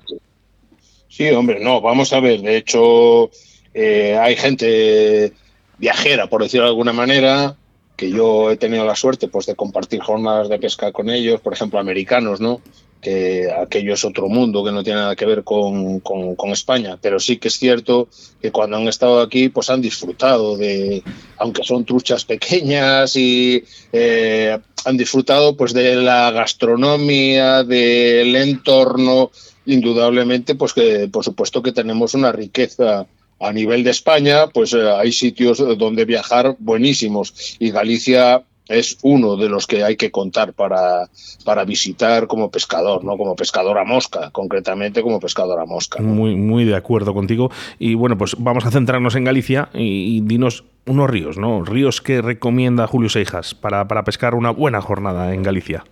Sí, 1.08 1.28
hombre, 1.30 1.60
no, 1.60 1.80
vamos 1.80 2.12
a 2.12 2.20
ver. 2.20 2.40
De 2.40 2.56
hecho, 2.56 3.30
eh, 3.74 4.16
hay 4.20 4.36
gente 4.36 5.32
viajera, 5.78 6.28
por 6.28 6.42
decirlo 6.42 6.66
de 6.66 6.70
alguna 6.70 6.92
manera, 6.92 7.56
que 7.96 8.10
yo 8.10 8.50
he 8.50 8.56
tenido 8.56 8.84
la 8.84 8.94
suerte 8.94 9.28
pues, 9.28 9.46
de 9.46 9.56
compartir 9.56 10.00
jornadas 10.00 10.48
de 10.48 10.58
pesca 10.58 10.92
con 10.92 11.10
ellos, 11.10 11.40
por 11.40 11.52
ejemplo, 11.52 11.78
americanos, 11.78 12.40
¿no? 12.40 12.60
Que 13.00 13.50
aquello 13.50 13.94
es 13.94 14.04
otro 14.04 14.28
mundo 14.28 14.64
que 14.64 14.72
no 14.72 14.82
tiene 14.82 15.00
nada 15.00 15.16
que 15.16 15.26
ver 15.26 15.44
con, 15.44 16.00
con, 16.00 16.50
España, 16.50 16.98
pero 17.00 17.20
sí 17.20 17.36
que 17.36 17.48
es 17.48 17.58
cierto 17.58 18.08
que 18.40 18.50
cuando 18.50 18.76
han 18.76 18.88
estado 18.88 19.20
aquí 19.20 19.48
pues 19.50 19.70
han 19.70 19.82
disfrutado 19.82 20.56
de, 20.56 21.02
aunque 21.36 21.62
son 21.62 21.84
truchas 21.84 22.24
pequeñas 22.24 23.14
y 23.16 23.62
eh, 23.92 24.58
han 24.84 24.96
disfrutado 24.96 25.56
pues 25.56 25.72
de 25.74 25.96
la 25.96 26.30
gastronomía, 26.30 27.62
del 27.64 28.34
entorno, 28.34 29.30
indudablemente 29.66 30.54
pues 30.54 30.72
que 30.72 31.08
por 31.08 31.22
supuesto 31.24 31.62
que 31.62 31.72
tenemos 31.72 32.14
una 32.14 32.32
riqueza 32.32 33.06
a 33.40 33.52
nivel 33.52 33.84
de 33.84 33.90
España, 33.90 34.48
pues 34.48 34.72
eh, 34.74 34.90
hay 34.90 35.12
sitios 35.12 35.58
donde 35.58 36.04
viajar 36.04 36.56
buenísimos. 36.58 37.56
Y 37.60 37.70
Galicia 37.70 38.42
es 38.68 38.98
uno 39.02 39.36
de 39.36 39.48
los 39.48 39.66
que 39.66 39.82
hay 39.82 39.96
que 39.96 40.10
contar 40.10 40.52
para, 40.52 41.08
para 41.44 41.64
visitar 41.64 42.26
como 42.26 42.50
pescador, 42.50 43.04
¿no? 43.04 43.16
Como 43.16 43.34
pescador 43.34 43.78
a 43.78 43.84
mosca, 43.84 44.30
concretamente 44.30 45.02
como 45.02 45.20
pescador 45.20 45.60
a 45.60 45.66
mosca. 45.66 46.02
Muy, 46.02 46.36
muy 46.36 46.64
de 46.64 46.76
acuerdo 46.76 47.14
contigo. 47.14 47.50
Y 47.78 47.94
bueno, 47.94 48.16
pues 48.18 48.36
vamos 48.38 48.66
a 48.66 48.70
centrarnos 48.70 49.14
en 49.16 49.24
Galicia 49.24 49.70
y, 49.74 50.20
dinos 50.20 50.64
unos 50.86 51.10
ríos, 51.10 51.38
¿no? 51.38 51.64
Ríos 51.64 52.00
que 52.00 52.22
recomienda 52.22 52.86
Julio 52.86 53.08
Seijas 53.08 53.54
para, 53.54 53.88
para 53.88 54.04
pescar 54.04 54.34
una 54.34 54.50
buena 54.50 54.80
jornada 54.80 55.34
en 55.34 55.42
Galicia. 55.42 55.84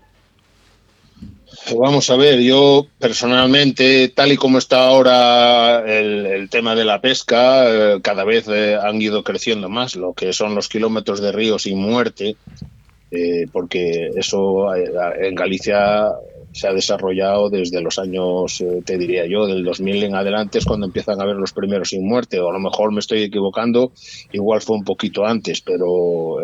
Vamos 1.78 2.10
a 2.10 2.16
ver, 2.16 2.40
yo 2.40 2.90
personalmente, 2.98 4.08
tal 4.08 4.32
y 4.32 4.36
como 4.36 4.58
está 4.58 4.86
ahora 4.88 5.84
el, 5.86 6.48
tema 6.50 6.74
de 6.74 6.84
la 6.84 7.00
pesca, 7.00 7.94
eh, 7.94 8.00
cada 8.02 8.24
vez 8.24 8.46
eh, 8.48 8.76
han 8.80 9.00
ido 9.00 9.22
creciendo 9.24 9.68
más 9.68 9.96
lo 9.96 10.12
que 10.14 10.32
son 10.32 10.54
los 10.54 10.68
kilómetros 10.68 11.20
de 11.20 11.32
ríos 11.32 11.62
sin 11.62 11.78
muerte, 11.78 12.38
eh, 13.10 13.46
porque 13.52 14.10
eso 14.16 14.74
en 14.76 15.34
Galicia 15.34 16.06
se 16.52 16.68
ha 16.68 16.74
desarrollado 16.74 17.50
desde 17.50 17.80
los 17.82 17.98
años, 17.98 18.62
te 18.84 18.98
diría 18.98 19.26
yo, 19.26 19.46
del 19.46 19.64
2000 19.64 20.02
en 20.04 20.14
adelante 20.16 20.58
es 20.58 20.66
cuando 20.66 20.86
empiezan 20.86 21.20
a 21.20 21.24
haber 21.24 21.36
los 21.36 21.52
primeros 21.52 21.90
sin 21.90 22.06
muerte, 22.06 22.40
o 22.40 22.50
a 22.50 22.52
lo 22.54 22.60
mejor 22.60 22.92
me 22.92 23.00
estoy 23.00 23.22
equivocando, 23.24 23.92
igual 24.32 24.62
fue 24.62 24.76
un 24.76 24.84
poquito 24.84 25.26
antes, 25.26 25.62
pero 25.62 26.38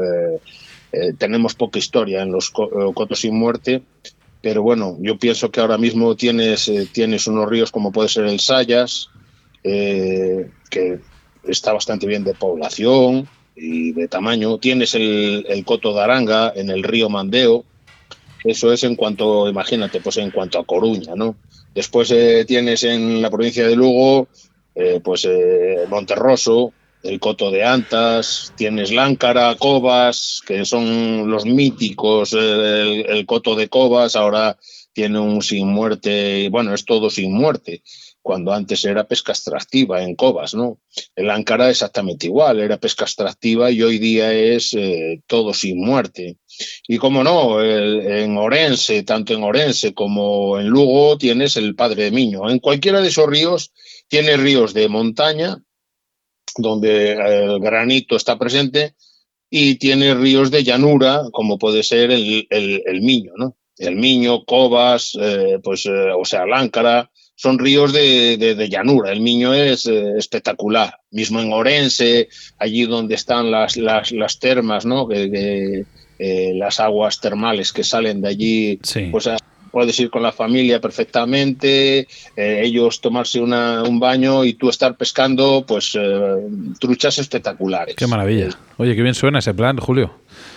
eh, 0.93 1.15
tenemos 1.19 1.55
poca 1.55 1.79
historia 1.79 2.23
en 2.23 2.33
los 2.33 2.51
co- 2.51 2.71
cotos 2.95 3.21
sin 3.21 3.35
muerte, 3.39 3.85
pero 4.43 4.63
bueno, 4.63 4.97
yo 5.01 5.17
pienso 5.19 5.51
que 5.51 5.61
ahora 5.61 5.79
mismo 5.79 6.17
tienes, 6.17 6.69
eh, 6.69 6.89
tienes 6.93 7.29
unos 7.29 7.49
ríos 7.49 7.71
como 7.71 7.93
puede 7.93 8.09
ser 8.09 8.27
el 8.27 8.41
Sayas, 8.41 9.09
eh, 9.63 10.51
que 10.69 10.99
está 11.45 11.73
bastante 11.73 12.09
bien 12.09 12.25
de 12.25 12.35
población 12.35 13.29
y 13.55 13.93
de 13.93 14.09
tamaño. 14.09 14.59
Tienes 14.59 14.97
el, 14.97 15.47
el 15.49 15.65
coto 15.65 15.95
de 15.95 16.03
Aranga 16.03 16.53
en 16.57 16.71
el 16.71 16.83
río 16.83 17.09
Mandeo. 17.09 17.65
Eso 18.43 18.73
es 18.73 18.83
en 18.83 18.97
cuanto, 18.97 19.49
imagínate, 19.49 20.01
pues 20.01 20.17
en 20.17 20.33
cuanto 20.33 20.59
a 20.59 20.67
Coruña, 20.67 21.15
¿no? 21.15 21.37
Después 21.73 22.11
eh, 22.11 22.45
tienes 22.45 22.83
en 22.83 23.23
la 23.23 23.31
provincia 23.31 23.67
de 23.67 23.77
Lugo, 23.77 24.27
pues 25.05 25.29
Monterroso, 25.89 26.73
el 27.03 27.19
Coto 27.19 27.51
de 27.51 27.65
Antas, 27.65 28.53
tienes 28.57 28.93
Láncara, 28.93 29.57
Cobas, 29.57 30.41
que 30.47 30.65
son 30.65 31.31
los 31.31 31.45
míticos, 31.45 32.35
eh, 32.39 33.05
el, 33.09 33.27
Coto 33.27 33.57
de 33.57 33.69
Cobas, 33.69 34.15
ahora 34.15 34.57
tiene 34.93 35.19
un 35.19 35.43
sin 35.43 35.69
muerte, 35.69 36.49
bueno, 36.51 36.75
es 36.75 36.85
todo 36.85 37.11
sin 37.11 37.33
muerte, 37.33 37.83
cuando 38.21 38.53
antes 38.53 38.85
era 38.85 39.09
pesca 39.09 39.33
extractiva 39.33 40.03
en 40.03 40.15
Cobas, 40.15 40.55
¿no? 40.55 40.79
El 41.17 41.31
Áncara 41.31 41.71
exactamente 41.71 42.27
igual, 42.27 42.61
era 42.61 42.79
pesca 42.79 43.05
extractiva 43.05 43.71
y 43.73 43.83
hoy 43.83 43.99
día 43.99 44.33
es 44.33 44.73
eh, 44.75 45.21
todo 45.27 45.53
sin 45.55 45.85
muerte. 45.85 46.37
Y 46.87 46.99
como 46.99 47.25
no, 47.25 47.61
en 47.63 48.37
Orense, 48.37 49.03
tanto 49.03 49.35
en 49.35 49.43
Orense 49.43 49.93
como 49.93 50.61
en 50.61 50.69
Lugo, 50.69 51.19
tienes 51.19 51.57
el 51.57 51.75
Padre 51.75 52.05
de 52.05 52.11
Miño. 52.13 52.49
En 52.49 52.61
cualquiera 52.61 53.01
de 53.01 53.09
esos 53.09 53.27
ríos, 53.27 53.73
tienes 54.07 54.39
ríos 54.39 54.73
de 54.73 54.89
montaña, 54.89 55.57
donde 56.57 57.13
el 57.13 57.61
granito 57.61 58.17
está 58.17 58.39
presente, 58.39 58.95
y 59.51 59.75
tienes 59.77 60.17
ríos 60.17 60.51
de 60.51 60.65
llanura, 60.65 61.23
como 61.33 61.59
puede 61.59 61.83
ser 61.83 62.11
el, 62.11 62.47
el- 62.51 62.83
el 62.87 63.01
Miño, 63.03 63.33
¿no? 63.37 63.57
El 63.79 63.97
Miño, 63.97 64.45
Cobas, 64.45 65.13
eh, 65.21 65.59
pues, 65.63 65.85
eh, 65.87 65.91
o 66.17 66.25
sea, 66.25 66.47
Láncara, 66.47 67.11
son 67.35 67.59
ríos 67.59 67.93
de, 67.93 68.37
de- 68.37 68.55
de 68.55 68.69
llanura. 68.69 69.11
El 69.13 69.21
Miño 69.21 69.53
es 69.55 69.87
eh, 69.87 70.13
espectacular. 70.17 70.95
Mismo 71.11 71.41
en 71.41 71.53
Orense, 71.53 72.29
allí 72.59 72.85
donde 72.85 73.15
están 73.15 73.51
las, 73.51 73.77
las, 73.77 74.13
las 74.13 74.39
termas, 74.39 74.85
¿no? 74.87 75.09
Que- 75.09 75.31
que, 75.31 75.85
eh, 76.19 76.53
las 76.55 76.79
aguas 76.79 77.21
termales 77.21 77.73
que 77.73 77.83
salen 77.83 78.21
de 78.21 78.29
allí, 78.29 78.79
Sí. 78.85 79.09
pues 79.11 79.29
puedes 79.73 79.99
ir 79.99 80.11
con 80.11 80.23
la 80.23 80.31
familia 80.33 80.81
perfectamente, 80.81 82.01
eh, 82.37 82.61
ellos 82.63 83.01
tomarse 83.01 83.41
una- 83.41 83.83
un 83.83 83.99
baño 83.99 84.45
y 84.45 84.53
tú 84.55 84.69
estar 84.69 84.97
pescando, 84.97 85.65
pues 85.67 85.97
eh, 86.01 86.37
truchas 86.79 87.19
espectaculares. 87.19 87.97
Qué 87.97 88.07
maravilla. 88.07 88.51
Oye, 88.77 88.95
qué 88.95 89.03
bien 89.03 89.15
suena 89.15 89.39
ese 89.41 89.55
plan, 89.55 89.79
Julio. 89.79 90.13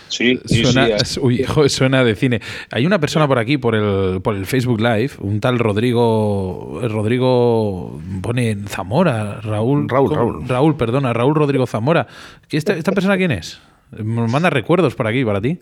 Sí, 0.07 0.39
sí, 0.45 0.63
Suena, 0.63 0.99
sí, 0.99 1.19
uy, 1.23 1.43
joder, 1.43 1.69
suena 1.69 2.03
de 2.03 2.15
cine. 2.15 2.39
Hay 2.71 2.85
una 2.85 2.99
persona 2.99 3.27
por 3.27 3.39
aquí, 3.39 3.57
por 3.57 3.73
el, 3.73 4.21
por 4.21 4.35
el 4.35 4.45
Facebook 4.45 4.79
Live, 4.79 5.11
un 5.19 5.39
tal 5.39 5.57
Rodrigo. 5.57 6.79
Rodrigo 6.83 7.99
pone 8.21 8.55
Zamora, 8.67 9.41
Raúl. 9.41 9.89
Raúl, 9.89 10.09
¿cómo? 10.09 10.21
Raúl. 10.31 10.47
Raúl, 10.47 10.77
perdona, 10.77 11.11
Raúl 11.11 11.33
Rodrigo 11.35 11.65
Zamora. 11.65 12.05
¿Qué 12.47 12.57
¿Esta, 12.57 12.73
¿Esta 12.73 12.91
persona 12.91 13.17
quién 13.17 13.31
es? 13.31 13.59
Nos 13.97 14.31
manda 14.31 14.49
recuerdos 14.51 14.93
por 14.93 15.07
aquí, 15.07 15.25
para 15.25 15.41
ti. 15.41 15.57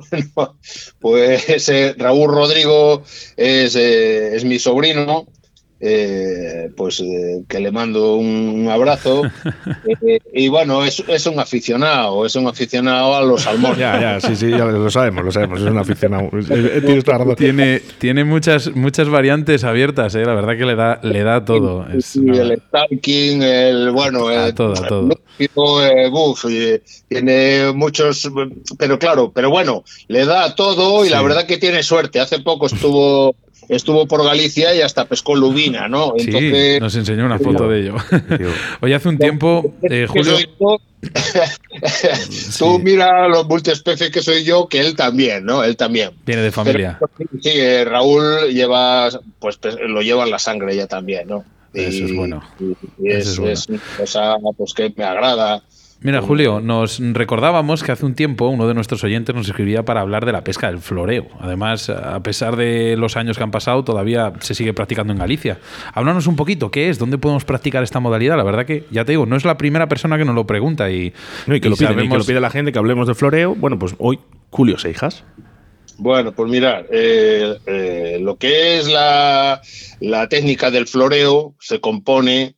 Pues 1.00 1.68
eh, 1.68 1.94
Raúl 1.98 2.30
Rodrigo 2.30 3.02
es, 3.36 3.76
eh, 3.76 4.36
es 4.36 4.44
mi 4.44 4.58
sobrino, 4.58 5.26
eh, 5.84 6.70
pues 6.76 7.00
eh, 7.00 7.42
que 7.48 7.58
le 7.58 7.72
mando 7.72 8.14
un 8.14 8.68
abrazo. 8.70 9.22
Eh, 10.06 10.20
y 10.32 10.48
bueno, 10.48 10.84
es, 10.84 11.02
es 11.08 11.26
un 11.26 11.38
aficionado, 11.40 12.24
es 12.24 12.34
un 12.36 12.46
aficionado 12.46 13.14
a 13.16 13.22
los 13.22 13.42
salmones. 13.42 13.78
Ya, 13.78 14.00
ya, 14.00 14.20
sí, 14.20 14.36
sí, 14.36 14.50
ya 14.50 14.64
lo 14.64 14.90
sabemos, 14.90 15.24
lo 15.24 15.32
sabemos. 15.32 15.60
Es 15.60 15.66
un 15.66 15.78
aficionado. 15.78 16.28
Tienes 16.30 17.04
toda 17.04 17.18
la 17.18 17.24
razón. 17.24 17.36
Tiene, 17.36 17.80
tiene 17.98 18.24
muchas, 18.24 18.74
muchas 18.74 19.08
variantes 19.08 19.64
abiertas, 19.64 20.14
¿eh? 20.14 20.24
la 20.24 20.34
verdad 20.34 20.56
que 20.56 20.64
le 20.66 20.74
da, 20.76 21.00
le 21.02 21.22
da 21.24 21.44
todo. 21.44 21.86
Es 21.88 22.06
Sí, 22.06 22.20
una- 22.20 22.42
el 22.42 22.60
stalking, 22.68 23.42
el 23.42 23.90
bueno, 23.90 24.30
eh, 24.30 24.52
todo, 24.52 24.72
a 24.72 24.86
todo. 24.86 25.02
lúcido, 25.08 25.84
eh, 25.86 26.08
buf, 26.10 26.44
eh, 26.48 26.82
tiene 27.08 27.72
muchos, 27.74 28.30
pero 28.78 28.98
claro, 28.98 29.32
pero 29.34 29.50
bueno, 29.50 29.84
le 30.08 30.24
da 30.24 30.54
todo 30.54 31.04
y 31.04 31.08
la 31.10 31.22
verdad 31.22 31.44
que 31.46 31.58
tiene 31.58 31.82
suerte. 31.82 32.20
Hace 32.20 32.38
poco 32.40 32.66
estuvo 32.66 33.34
estuvo 33.76 34.06
por 34.06 34.24
Galicia 34.24 34.74
y 34.74 34.80
hasta 34.80 35.04
pescó 35.06 35.34
lubina, 35.34 35.88
¿no? 35.88 36.14
Sí, 36.18 36.78
nos 36.80 36.94
enseñó 36.96 37.26
una 37.26 37.38
foto 37.38 37.68
de 37.68 37.80
ello. 37.80 37.96
Oye, 38.80 38.94
hace 38.94 39.08
un 39.08 39.18
tiempo, 39.18 39.74
eh, 39.82 40.06
Julio. 40.08 40.36
tú 42.58 42.78
mira 42.78 43.28
los 43.28 43.46
multiespecies 43.46 44.10
que 44.10 44.22
soy 44.22 44.44
yo, 44.44 44.68
que 44.68 44.80
él 44.80 44.94
también, 44.96 45.44
¿no? 45.44 45.64
Él 45.64 45.76
también. 45.76 46.10
Viene 46.24 46.42
de 46.42 46.52
familia. 46.52 46.98
Pero, 47.18 47.30
sí, 47.40 47.50
eh, 47.54 47.84
Raúl 47.84 48.48
lleva, 48.52 49.08
pues 49.38 49.56
pues, 49.56 49.76
lo 49.86 50.02
lleva 50.02 50.24
en 50.24 50.30
la 50.30 50.38
sangre 50.38 50.76
ya 50.76 50.86
también, 50.86 51.28
¿no? 51.28 51.44
Eso 51.74 52.04
es 52.04 52.14
bueno. 52.14 52.42
y- 52.60 52.74
y 53.02 53.10
es, 53.10 53.26
Eso 53.28 53.48
es 53.48 53.60
es 53.60 53.68
una 53.68 53.80
cosa 53.96 54.34
pues, 54.56 54.74
que 54.74 54.92
me 54.94 55.04
agrada. 55.04 55.62
Mira, 56.02 56.20
Julio, 56.20 56.60
nos 56.60 56.98
recordábamos 56.98 57.84
que 57.84 57.92
hace 57.92 58.04
un 58.04 58.14
tiempo 58.14 58.48
uno 58.48 58.66
de 58.66 58.74
nuestros 58.74 59.04
oyentes 59.04 59.32
nos 59.36 59.46
escribía 59.46 59.84
para 59.84 60.00
hablar 60.00 60.26
de 60.26 60.32
la 60.32 60.42
pesca 60.42 60.66
del 60.66 60.80
floreo. 60.80 61.28
Además, 61.38 61.90
a 61.90 62.20
pesar 62.24 62.56
de 62.56 62.96
los 62.96 63.16
años 63.16 63.36
que 63.36 63.44
han 63.44 63.52
pasado, 63.52 63.84
todavía 63.84 64.32
se 64.40 64.54
sigue 64.54 64.74
practicando 64.74 65.12
en 65.12 65.20
Galicia. 65.20 65.58
Háblanos 65.94 66.26
un 66.26 66.34
poquito, 66.34 66.72
¿qué 66.72 66.88
es? 66.88 66.98
¿Dónde 66.98 67.18
podemos 67.18 67.44
practicar 67.44 67.84
esta 67.84 68.00
modalidad? 68.00 68.36
La 68.36 68.42
verdad 68.42 68.66
que, 68.66 68.84
ya 68.90 69.04
te 69.04 69.12
digo, 69.12 69.26
no 69.26 69.36
es 69.36 69.44
la 69.44 69.56
primera 69.56 69.86
persona 69.86 70.18
que 70.18 70.24
nos 70.24 70.34
lo 70.34 70.44
pregunta 70.44 70.90
y, 70.90 71.12
No, 71.46 71.54
y 71.54 71.60
que 71.60 71.68
lo 71.68 71.76
piden, 71.76 72.00
y 72.00 72.08
que 72.08 72.18
lo 72.18 72.24
pide 72.24 72.40
la 72.40 72.50
gente, 72.50 72.72
que 72.72 72.78
hablemos 72.80 73.06
de 73.06 73.14
floreo. 73.14 73.54
Bueno, 73.54 73.78
pues 73.78 73.94
hoy, 73.98 74.18
Julio 74.50 74.78
Seijas. 74.78 75.22
Bueno, 75.98 76.32
pues 76.32 76.50
mirar, 76.50 76.86
eh, 76.90 77.58
eh, 77.66 78.18
lo 78.20 78.36
que 78.36 78.78
es 78.78 78.88
la, 78.88 79.60
la 80.00 80.28
técnica 80.28 80.72
del 80.72 80.88
floreo 80.88 81.54
se 81.60 81.80
compone, 81.80 82.56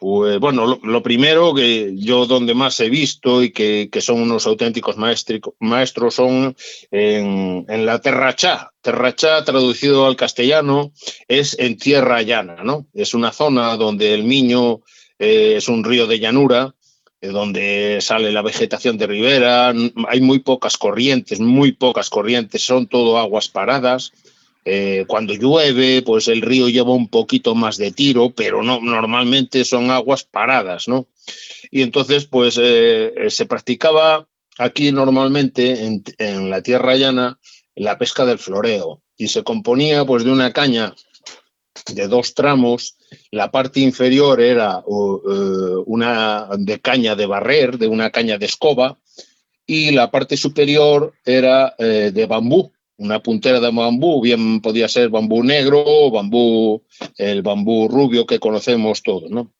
pues 0.00 0.40
bueno, 0.40 0.80
lo, 0.82 1.02
primero 1.02 1.52
que 1.54 1.92
yo 1.94 2.24
donde 2.24 2.54
más 2.54 2.80
he 2.80 2.88
visto 2.88 3.42
y 3.42 3.52
que, 3.52 3.90
que 3.92 4.00
son 4.00 4.22
unos 4.22 4.46
auténticos 4.46 4.96
maestros 4.96 6.14
son 6.14 6.56
en, 6.90 7.66
en 7.68 7.86
la 7.86 8.00
terrachá. 8.00 8.72
Terrachá, 8.80 9.44
traducido 9.44 10.06
al 10.06 10.16
castellano, 10.16 10.92
es 11.28 11.54
en 11.58 11.76
tierra 11.76 12.22
llana, 12.22 12.64
¿no? 12.64 12.86
Es 12.94 13.12
una 13.12 13.30
zona 13.30 13.76
donde 13.76 14.14
el 14.14 14.24
Miño 14.24 14.80
eh, 15.18 15.56
es 15.58 15.68
un 15.68 15.84
río 15.84 16.06
de 16.06 16.18
llanura, 16.18 16.74
eh, 17.20 17.28
donde 17.28 17.98
sale 18.00 18.32
la 18.32 18.40
vegetación 18.40 18.96
de 18.96 19.06
ribera, 19.06 19.74
hay 20.08 20.20
muy 20.22 20.38
pocas 20.38 20.78
corrientes, 20.78 21.40
muy 21.40 21.72
pocas 21.72 22.08
corrientes, 22.08 22.62
son 22.62 22.86
todo 22.86 23.18
aguas 23.18 23.48
paradas. 23.48 24.12
Eh, 24.64 25.04
cuando 25.06 25.32
llueve, 25.32 26.02
pues 26.02 26.28
el 26.28 26.42
río 26.42 26.68
lleva 26.68 26.92
un 26.92 27.08
poquito 27.08 27.54
más 27.54 27.78
de 27.78 27.92
tiro, 27.92 28.30
pero 28.30 28.62
no, 28.62 28.80
normalmente 28.80 29.64
son 29.64 29.90
aguas 29.90 30.24
paradas, 30.24 30.86
¿no? 30.86 31.06
Y 31.70 31.82
entonces, 31.82 32.26
pues 32.26 32.58
eh, 32.60 33.12
se 33.28 33.46
practicaba 33.46 34.28
aquí 34.58 34.92
normalmente 34.92 36.02
en, 36.18 36.50
la 36.50 36.62
tierra 36.62 36.96
llana 36.96 37.38
la 37.74 37.96
pesca 37.96 38.26
del 38.26 38.38
floreo 38.38 39.02
y 39.16 39.28
se 39.28 39.42
componía 39.42 40.04
pues 40.04 40.24
de 40.24 40.32
una 40.32 40.52
caña 40.52 40.94
de 41.94 42.08
dos 42.08 42.34
tramos. 42.34 42.96
La 43.30 43.50
parte 43.50 43.80
inferior 43.80 44.40
era 44.42 44.82
uh, 44.84 45.82
una 45.86 46.48
de 46.58 46.80
caña 46.80 47.16
de 47.16 47.26
barrer, 47.26 47.78
de 47.78 47.88
una 47.88 48.10
caña 48.10 48.36
de 48.36 48.46
escoba, 48.46 48.98
y 49.66 49.92
la 49.92 50.10
parte 50.10 50.36
superior 50.36 51.14
era 51.24 51.74
de 51.78 52.26
bambú, 52.26 52.72
una 53.00 53.22
puntera 53.22 53.60
de 53.60 53.70
bambú, 53.70 54.20
bien 54.20 54.60
podía 54.60 54.86
ser 54.86 55.08
bambú 55.08 55.42
negro 55.42 56.10
bambú, 56.10 56.82
el 57.16 57.42
bambú 57.42 57.88
rubio 57.88 58.26
que 58.26 58.38
conocemos 58.38 59.02
todos, 59.02 59.30
¿no? 59.30 59.50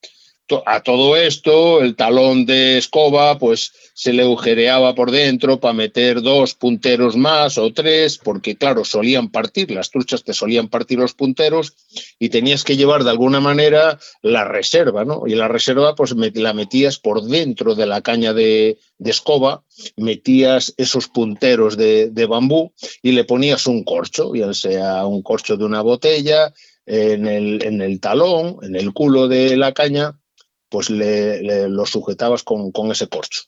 A 0.66 0.82
todo 0.82 1.16
esto, 1.16 1.80
el 1.80 1.94
talón 1.94 2.44
de 2.44 2.78
escoba, 2.78 3.38
pues 3.38 3.72
se 3.94 4.12
le 4.12 4.22
agujereaba 4.22 4.94
por 4.94 5.10
dentro 5.10 5.60
para 5.60 5.74
meter 5.74 6.22
dos 6.22 6.54
punteros 6.54 7.16
más 7.16 7.58
o 7.58 7.72
tres, 7.72 8.18
porque 8.18 8.56
claro, 8.56 8.84
solían 8.84 9.30
partir, 9.30 9.70
las 9.70 9.90
truchas 9.90 10.24
te 10.24 10.32
solían 10.32 10.68
partir 10.68 10.98
los 10.98 11.14
punteros 11.14 11.74
y 12.18 12.30
tenías 12.30 12.64
que 12.64 12.76
llevar 12.76 13.04
de 13.04 13.10
alguna 13.10 13.40
manera 13.40 13.98
la 14.22 14.44
reserva, 14.44 15.04
¿no? 15.04 15.24
Y 15.26 15.34
la 15.34 15.48
reserva, 15.48 15.94
pues 15.94 16.14
la 16.16 16.52
metías 16.52 16.98
por 16.98 17.22
dentro 17.22 17.74
de 17.74 17.86
la 17.86 18.00
caña 18.00 18.32
de, 18.32 18.78
escoba, 19.04 19.62
metías 19.96 20.74
esos 20.76 21.08
punteros 21.08 21.76
de, 21.76 22.10
de 22.10 22.26
bambú 22.26 22.72
y 23.02 23.12
le 23.12 23.24
ponías 23.24 23.66
un 23.66 23.84
corcho, 23.84 24.34
ya 24.34 24.52
sea 24.54 25.06
un 25.06 25.22
corcho 25.22 25.56
de 25.56 25.64
una 25.64 25.82
botella, 25.82 26.52
en 26.86 27.26
el, 27.26 27.64
en 27.64 27.80
el 27.82 28.00
talón, 28.00 28.56
en 28.62 28.74
el 28.74 28.92
culo 28.92 29.28
de 29.28 29.56
la 29.56 29.72
caña, 29.72 30.19
pues 30.70 30.88
le, 30.88 31.68
lo 31.68 31.84
sujetabas 31.84 32.42
con, 32.42 32.72
con 32.72 32.90
ese 32.90 33.08
corcho. 33.08 33.42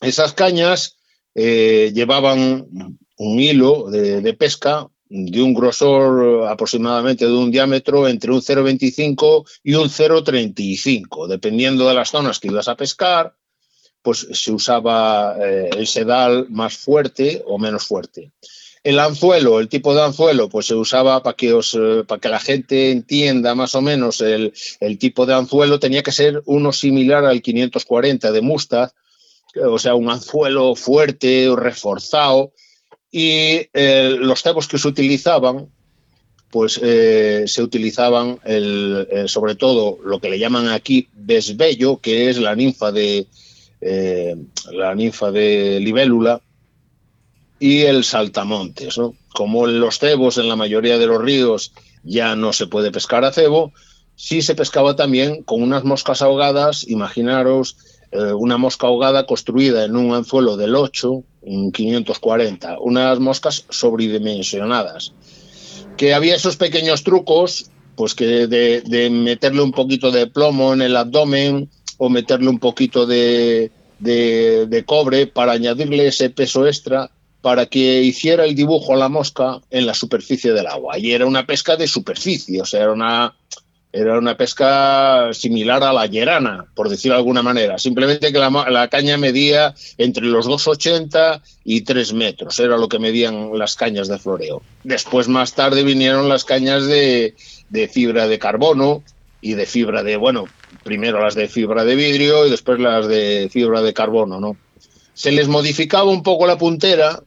Esas 0.00 0.34
cañas 0.34 0.98
eh, 1.34 1.92
llevaban 1.94 2.68
un 3.16 3.40
hilo 3.40 3.90
de, 3.90 4.20
de 4.20 4.34
pesca 4.34 4.88
de 5.08 5.42
un 5.42 5.54
grosor 5.54 6.48
aproximadamente 6.48 7.26
de 7.26 7.32
un 7.32 7.50
diámetro 7.50 8.08
entre 8.08 8.32
un 8.32 8.40
0,25 8.40 9.48
y 9.62 9.74
un 9.74 9.88
0,35, 9.88 11.28
dependiendo 11.28 11.86
de 11.86 11.94
las 11.94 12.10
zonas 12.10 12.40
que 12.40 12.48
ibas 12.48 12.68
a 12.68 12.76
pescar, 12.76 13.36
pues 14.02 14.26
se 14.32 14.52
usaba 14.52 15.36
eh, 15.40 15.70
el 15.76 15.86
sedal 15.86 16.46
más 16.50 16.76
fuerte 16.76 17.42
o 17.46 17.58
menos 17.58 17.86
fuerte. 17.86 18.32
El 18.84 18.98
anzuelo, 18.98 19.60
el 19.60 19.68
tipo 19.68 19.94
de 19.94 20.02
anzuelo, 20.02 20.48
pues 20.48 20.66
se 20.66 20.74
usaba 20.74 21.22
para 21.22 21.34
que, 21.34 21.52
os, 21.52 21.74
eh, 21.74 22.04
para 22.06 22.20
que 22.20 22.28
la 22.28 22.38
gente 22.38 22.90
entienda 22.90 23.54
más 23.54 23.74
o 23.74 23.80
menos 23.80 24.20
el, 24.20 24.52
el 24.78 24.98
tipo 24.98 25.26
de 25.26 25.34
anzuelo, 25.34 25.80
tenía 25.80 26.02
que 26.02 26.12
ser 26.12 26.42
uno 26.44 26.72
similar 26.72 27.24
al 27.24 27.42
540 27.42 28.30
de 28.30 28.40
Mustad, 28.42 28.92
o 29.56 29.78
sea, 29.78 29.94
un 29.94 30.10
anzuelo 30.10 30.74
fuerte, 30.74 31.48
reforzado, 31.56 32.52
y 33.10 33.68
eh, 33.72 34.16
los 34.18 34.42
cebos 34.42 34.68
que 34.68 34.78
se 34.78 34.88
utilizaban, 34.88 35.68
pues 36.50 36.78
eh, 36.82 37.44
se 37.46 37.62
utilizaban 37.62 38.38
el, 38.44 39.08
eh, 39.10 39.24
sobre 39.26 39.54
todo 39.54 39.98
lo 40.04 40.20
que 40.20 40.28
le 40.28 40.38
llaman 40.38 40.68
aquí 40.68 41.08
besbello, 41.12 41.98
que 41.98 42.30
es 42.30 42.38
la 42.38 42.54
ninfa 42.54 42.92
de 42.92 43.26
eh, 43.80 44.36
la 44.70 44.94
ninfa 44.94 45.30
de 45.30 45.80
libélula, 45.80 46.40
y 47.64 47.80
el 47.84 48.04
saltamontes. 48.04 48.98
¿no? 48.98 49.14
Como 49.32 49.66
en 49.66 49.80
los 49.80 49.98
cebos 49.98 50.36
en 50.36 50.48
la 50.48 50.54
mayoría 50.54 50.98
de 50.98 51.06
los 51.06 51.22
ríos 51.22 51.72
ya 52.02 52.36
no 52.36 52.52
se 52.52 52.66
puede 52.66 52.92
pescar 52.92 53.24
a 53.24 53.32
cebo, 53.32 53.72
sí 54.16 54.42
se 54.42 54.54
pescaba 54.54 54.96
también 54.96 55.42
con 55.42 55.62
unas 55.62 55.82
moscas 55.82 56.20
ahogadas, 56.20 56.86
imaginaros 56.86 57.78
eh, 58.12 58.34
una 58.34 58.58
mosca 58.58 58.86
ahogada 58.86 59.24
construida 59.24 59.86
en 59.86 59.96
un 59.96 60.12
anzuelo 60.12 60.58
del 60.58 60.76
8, 60.76 61.24
un 61.40 61.72
540, 61.72 62.80
unas 62.80 63.18
moscas 63.18 63.64
sobredimensionadas. 63.70 65.14
Que 65.96 66.12
había 66.12 66.36
esos 66.36 66.56
pequeños 66.56 67.02
trucos, 67.02 67.70
pues 67.96 68.14
que 68.14 68.46
de, 68.46 69.08
meterle 69.10 69.62
un 69.62 69.72
poquito 69.72 70.10
de 70.10 70.26
plomo 70.26 70.74
en 70.74 70.82
el 70.82 70.94
abdomen 70.98 71.70
o 71.96 72.10
meterle 72.10 72.50
un 72.50 72.58
poquito 72.58 73.06
de 73.06 73.70
cobre 74.84 75.26
para 75.26 75.52
añadirle 75.52 76.08
ese 76.08 76.28
peso 76.28 76.66
extra 76.66 77.10
para 77.44 77.66
que 77.66 78.02
hiciera 78.02 78.46
el 78.46 78.54
dibujo 78.54 78.94
a 78.94 78.96
la 78.96 79.10
mosca 79.10 79.60
en 79.70 79.84
la 79.84 79.92
superficie 79.92 80.54
del 80.54 80.66
agua. 80.66 80.96
Y 80.96 81.12
era 81.12 81.26
una 81.26 81.44
pesca 81.44 81.76
de 81.76 81.86
superficie, 81.86 82.62
o 82.62 82.64
sea, 82.64 82.84
era 82.84 82.92
una, 82.92 83.34
era 83.92 84.16
una 84.18 84.34
pesca 84.34 85.28
similar 85.34 85.84
a 85.84 85.92
la 85.92 86.06
llerana, 86.06 86.64
por 86.74 86.88
decirlo 86.88 87.16
de 87.16 87.18
alguna 87.18 87.42
manera. 87.42 87.76
Simplemente 87.76 88.32
que 88.32 88.38
la, 88.38 88.88
caña 88.88 89.18
medía 89.18 89.74
entre 89.98 90.24
los 90.24 90.48
2,80 90.48 91.42
y 91.64 91.82
3 91.82 92.14
metros, 92.14 92.58
era 92.60 92.78
lo 92.78 92.88
que 92.88 92.98
medían 92.98 93.50
las 93.58 93.76
cañas 93.76 94.08
de 94.08 94.18
floreo. 94.18 94.62
Después, 94.82 95.28
más 95.28 95.52
tarde, 95.52 95.84
vinieron 95.84 96.30
las 96.30 96.46
cañas 96.46 96.86
de, 96.86 97.34
de 97.68 97.88
fibra 97.88 98.26
de 98.26 98.38
carbono 98.38 99.02
y 99.42 99.52
de 99.52 99.66
fibra 99.66 100.02
de, 100.02 100.16
bueno, 100.16 100.46
primero 100.82 101.20
las 101.20 101.34
de 101.34 101.46
fibra 101.48 101.84
de 101.84 101.94
vidrio 101.94 102.46
y 102.46 102.50
después 102.50 102.80
las 102.80 103.06
de 103.06 103.50
fibra 103.52 103.82
de 103.82 103.92
carbono, 103.92 104.40
¿no? 104.40 104.56
Se 105.12 105.30
les 105.30 105.46
modificaba 105.46 106.10
un 106.10 106.22
poco 106.22 106.46
la 106.46 106.56
puntera 106.56 107.22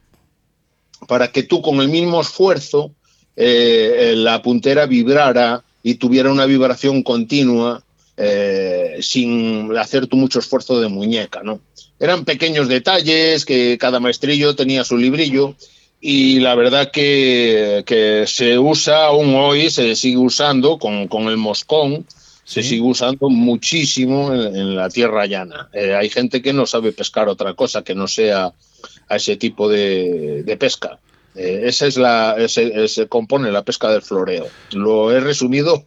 para 1.08 1.32
que 1.32 1.42
tú 1.42 1.60
con 1.60 1.80
el 1.80 1.88
mismo 1.88 2.20
esfuerzo 2.20 2.92
eh, 3.34 4.12
la 4.14 4.42
puntera 4.42 4.86
vibrara 4.86 5.64
y 5.82 5.94
tuviera 5.94 6.30
una 6.30 6.44
vibración 6.44 7.02
continua 7.02 7.82
eh, 8.16 8.98
sin 9.00 9.76
hacer 9.76 10.06
tú 10.06 10.16
mucho 10.16 10.38
esfuerzo 10.38 10.80
de 10.80 10.88
muñeca, 10.88 11.42
¿no? 11.42 11.60
Eran 11.98 12.24
pequeños 12.24 12.68
detalles 12.68 13.44
que 13.44 13.78
cada 13.78 14.00
maestrillo 14.00 14.54
tenía 14.54 14.84
su 14.84 14.96
librillo 14.98 15.54
y 16.00 16.40
la 16.40 16.54
verdad 16.54 16.90
que, 16.92 17.82
que 17.86 18.24
se 18.26 18.58
usa 18.58 19.06
aún 19.06 19.34
hoy, 19.34 19.70
se 19.70 19.96
sigue 19.96 20.18
usando 20.18 20.78
con, 20.78 21.08
con 21.08 21.28
el 21.28 21.38
moscón, 21.38 22.06
se 22.44 22.62
sigue 22.62 22.82
usando 22.82 23.30
muchísimo 23.30 24.34
en, 24.34 24.56
en 24.56 24.76
la 24.76 24.90
tierra 24.90 25.26
llana. 25.26 25.68
Eh, 25.72 25.94
hay 25.94 26.10
gente 26.10 26.42
que 26.42 26.52
no 26.52 26.66
sabe 26.66 26.92
pescar 26.92 27.28
otra 27.28 27.54
cosa 27.54 27.82
que 27.82 27.94
no 27.94 28.06
sea 28.08 28.52
a 29.08 29.16
ese 29.16 29.36
tipo 29.36 29.68
de, 29.68 30.42
de 30.44 30.56
pesca. 30.56 30.98
Eh, 31.34 31.62
esa 31.64 31.86
es 31.86 31.96
la, 31.96 32.34
ese 32.36 33.06
compone 33.08 33.52
la 33.52 33.62
pesca 33.62 33.90
del 33.90 34.02
floreo. 34.02 34.48
Lo 34.72 35.12
he 35.12 35.20
resumido. 35.20 35.84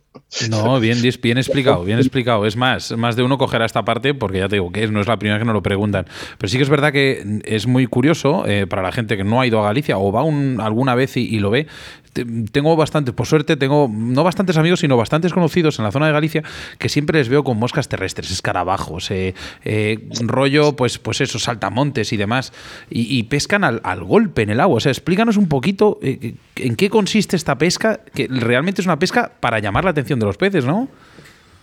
No, 0.50 0.80
bien, 0.80 0.97
bien 1.21 1.38
explicado, 1.38 1.84
bien 1.86 1.97
explicado. 2.00 2.45
Es 2.45 2.56
más, 2.58 2.91
más 2.97 3.15
de 3.15 3.24
uno 3.24 3.38
cogerá 3.38 3.65
esta 3.65 3.84
parte 3.86 4.13
porque 4.13 4.39
ya 4.39 4.50
te 4.50 4.56
digo 4.58 4.71
que 4.71 4.88
no 4.88 5.00
es 5.02 5.08
la 5.08 5.17
primera 5.17 5.36
vez 5.38 5.41
que 5.41 5.45
nos 5.45 5.54
lo 5.54 5.63
preguntan. 5.63 6.06
Pero 6.38 6.50
sí 6.50 6.58
que 6.58 6.63
es 6.63 6.69
verdad 6.69 6.91
que 6.91 7.39
es 7.45 7.67
muy 7.67 7.86
curioso 7.88 8.45
eh, 8.45 8.67
para 8.67 8.82
la 8.82 8.91
gente 8.91 9.15
que 9.17 9.24
no 9.24 9.39
ha 9.39 9.47
ido 9.47 9.60
a 9.62 9.63
Galicia 9.63 9.97
o 9.97 10.12
va 10.12 10.24
un- 10.24 10.60
alguna 10.62 10.95
vez 10.95 11.15
y, 11.17 11.39
lo 11.39 11.50
ve. 11.50 11.67
Te- 12.13 12.26
Tengo 12.52 12.76
bastantes, 12.76 13.13
por 13.13 13.26
suerte, 13.26 13.56
tengo 13.56 13.89
no 13.89 14.24
bastantes 14.24 14.58
amigos, 14.58 14.82
sino 14.82 14.97
bastantes 14.97 15.32
conocidos 15.32 15.80
en 15.80 15.86
la 15.86 15.91
zona 15.91 16.08
de 16.08 16.12
Galicia 16.13 16.43
que 16.78 16.89
siempre 16.89 17.19
les 17.19 17.30
veo 17.30 17.43
con 17.45 17.58
moscas 17.58 17.88
terrestres, 17.88 18.32
escarabajos, 18.32 19.12
eh, 19.12 19.34
eh, 19.63 20.00
rollo, 20.21 20.76
pues, 20.76 20.97
pues 20.97 21.21
eso, 21.21 21.39
saltamontes 21.39 22.12
y 22.12 22.17
demás. 22.17 22.52
Y, 22.89 23.24
pescan 23.24 23.63
al, 23.63 23.80
al 23.86 24.04
golpe 24.04 24.41
en 24.41 24.50
el 24.50 24.60
agua. 24.60 24.78
O 24.78 24.80
sea, 24.82 24.91
explícanos 24.91 25.38
un 25.38 25.47
poquito 25.47 26.00
en 26.02 26.76
qué 26.76 26.89
consiste 26.89 27.38
esta 27.38 27.58
pesca, 27.58 28.02
que 28.13 28.28
realmente 28.30 28.82
es 28.82 28.88
una 28.88 29.00
pesca 29.00 29.32
para 29.39 29.60
llamar 29.60 29.86
la 29.86 29.91
atención 29.91 30.01
de 30.04 30.26
los 30.26 30.38
peces, 30.38 30.66
¿no? 30.66 30.88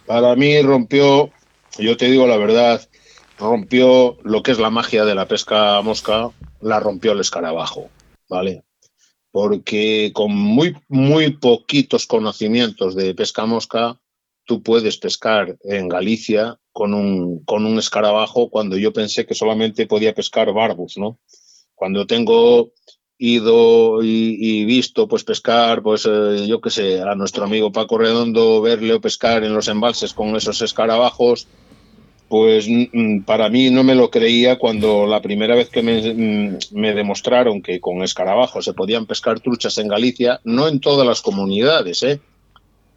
Para 0.07 0.35
mí 0.37 0.61
rompió, 0.63 1.31
yo 1.79 1.97
te 1.97 2.11
digo 2.11 2.27
la 2.27 2.37
verdad, 2.37 2.89
rompió 3.39 4.17
lo 4.25 4.43
que 4.43 4.53
es 4.53 4.59
la 4.59 4.71
magia 4.71 5.05
de 5.05 5.15
la 5.15 5.29
pesca 5.29 5.81
mosca, 5.83 6.31
la 6.61 6.81
rompió 6.81 7.13
el 7.13 7.21
escarabajo, 7.21 7.91
¿vale? 8.29 8.65
Porque 9.31 10.11
con 10.15 10.35
muy, 10.35 10.77
muy 10.89 11.31
poquitos 11.33 12.07
conocimientos 12.07 12.95
de 12.95 13.15
pesca 13.15 13.47
mosca, 13.47 14.01
tú 14.45 14.63
puedes 14.63 14.97
pescar 14.97 15.59
en 15.63 15.89
Galicia 15.89 16.59
con 16.73 16.95
un, 16.95 17.45
con 17.45 17.67
un 17.67 17.79
escarabajo 17.79 18.49
cuando 18.49 18.77
yo 18.79 18.93
pensé 18.93 19.27
que 19.27 19.35
solamente 19.35 19.87
podía 19.87 20.15
pescar 20.15 20.53
barbus, 20.53 20.97
¿no? 20.97 21.19
Cuando 21.75 22.07
tengo 22.07 22.73
ido 23.19 24.03
y, 24.03 24.65
visto 24.65 25.09
pues 25.09 25.25
pescar, 25.25 25.83
pues 25.83 26.09
eh, 26.09 26.47
yo 26.47 26.61
qué 26.61 26.71
sé, 26.71 27.01
a 27.01 27.15
nuestro 27.15 27.45
amigo 27.45 27.73
Paco 27.73 27.99
Redondo 27.99 28.61
verle 28.61 28.95
o 28.95 29.01
pescar 29.01 29.43
en 29.45 29.55
los 29.55 29.69
embalses 29.69 30.15
con 30.15 30.37
esos 30.37 30.63
escarabajos, 30.63 31.49
pues 32.29 32.69
para 33.27 33.49
mí 33.49 33.71
no 33.71 33.83
me 33.83 33.95
lo 33.95 34.11
creía 34.11 34.59
cuando 34.59 35.07
la 35.07 35.21
primera 35.21 35.55
vez 35.55 35.69
que 35.69 35.83
me, 35.83 36.59
me 36.73 36.95
demostraron 36.95 37.63
que 37.63 37.81
con 37.81 38.03
escarabajos 38.03 38.65
se 38.65 38.75
podían 38.75 39.07
pescar 39.07 39.41
truchas 39.41 39.79
en 39.79 39.89
Galicia, 39.89 40.41
no 40.45 40.69
en 40.69 40.79
todas 40.79 41.07
las 41.07 41.21
comunidades, 41.21 42.03
¿eh? 42.03 42.21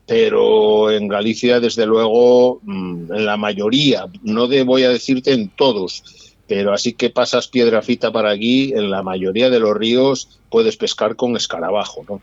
pero 0.06 0.92
en 0.92 1.08
Galicia 1.08 1.60
desde 1.60 1.86
luego 1.86 2.60
mm, 2.64 3.14
en 3.14 3.26
la 3.26 3.38
mayoría, 3.38 4.06
no 4.24 4.48
de, 4.48 4.64
voy 4.64 4.84
a 4.84 4.90
decirte 4.90 5.32
en 5.32 5.50
todos, 5.50 6.04
pero 6.52 6.74
así 6.74 6.92
que 6.92 7.10
pasas 7.10 7.48
piedra 7.48 7.82
fita 7.82 8.12
para 8.12 8.32
aquí, 8.32 8.74
en 8.74 8.92
la 8.92 9.04
mayoría 9.04 9.50
de 9.50 9.62
los 9.62 9.74
ríos 9.74 10.42
puedes 10.50 10.76
pescar 10.76 11.16
con 11.16 11.38
escarabajo, 11.38 12.04
¿no? 12.10 12.22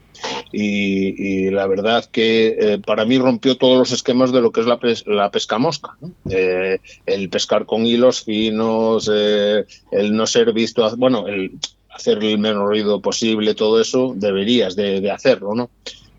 Y, 0.52 1.48
la 1.48 1.66
verdad 1.66 2.04
que 2.04 2.48
eh, 2.60 2.78
para 2.78 3.06
mí 3.06 3.16
rompió 3.16 3.56
todos 3.56 3.78
los 3.78 3.90
esquemas 3.90 4.30
de 4.30 4.42
lo 4.42 4.52
que 4.52 4.60
es 4.60 4.66
la, 4.66 4.78
pes 4.78 5.06
la 5.06 5.30
pesca 5.30 5.56
mosca, 5.56 5.96
¿no? 6.02 6.12
Eh, 6.28 6.78
el 7.06 7.30
pescar 7.30 7.64
con 7.64 7.86
hilos 7.86 8.22
finos, 8.22 9.10
eh, 9.10 9.64
el 9.92 10.14
no 10.14 10.26
ser 10.26 10.52
visto, 10.52 10.94
bueno, 10.98 11.26
el 11.26 11.52
hacer 11.88 12.22
el 12.22 12.38
menos 12.38 12.68
ruido 12.68 13.00
posible, 13.00 13.54
todo 13.54 13.80
eso 13.80 14.12
deberías 14.14 14.76
de, 14.76 15.00
de 15.00 15.10
hacerlo, 15.10 15.54
¿no? 15.54 15.70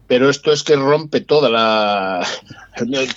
Pero 0.10 0.30
esto 0.30 0.52
es 0.52 0.64
que 0.64 0.76
rompe 0.76 1.22
toda 1.22 1.50
la 1.50 2.28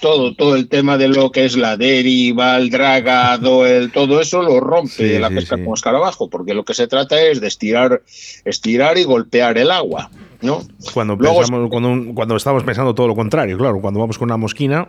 todo 0.01 0.35
todo 0.35 0.55
el 0.57 0.69
tema 0.69 0.99
de 0.99 1.09
lo 1.09 1.31
que 1.33 1.45
es 1.45 1.57
la 1.57 1.77
deriva, 1.77 2.57
el 2.59 2.69
dragado, 2.71 3.67
el 3.67 3.91
todo 3.91 4.21
eso 4.21 4.43
lo 4.43 4.61
rompe 4.61 4.91
Sí, 5.15 5.19
la 5.19 5.29
sí, 5.31 5.35
pesca 5.37 5.57
sí. 5.57 5.65
con 5.65 5.75
escarabajo, 5.75 6.29
porque 6.31 6.53
lo 6.55 6.65
que 6.65 6.75
se 6.75 6.87
trata 6.87 7.21
es 7.21 7.41
de 7.41 7.49
estirar 7.49 8.03
estirar 8.45 8.99
y 8.99 9.05
golpear 9.05 9.57
el 9.59 9.71
agua, 9.71 10.11
¿no? 10.43 10.63
Cuando, 10.93 11.17
Luego- 11.17 11.39
pensamos, 11.41 11.71
cuando, 11.71 12.15
cuando 12.15 12.37
estamos 12.37 12.63
pensando 12.65 12.95
todo 12.95 13.09
lo 13.09 13.15
contrario, 13.17 13.57
claro, 13.59 13.81
cuando 13.81 13.99
vamos 14.01 14.19
con 14.19 14.27
una 14.29 14.37
mosquina, 14.37 14.87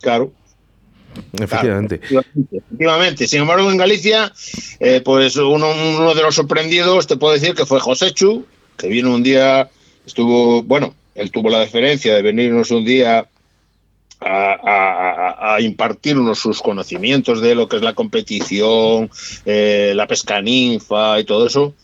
Claro. 0.00 0.32
efectivamente. 1.32 2.00
Claro, 2.00 2.26
efectivamente. 2.52 3.26
Sin 3.26 3.40
embargo, 3.40 3.70
en 3.70 3.76
Galicia, 3.78 4.32
eh, 4.80 5.00
pues 5.04 5.36
uno, 5.36 5.68
uno 5.96 6.14
de 6.14 6.22
los 6.22 6.34
sorprendidos, 6.34 7.06
te 7.06 7.16
puedo 7.16 7.32
decir 7.32 7.54
que 7.54 7.64
fue 7.64 7.80
José 7.80 8.12
Chu, 8.12 8.44
que 8.76 8.88
vino 8.88 9.14
un 9.14 9.22
día, 9.22 9.70
estuvo, 10.04 10.62
bueno, 10.62 10.94
él 11.14 11.30
tuvo 11.30 11.50
la 11.50 11.60
deferencia 11.60 12.14
de 12.14 12.22
venirnos 12.22 12.70
un 12.70 12.84
día 12.84 13.26
a, 14.20 15.54
a- 15.54 15.60
impartirnos 15.60 16.38
sus 16.38 16.60
conocimientos 16.62 17.40
de 17.40 17.54
lo 17.54 17.68
que 17.68 17.76
es 17.76 17.82
la 17.82 17.92
competición, 17.92 19.10
eh, 19.44 19.92
la 19.94 20.06
pesca 20.06 20.40
ninfa 20.40 21.20
y 21.20 21.24
todo 21.24 21.46
eso. 21.46 21.74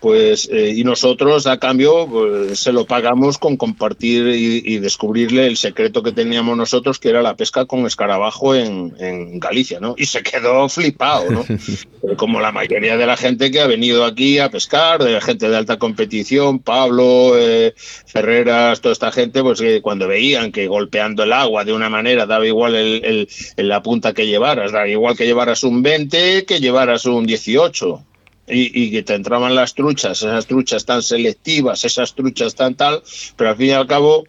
Pues 0.00 0.48
eh, 0.52 0.74
y 0.76 0.84
nosotros 0.84 1.46
a 1.46 1.58
cambio 1.58 2.06
pues, 2.06 2.58
se 2.58 2.72
lo 2.72 2.84
pagamos 2.86 3.38
con 3.38 3.56
compartir 3.56 4.28
y, 4.28 4.62
y, 4.64 4.78
descubrirle 4.78 5.46
el 5.46 5.56
secreto 5.56 6.02
que 6.02 6.12
teníamos 6.12 6.56
nosotros 6.56 6.98
que 6.98 7.08
era 7.08 7.22
la 7.22 7.36
pesca 7.36 7.64
con 7.64 7.86
escarabajo 7.86 8.54
en, 8.54 8.94
en 8.98 9.40
Galicia 9.40 9.80
no 9.80 9.94
y 9.96 10.06
se 10.06 10.22
quedó 10.22 10.68
flipado 10.68 11.30
no 11.30 11.44
como 12.16 12.40
la 12.40 12.52
mayoría 12.52 12.96
de 12.96 13.06
la 13.06 13.16
gente 13.16 13.50
que 13.50 13.60
ha 13.60 13.66
venido 13.66 14.04
aquí 14.04 14.38
a 14.38 14.50
pescar 14.50 15.02
de 15.02 15.20
gente 15.20 15.48
de 15.48 15.56
alta 15.56 15.78
competición 15.78 16.58
Pablo 16.58 17.32
eh, 17.36 17.74
Ferreras 17.76 18.82
toda 18.82 18.92
esta 18.92 19.12
gente 19.12 19.42
pues 19.42 19.60
que 19.60 19.80
cuando 19.80 20.08
veían 20.08 20.52
que 20.52 20.66
golpeando 20.66 21.22
el 21.22 21.32
agua 21.32 21.64
de 21.64 21.72
una 21.72 21.88
manera 21.88 22.26
daba 22.26 22.46
igual 22.46 22.74
el, 22.74 23.04
el, 23.04 23.28
el 23.56 23.68
la 23.68 23.82
punta 23.82 24.12
que 24.12 24.26
llevaras 24.26 24.72
daba 24.72 24.88
igual 24.88 25.16
que 25.16 25.24
llevaras 25.24 25.64
un 25.64 25.82
20 25.82 26.44
que 26.44 26.60
llevaras 26.60 27.06
un 27.06 27.24
18 27.24 28.04
y, 28.48 28.90
que 28.90 29.02
te 29.02 29.14
entraban 29.14 29.54
las 29.54 29.74
truchas, 29.74 30.18
esas 30.22 30.46
truchas 30.46 30.84
tan 30.84 31.02
selectivas, 31.02 31.84
esas 31.84 32.14
truchas 32.14 32.54
tan 32.54 32.74
tal, 32.74 33.02
pero 33.36 33.50
al 33.50 33.56
fin 33.56 33.68
y 33.68 33.72
al 33.72 33.86
cabo 33.86 34.24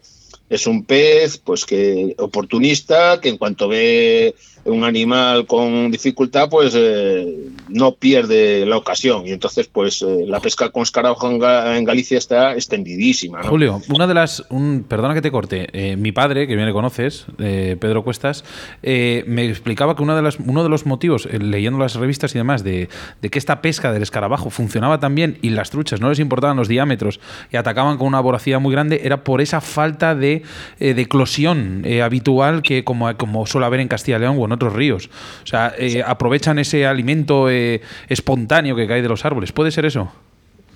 es 0.48 0.66
un 0.66 0.84
pez 0.84 1.38
pues 1.38 1.64
que 1.64 2.14
oportunista 2.18 3.20
que 3.20 3.28
en 3.28 3.36
cuanto 3.36 3.68
ve 3.68 4.34
un 4.64 4.84
animal 4.84 5.46
con 5.46 5.90
dificultad 5.90 6.48
pues 6.48 6.74
eh, 6.76 7.48
no 7.68 7.94
pierde 7.94 8.66
la 8.66 8.76
ocasión 8.76 9.26
y 9.26 9.32
entonces 9.32 9.68
pues 9.68 10.02
eh, 10.02 10.24
la 10.26 10.40
pesca 10.40 10.70
con 10.70 10.82
escarabajo 10.82 11.30
en, 11.30 11.38
Ga 11.38 11.76
en, 11.76 11.84
Galicia 11.84 12.18
está 12.18 12.54
extendidísima 12.54 13.42
¿no? 13.42 13.48
Julio 13.48 13.80
una 13.88 14.06
de 14.06 14.14
las 14.14 14.44
un, 14.50 14.84
perdona 14.86 15.14
que 15.14 15.22
te 15.22 15.30
corte 15.30 15.68
eh, 15.72 15.96
mi 15.96 16.12
padre 16.12 16.46
que 16.46 16.54
bien 16.54 16.66
le 16.66 16.72
conoces 16.72 17.26
Pedro 17.38 18.02
Cuestas 18.04 18.44
me 18.82 19.48
explicaba 19.48 19.96
que 19.96 20.02
una 20.02 20.16
de 20.16 20.22
las, 20.22 20.38
uno 20.38 20.62
de 20.62 20.68
los 20.68 20.86
motivos 20.86 21.28
leyendo 21.32 21.78
las 21.78 21.94
revistas 21.94 22.34
y 22.34 22.38
demás 22.38 22.64
de, 22.64 22.88
de, 23.22 23.30
que 23.30 23.38
esta 23.38 23.62
pesca 23.62 23.92
del 23.92 24.02
escarabajo 24.02 24.50
funcionaba 24.50 25.00
tan 25.00 25.14
bien 25.14 25.38
y 25.42 25.50
las 25.50 25.70
truchas 25.70 26.00
no 26.00 26.08
les 26.08 26.18
importaban 26.18 26.56
los 26.56 26.68
diámetros 26.68 27.20
y 27.50 27.56
atacaban 27.56 27.96
con 27.96 28.06
una 28.06 28.20
voracidad 28.20 28.60
muy 28.60 28.72
grande 28.72 29.00
era 29.04 29.24
por 29.24 29.40
esa 29.40 29.60
falta 29.60 30.14
de, 30.14 30.42
de 30.78 31.00
eclosión 31.00 31.84
habitual 32.02 32.62
que 32.62 32.84
como, 32.84 33.14
como 33.16 33.46
suele 33.46 33.66
haber 33.66 33.80
en 33.80 33.88
Castilla 33.88 34.18
y 34.18 34.20
León 34.20 34.36
o 34.38 34.44
en 34.44 34.52
otros 34.58 34.74
ríos. 34.74 35.08
O 35.42 35.46
sea, 35.46 35.74
eh, 35.78 36.02
aprovechan 36.04 36.58
ese 36.58 36.86
alimento 36.86 37.50
eh, 37.50 37.80
espontáneo 38.08 38.76
que 38.76 38.86
cae 38.86 39.02
de 39.02 39.08
los 39.08 39.24
árboles. 39.24 39.52
¿Puede 39.52 39.70
ser 39.70 39.86
eso? 39.86 40.12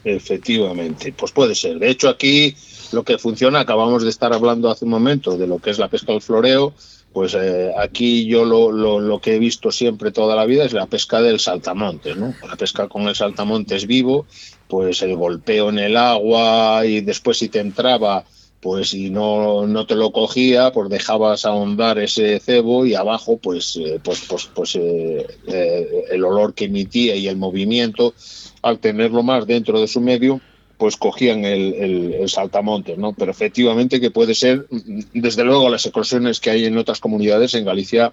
Efectivamente, 0.05 1.12
pues 1.16 1.31
puede 1.31 1.55
ser. 1.55 1.79
De 1.79 1.88
hecho, 1.88 2.09
aquí 2.09 2.57
lo 2.92 3.05
que 3.05 3.18
funciona, 3.18 3.61
acabamos 3.61 4.03
de 4.03 4.11
estar 4.11 4.33
hablando 4.33 4.71
hace 4.71 4.85
un 4.85 4.90
momento 4.90 5.37
de 5.37 5.47
lo 5.47 5.59
que 5.59 5.71
es 5.71 5.79
la 5.79 5.88
pesca 5.88 6.12
del 6.12 6.21
floreo, 6.21 6.75
pues 7.12 7.35
eh, 7.35 7.71
aquí 7.79 8.27
yo 8.27 8.45
lo, 8.45 8.73
lo, 8.73 8.99
lo, 8.99 9.21
que 9.21 9.37
he 9.37 9.38
visto 9.38 9.71
siempre 9.71 10.12
toda 10.12 10.35
la 10.35 10.47
vida 10.47 10.64
es 10.64 10.73
la 10.73 10.87
pesca 10.87 11.21
del 11.21 11.40
saltamontes, 11.40 12.16
¿no? 12.16 12.35
La 12.49 12.57
pesca 12.57 12.88
con 12.88 13.03
el 13.03 13.14
saltamontes 13.14 13.87
vivo, 13.87 14.27
pues 14.66 15.03
el 15.03 15.16
golpeo 15.16 15.68
en 15.68 15.79
el 15.79 15.97
agua 15.97 16.87
y 16.87 17.03
después 17.03 17.38
si 17.38 17.49
te 17.49 17.61
entraba 17.61 18.25
pues 18.62 18.90
si 18.90 19.11
no, 19.11 19.66
no 19.66 19.87
te 19.87 19.96
lo 19.96 20.12
cogía, 20.12 20.70
pues 20.70 20.88
dejabas 20.88 21.44
ahondar 21.44 21.98
ese 21.98 22.38
cebo 22.38 22.87
y 22.87 22.94
abajo, 22.94 23.37
pues, 23.37 23.77
eh, 23.77 23.98
pues, 24.01 24.22
pues, 24.29 24.48
pues 24.55 24.77
eh, 24.77 25.27
eh, 25.48 26.05
el 26.12 26.25
olor 26.25 26.55
que 26.55 26.66
emitía 26.66 27.16
y 27.16 27.27
el 27.27 27.37
movimiento, 27.37 28.14
al 28.62 28.79
tenerlo 28.79 29.25
más 29.25 29.48
dentro 29.48 29.81
de 29.81 29.88
su 29.88 30.01
medio, 30.01 30.40
pues 30.79 30.96
cogían 30.96 31.44
el, 31.44 31.75
el, 31.75 32.14
el, 32.14 32.29
saltamontes, 32.29 32.96
¿no? 32.96 33.14
Pero 33.14 33.33
efectivamente 33.33 34.01
que 34.01 34.12
puede 34.12 34.37
ser, 34.37 34.68
desde 35.12 35.42
luego, 35.42 35.68
las 35.68 35.85
eclosiones 35.85 36.38
que 36.38 36.51
hay 36.51 36.64
en 36.64 36.79
otras 36.79 37.01
comunidades 37.01 37.55
en 37.55 37.64
Galicia 37.64 38.12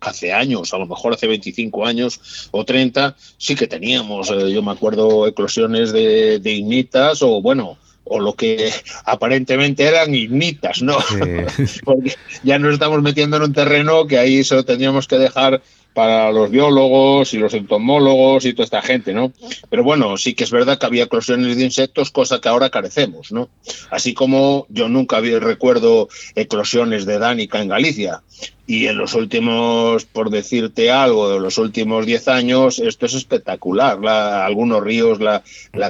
hace 0.00 0.32
años, 0.32 0.72
a 0.74 0.78
lo 0.78 0.86
mejor 0.86 1.14
hace 1.14 1.26
25 1.26 1.86
años 1.86 2.48
o 2.52 2.64
30, 2.64 3.16
sí 3.36 3.56
que 3.56 3.66
teníamos, 3.66 4.30
eh, 4.30 4.52
yo 4.52 4.62
me 4.62 4.70
acuerdo, 4.70 5.26
eclosiones 5.26 5.92
de, 5.92 6.38
de 6.38 6.52
ignitas 6.52 7.20
o, 7.22 7.42
bueno, 7.42 7.78
o 8.06 8.20
lo 8.20 8.34
que 8.34 8.72
aparentemente 9.04 9.84
eran 9.84 10.14
ignitas, 10.14 10.80
¿no? 10.82 10.98
Sí. 11.00 11.80
Porque 11.84 12.14
ya 12.42 12.58
nos 12.58 12.74
estamos 12.74 13.02
metiendo 13.02 13.36
en 13.36 13.42
un 13.42 13.52
terreno 13.52 14.06
que 14.06 14.18
ahí 14.18 14.44
solo 14.44 14.64
tendríamos 14.64 15.06
que 15.08 15.18
dejar 15.18 15.60
para 15.96 16.30
los 16.30 16.50
biólogos 16.50 17.32
y 17.32 17.38
los 17.38 17.54
entomólogos 17.54 18.44
y 18.44 18.52
toda 18.52 18.64
esta 18.64 18.82
gente, 18.82 19.14
¿no? 19.14 19.32
Pero 19.70 19.82
bueno, 19.82 20.18
sí 20.18 20.34
que 20.34 20.44
es 20.44 20.50
verdad 20.50 20.78
que 20.78 20.84
había 20.84 21.04
eclosiones 21.04 21.56
de 21.56 21.64
insectos, 21.64 22.10
cosa 22.10 22.38
que 22.38 22.50
ahora 22.50 22.68
carecemos, 22.68 23.32
¿no? 23.32 23.48
Así 23.90 24.12
como 24.12 24.66
yo 24.68 24.90
nunca 24.90 25.16
había, 25.16 25.40
recuerdo 25.40 26.10
eclosiones 26.34 27.06
de 27.06 27.18
dánica 27.18 27.62
en 27.62 27.68
Galicia. 27.68 28.22
Y 28.66 28.88
en 28.88 28.98
los 28.98 29.14
últimos, 29.14 30.04
por 30.04 30.28
decirte 30.28 30.90
algo, 30.90 31.30
de 31.30 31.40
los 31.40 31.56
últimos 31.56 32.04
10 32.04 32.28
años, 32.28 32.78
esto 32.78 33.06
es 33.06 33.14
espectacular. 33.14 33.98
La, 33.98 34.44
algunos 34.44 34.82
ríos, 34.82 35.18
la, 35.18 35.42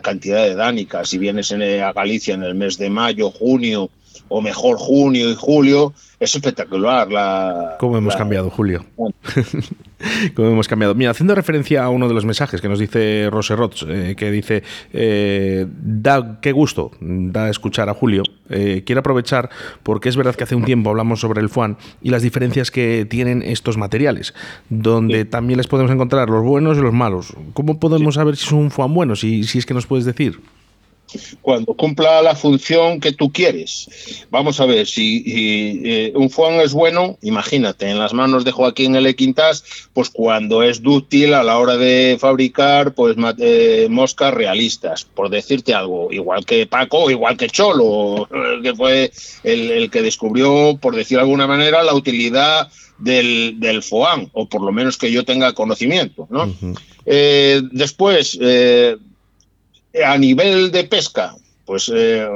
cantidad 0.02 0.44
de 0.44 0.54
dánica, 0.54 1.04
si 1.04 1.18
vienes 1.18 1.50
en, 1.50 1.62
a 1.82 1.92
Galicia 1.92 2.34
en 2.34 2.44
el 2.44 2.54
mes 2.54 2.78
de 2.78 2.90
mayo, 2.90 3.32
junio, 3.32 3.90
o 4.28 4.40
mejor 4.40 4.76
junio 4.78 5.30
y 5.30 5.34
julio, 5.34 5.92
es 6.18 6.34
espectacular. 6.34 7.10
La, 7.10 7.76
¿Cómo 7.78 7.98
hemos 7.98 8.14
la... 8.14 8.18
cambiado, 8.18 8.50
Julio? 8.50 8.84
¿Cómo 10.34 10.48
hemos 10.48 10.68
cambiado? 10.68 10.94
Mira, 10.94 11.10
haciendo 11.10 11.34
referencia 11.34 11.84
a 11.84 11.90
uno 11.90 12.08
de 12.08 12.14
los 12.14 12.24
mensajes 12.24 12.60
que 12.60 12.68
nos 12.68 12.78
dice 12.78 13.28
Roserot, 13.30 13.74
eh, 13.88 14.14
que 14.16 14.30
dice, 14.30 14.62
eh, 14.92 15.66
da 15.68 16.38
qué 16.40 16.52
gusto 16.52 16.90
da 17.00 17.48
escuchar 17.48 17.88
a 17.88 17.94
Julio. 17.94 18.22
Eh, 18.48 18.82
quiero 18.86 19.00
aprovechar 19.00 19.50
porque 19.82 20.08
es 20.08 20.16
verdad 20.16 20.34
que 20.34 20.44
hace 20.44 20.54
un 20.54 20.64
tiempo 20.64 20.90
hablamos 20.90 21.20
sobre 21.20 21.40
el 21.40 21.48
FUAN 21.48 21.76
y 22.02 22.10
las 22.10 22.22
diferencias 22.22 22.70
que 22.70 23.06
tienen 23.08 23.42
estos 23.42 23.76
materiales, 23.76 24.34
donde 24.68 25.22
sí. 25.22 25.24
también 25.28 25.56
les 25.58 25.66
podemos 25.66 25.90
encontrar 25.92 26.30
los 26.30 26.42
buenos 26.42 26.78
y 26.78 26.80
los 26.80 26.92
malos. 26.92 27.34
¿Cómo 27.54 27.78
podemos 27.80 28.14
sí. 28.14 28.18
saber 28.18 28.36
si 28.36 28.46
es 28.46 28.52
un 28.52 28.70
FUAN 28.70 28.94
bueno? 28.94 29.16
Si, 29.16 29.44
si 29.44 29.58
es 29.58 29.66
que 29.66 29.74
nos 29.74 29.86
puedes 29.86 30.04
decir 30.04 30.40
cuando 31.42 31.74
cumpla 31.74 32.22
la 32.22 32.34
función 32.34 33.00
que 33.00 33.12
tú 33.12 33.32
quieres. 33.32 34.26
Vamos 34.30 34.60
a 34.60 34.66
ver, 34.66 34.86
si, 34.86 35.22
si 35.22 35.82
eh, 35.84 36.12
un 36.14 36.30
FUAN 36.30 36.54
es 36.60 36.72
bueno, 36.72 37.18
imagínate, 37.22 37.88
en 37.90 37.98
las 37.98 38.12
manos 38.14 38.44
de 38.44 38.52
Joaquín 38.52 38.96
L. 38.96 39.14
Quintas, 39.14 39.64
pues 39.92 40.10
cuando 40.10 40.62
es 40.62 40.82
dúctil 40.82 41.34
a 41.34 41.42
la 41.42 41.58
hora 41.58 41.76
de 41.76 42.16
fabricar 42.20 42.94
pues 42.94 43.16
eh, 43.38 43.86
moscas 43.90 44.34
realistas, 44.34 45.04
por 45.04 45.30
decirte 45.30 45.74
algo, 45.74 46.12
igual 46.12 46.44
que 46.44 46.66
Paco, 46.66 47.10
igual 47.10 47.36
que 47.36 47.48
Cholo, 47.48 48.28
que 48.62 48.74
fue 48.74 49.10
el, 49.44 49.70
el 49.70 49.90
que 49.90 50.02
descubrió, 50.02 50.78
por 50.80 50.94
decir 50.94 51.16
de 51.18 51.22
alguna 51.22 51.46
manera, 51.46 51.82
la 51.82 51.94
utilidad 51.94 52.68
del, 52.98 53.58
del 53.58 53.82
FOAN, 53.82 54.30
o 54.32 54.48
por 54.48 54.62
lo 54.62 54.72
menos 54.72 54.96
que 54.96 55.12
yo 55.12 55.24
tenga 55.24 55.52
conocimiento. 55.52 56.26
¿no? 56.30 56.44
Uh 56.44 56.46
-huh. 56.46 56.78
eh, 57.04 57.62
después, 57.72 58.38
eh, 58.40 58.96
a 60.04 60.18
nivel 60.18 60.70
de 60.70 60.84
pesca, 60.84 61.34
pues 61.64 61.90
eh, 61.94 62.26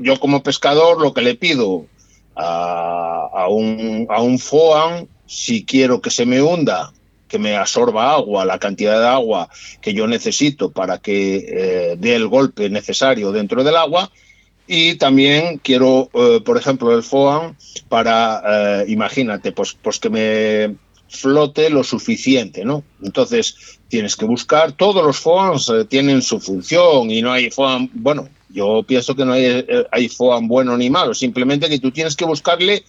yo 0.00 0.18
como 0.20 0.42
pescador 0.42 1.00
lo 1.00 1.12
que 1.12 1.22
le 1.22 1.34
pido 1.34 1.86
a, 2.34 3.28
a, 3.32 3.48
un, 3.48 4.06
a 4.08 4.20
un 4.22 4.38
FOAN, 4.38 5.08
si 5.26 5.64
quiero 5.64 6.00
que 6.00 6.10
se 6.10 6.26
me 6.26 6.40
hunda, 6.42 6.92
que 7.28 7.38
me 7.38 7.56
absorba 7.56 8.12
agua, 8.12 8.44
la 8.44 8.58
cantidad 8.58 9.00
de 9.00 9.08
agua 9.08 9.48
que 9.80 9.94
yo 9.94 10.06
necesito 10.06 10.70
para 10.70 10.98
que 10.98 11.36
eh, 11.36 11.96
dé 11.98 12.14
el 12.14 12.28
golpe 12.28 12.68
necesario 12.70 13.32
dentro 13.32 13.64
del 13.64 13.76
agua, 13.76 14.10
y 14.66 14.94
también 14.94 15.58
quiero, 15.58 16.08
eh, 16.14 16.40
por 16.44 16.56
ejemplo, 16.56 16.94
el 16.94 17.02
FOAN 17.02 17.56
para, 17.88 18.84
imagínate, 18.86 19.52
pues, 19.52 19.76
pues 19.80 19.98
que 19.98 20.08
me 20.08 20.76
flote 21.12 21.70
lo 21.70 21.84
suficiente, 21.84 22.64
¿no? 22.64 22.82
Entonces, 23.02 23.78
tienes 23.88 24.16
que 24.16 24.24
buscar, 24.24 24.72
todos 24.72 25.04
los 25.04 25.18
FOAMs 25.18 25.68
eh, 25.68 25.84
tienen 25.84 26.22
su 26.22 26.40
función 26.40 27.10
y 27.10 27.20
no 27.20 27.30
hay 27.30 27.50
FOAM, 27.50 27.90
bueno, 27.92 28.28
yo 28.48 28.82
pienso 28.82 29.14
que 29.14 29.24
no 29.24 29.32
hay, 29.34 29.44
eh, 29.44 29.86
hay 29.90 30.10
bueno 30.42 30.76
ni 30.76 30.88
malo, 30.90 31.14
simplemente 31.14 31.68
que 31.68 31.78
tú 31.78 31.90
tienes 31.90 32.16
que 32.16 32.24
buscarle 32.24 32.84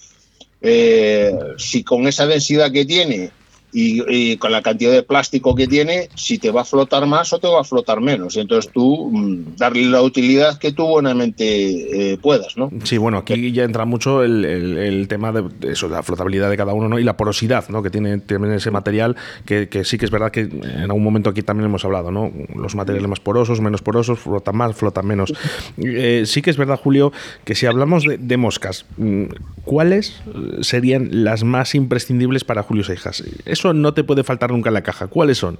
eh, 0.61 1.33
si 1.57 1.83
con 1.83 2.07
esa 2.07 2.25
densidad 2.25 2.71
que 2.71 2.85
tiene 2.85 3.31
y, 3.73 4.03
y, 4.07 4.37
con 4.37 4.51
la 4.51 4.61
cantidad 4.61 4.91
de 4.91 5.03
plástico 5.03 5.55
que 5.55 5.67
tiene, 5.67 6.09
si 6.15 6.37
te 6.37 6.51
va 6.51 6.61
a 6.61 6.65
flotar 6.65 7.05
más 7.07 7.33
o 7.33 7.39
te 7.39 7.47
va 7.47 7.61
a 7.61 7.63
flotar 7.63 8.01
menos. 8.01 8.35
Y 8.35 8.39
entonces 8.39 8.71
tú 8.71 9.09
mmm, 9.11 9.55
darle 9.57 9.85
la 9.85 10.01
utilidad 10.01 10.57
que 10.59 10.71
tú 10.71 10.85
buenamente 10.87 12.13
eh, 12.13 12.17
puedas, 12.17 12.57
¿no? 12.57 12.69
Sí, 12.83 12.97
bueno, 12.97 13.17
aquí 13.17 13.51
ya 13.51 13.63
entra 13.63 13.85
mucho 13.85 14.23
el, 14.23 14.45
el, 14.45 14.77
el 14.77 15.07
tema 15.07 15.31
de 15.31 15.71
eso, 15.71 15.87
la 15.89 16.03
flotabilidad 16.03 16.49
de 16.49 16.57
cada 16.57 16.73
uno 16.73 16.87
¿no? 16.87 16.99
y 16.99 17.03
la 17.03 17.17
porosidad 17.17 17.67
¿no? 17.69 17.81
que 17.81 17.89
tiene, 17.89 18.19
tiene 18.19 18.55
ese 18.55 18.71
material, 18.71 19.15
que, 19.45 19.67
que, 19.69 19.83
sí 19.83 19.97
que 19.97 20.05
es 20.05 20.11
verdad 20.11 20.31
que 20.31 20.41
en 20.41 20.83
algún 20.83 21.03
momento 21.03 21.29
aquí 21.29 21.41
también 21.41 21.67
hemos 21.67 21.85
hablado, 21.85 22.11
¿no? 22.11 22.31
Los 22.55 22.75
materiales 22.75 23.07
más 23.07 23.19
porosos, 23.19 23.61
menos 23.61 23.81
porosos, 23.81 24.19
flotan 24.19 24.55
más, 24.55 24.75
flotan 24.75 25.05
menos. 25.05 25.33
Eh, 25.77 26.23
sí 26.25 26.41
que 26.41 26.49
es 26.49 26.57
verdad, 26.57 26.79
Julio, 26.81 27.11
que 27.43 27.55
si 27.55 27.65
hablamos 27.65 28.03
de, 28.03 28.17
de 28.17 28.37
moscas, 28.37 28.85
mm, 28.97 29.23
¿cuáles 29.63 30.21
serían 30.61 31.23
las 31.23 31.43
más 31.43 31.75
imprescindibles 31.75 32.43
para 32.43 32.63
Julio 32.63 32.83
Seijas? 32.83 33.23
No 33.71 33.93
te 33.93 34.03
puede 34.03 34.23
faltar 34.23 34.51
nunca 34.51 34.69
en 34.69 34.73
la 34.73 34.83
caja. 34.83 35.07
¿Cuáles 35.07 35.37
son? 35.37 35.59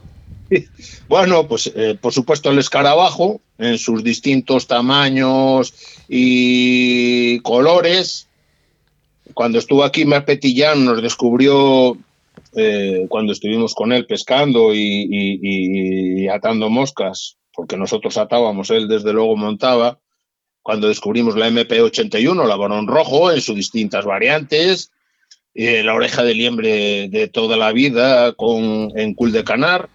Bueno, 1.07 1.47
pues 1.47 1.71
eh, 1.75 1.97
por 1.99 2.13
supuesto 2.13 2.49
el 2.49 2.59
escarabajo 2.59 3.41
en 3.57 3.77
sus 3.77 4.03
distintos 4.03 4.67
tamaños 4.67 5.73
y 6.09 7.39
colores. 7.39 8.27
Cuando 9.33 9.59
estuvo 9.59 9.83
aquí 9.83 10.05
Mer 10.05 10.25
Petillán 10.25 10.85
nos 10.85 11.01
descubrió 11.01 11.97
eh, 12.55 13.05
cuando 13.09 13.33
estuvimos 13.33 13.73
con 13.73 13.91
él 13.93 14.05
pescando 14.05 14.73
y, 14.75 16.27
atando 16.27 16.69
moscas, 16.69 17.37
porque 17.53 17.77
nosotros 17.77 18.17
atábamos, 18.17 18.69
él 18.69 18.87
desde 18.87 19.13
luego 19.13 19.35
montaba, 19.35 19.99
cuando 20.61 20.87
descubrimos 20.87 21.35
la 21.35 21.49
MP81, 21.49 22.47
la 22.47 22.55
varón 22.55 22.87
rojo, 22.87 23.31
en 23.31 23.41
sus 23.41 23.55
distintas 23.55 24.05
variantes, 24.05 24.91
eh, 25.55 25.83
la 25.83 25.93
oreja 25.93 26.23
de 26.23 26.33
liembre 26.33 27.09
de 27.09 27.27
toda 27.27 27.57
la 27.57 27.71
vida 27.71 28.33
con, 28.33 28.91
en 28.95 29.13
cul 29.13 29.31
de 29.31 29.43
canar 29.43 29.89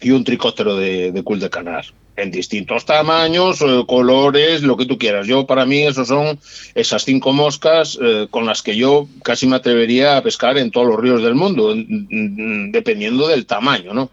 y 0.00 0.10
un 0.10 0.24
tricóptero 0.24 0.76
de, 0.76 1.12
de 1.12 1.22
cul 1.22 1.40
de 1.40 1.50
canar 1.50 1.84
en 2.16 2.30
distintos 2.30 2.84
tamaños, 2.84 3.60
eh, 3.62 3.84
colores, 3.86 4.62
lo 4.62 4.76
que 4.76 4.86
tú 4.86 4.98
quieras. 4.98 5.26
Yo, 5.26 5.46
para 5.46 5.64
mí, 5.64 5.82
esos 5.82 6.08
son 6.08 6.38
esas 6.74 7.04
cinco 7.04 7.32
moscas 7.32 7.98
eh, 8.00 8.26
con 8.30 8.46
las 8.46 8.62
que 8.62 8.76
yo 8.76 9.08
casi 9.22 9.46
me 9.46 9.56
atrevería 9.56 10.16
a 10.16 10.22
pescar 10.22 10.58
en 10.58 10.70
todos 10.70 10.86
los 10.86 11.00
ríos 11.00 11.22
del 11.22 11.34
mundo, 11.34 11.74
dependiendo 11.74 13.28
del 13.28 13.46
tamaño, 13.46 13.94
¿no? 13.94 14.10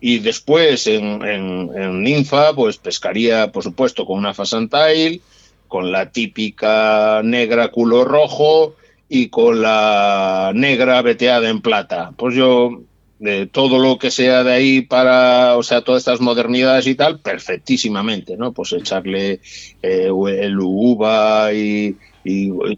Y 0.00 0.18
después 0.18 0.86
en, 0.88 1.22
en, 1.24 1.70
en 1.76 2.02
ninfa, 2.02 2.54
pues 2.54 2.76
pescaría, 2.76 3.52
por 3.52 3.62
supuesto, 3.62 4.04
con 4.04 4.18
una 4.18 4.34
fasantail, 4.34 5.20
con 5.68 5.92
la 5.92 6.10
típica 6.10 7.22
negra 7.24 7.68
culo 7.68 8.04
rojo 8.04 8.74
y 9.14 9.28
con 9.28 9.60
la 9.60 10.52
negra 10.54 11.02
veteada 11.02 11.50
en 11.50 11.60
plata. 11.60 12.14
Pues 12.16 12.34
yo 12.34 12.80
de 13.18 13.46
todo 13.46 13.78
lo 13.78 13.98
que 13.98 14.10
sea 14.10 14.42
de 14.42 14.54
ahí 14.54 14.80
para, 14.80 15.58
o 15.58 15.62
sea, 15.62 15.82
todas 15.82 16.00
estas 16.00 16.22
modernidades 16.22 16.86
y 16.86 16.94
tal, 16.94 17.20
perfectísimamente, 17.20 18.38
¿no? 18.38 18.52
Pues 18.52 18.72
echarle 18.72 19.40
eh, 19.82 20.08
el 20.40 20.58
uva 20.58 21.52
y, 21.52 21.94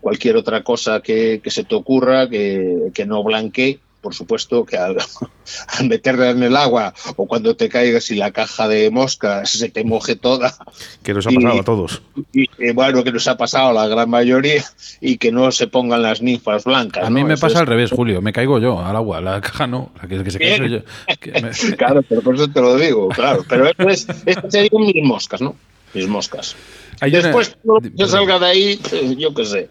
cualquier 0.01 0.37
otra 0.37 0.65
cosa 0.65 1.01
que, 1.01 1.41
que 1.41 1.51
se 1.51 1.63
te 1.63 1.77
ocurra 1.77 2.29
que, 2.29 2.91
que 2.93 3.07
no 3.07 3.23
blanquee 3.23 3.79
por 4.05 4.15
supuesto 4.15 4.65
que 4.67 4.77
al, 4.77 4.99
al, 5.79 5.89
meterla 5.89 6.31
en 6.31 6.43
el 6.43 6.55
agua 6.57 6.93
o 7.17 7.27
cuando 7.27 7.57
te 7.57 7.71
caigas 7.71 8.11
y 8.11 8.17
la 8.17 8.31
caja 8.33 8.69
de 8.69 8.91
moscas 8.91 9.49
se 9.51 9.71
te 9.71 9.83
moje 9.83 10.15
toda. 10.15 10.55
Que 11.03 11.15
nos 11.15 11.27
ha 11.27 11.31
pasado 11.31 11.57
y, 11.57 11.59
a 11.59 11.63
todos. 11.63 12.03
Y, 12.35 12.43
y, 12.59 12.73
bueno, 12.73 13.03
que 13.03 13.11
nos 13.13 13.27
ha 13.27 13.37
pasado 13.39 13.71
a 13.71 13.73
la 13.73 13.89
gran 13.89 14.11
mayoría 14.11 14.63
y 15.01 15.17
que 15.17 15.33
no 15.33 15.51
se 15.51 15.67
pongan 15.67 16.03
las 16.03 16.21
ninfas 16.21 16.65
blancas. 16.65 17.05
A 17.07 17.11
mí 17.11 17.23
¿no? 17.23 17.29
me 17.29 17.35
Eso 17.35 17.41
pasa 17.41 17.55
es- 17.55 17.61
al 17.63 17.67
revés, 17.67 17.91
Julio. 17.91 18.21
Me 18.21 18.33
caigo 18.35 18.59
yo 18.59 18.79
al 18.79 18.95
agua. 18.95 19.23
La 19.23 19.41
caja 19.41 19.67
no. 19.67 19.91
La 20.03 20.07
que, 20.07 20.23
que 20.23 20.31
se 20.31 20.39
cae 20.39 20.69
yo. 20.71 20.79
Que 21.19 21.33
me- 21.41 21.51
Claro, 21.79 22.03
pero 22.07 22.21
por 22.21 22.35
eso 22.35 22.47
te 22.49 22.61
lo 22.61 22.77
digo, 22.77 23.09
claro. 23.09 23.43
Pero 23.49 23.67
esto 23.67 23.89
es, 23.89 24.07
estas 24.27 24.53
serían 24.53 24.83
mis 24.83 25.03
moscas, 25.03 25.41
¿no? 25.41 25.57
Mis 25.95 26.07
moscas. 26.07 26.55
Hay 27.01 27.11
una- 27.11 27.23
Después, 27.23 27.57
lo 27.65 27.81
que 27.81 28.07
salga 28.07 28.39
de 28.39 28.47
ahí, 28.47 28.81
eh, 28.93 29.17
yo 29.19 29.33
qué 29.35 29.45
sé. 29.47 29.71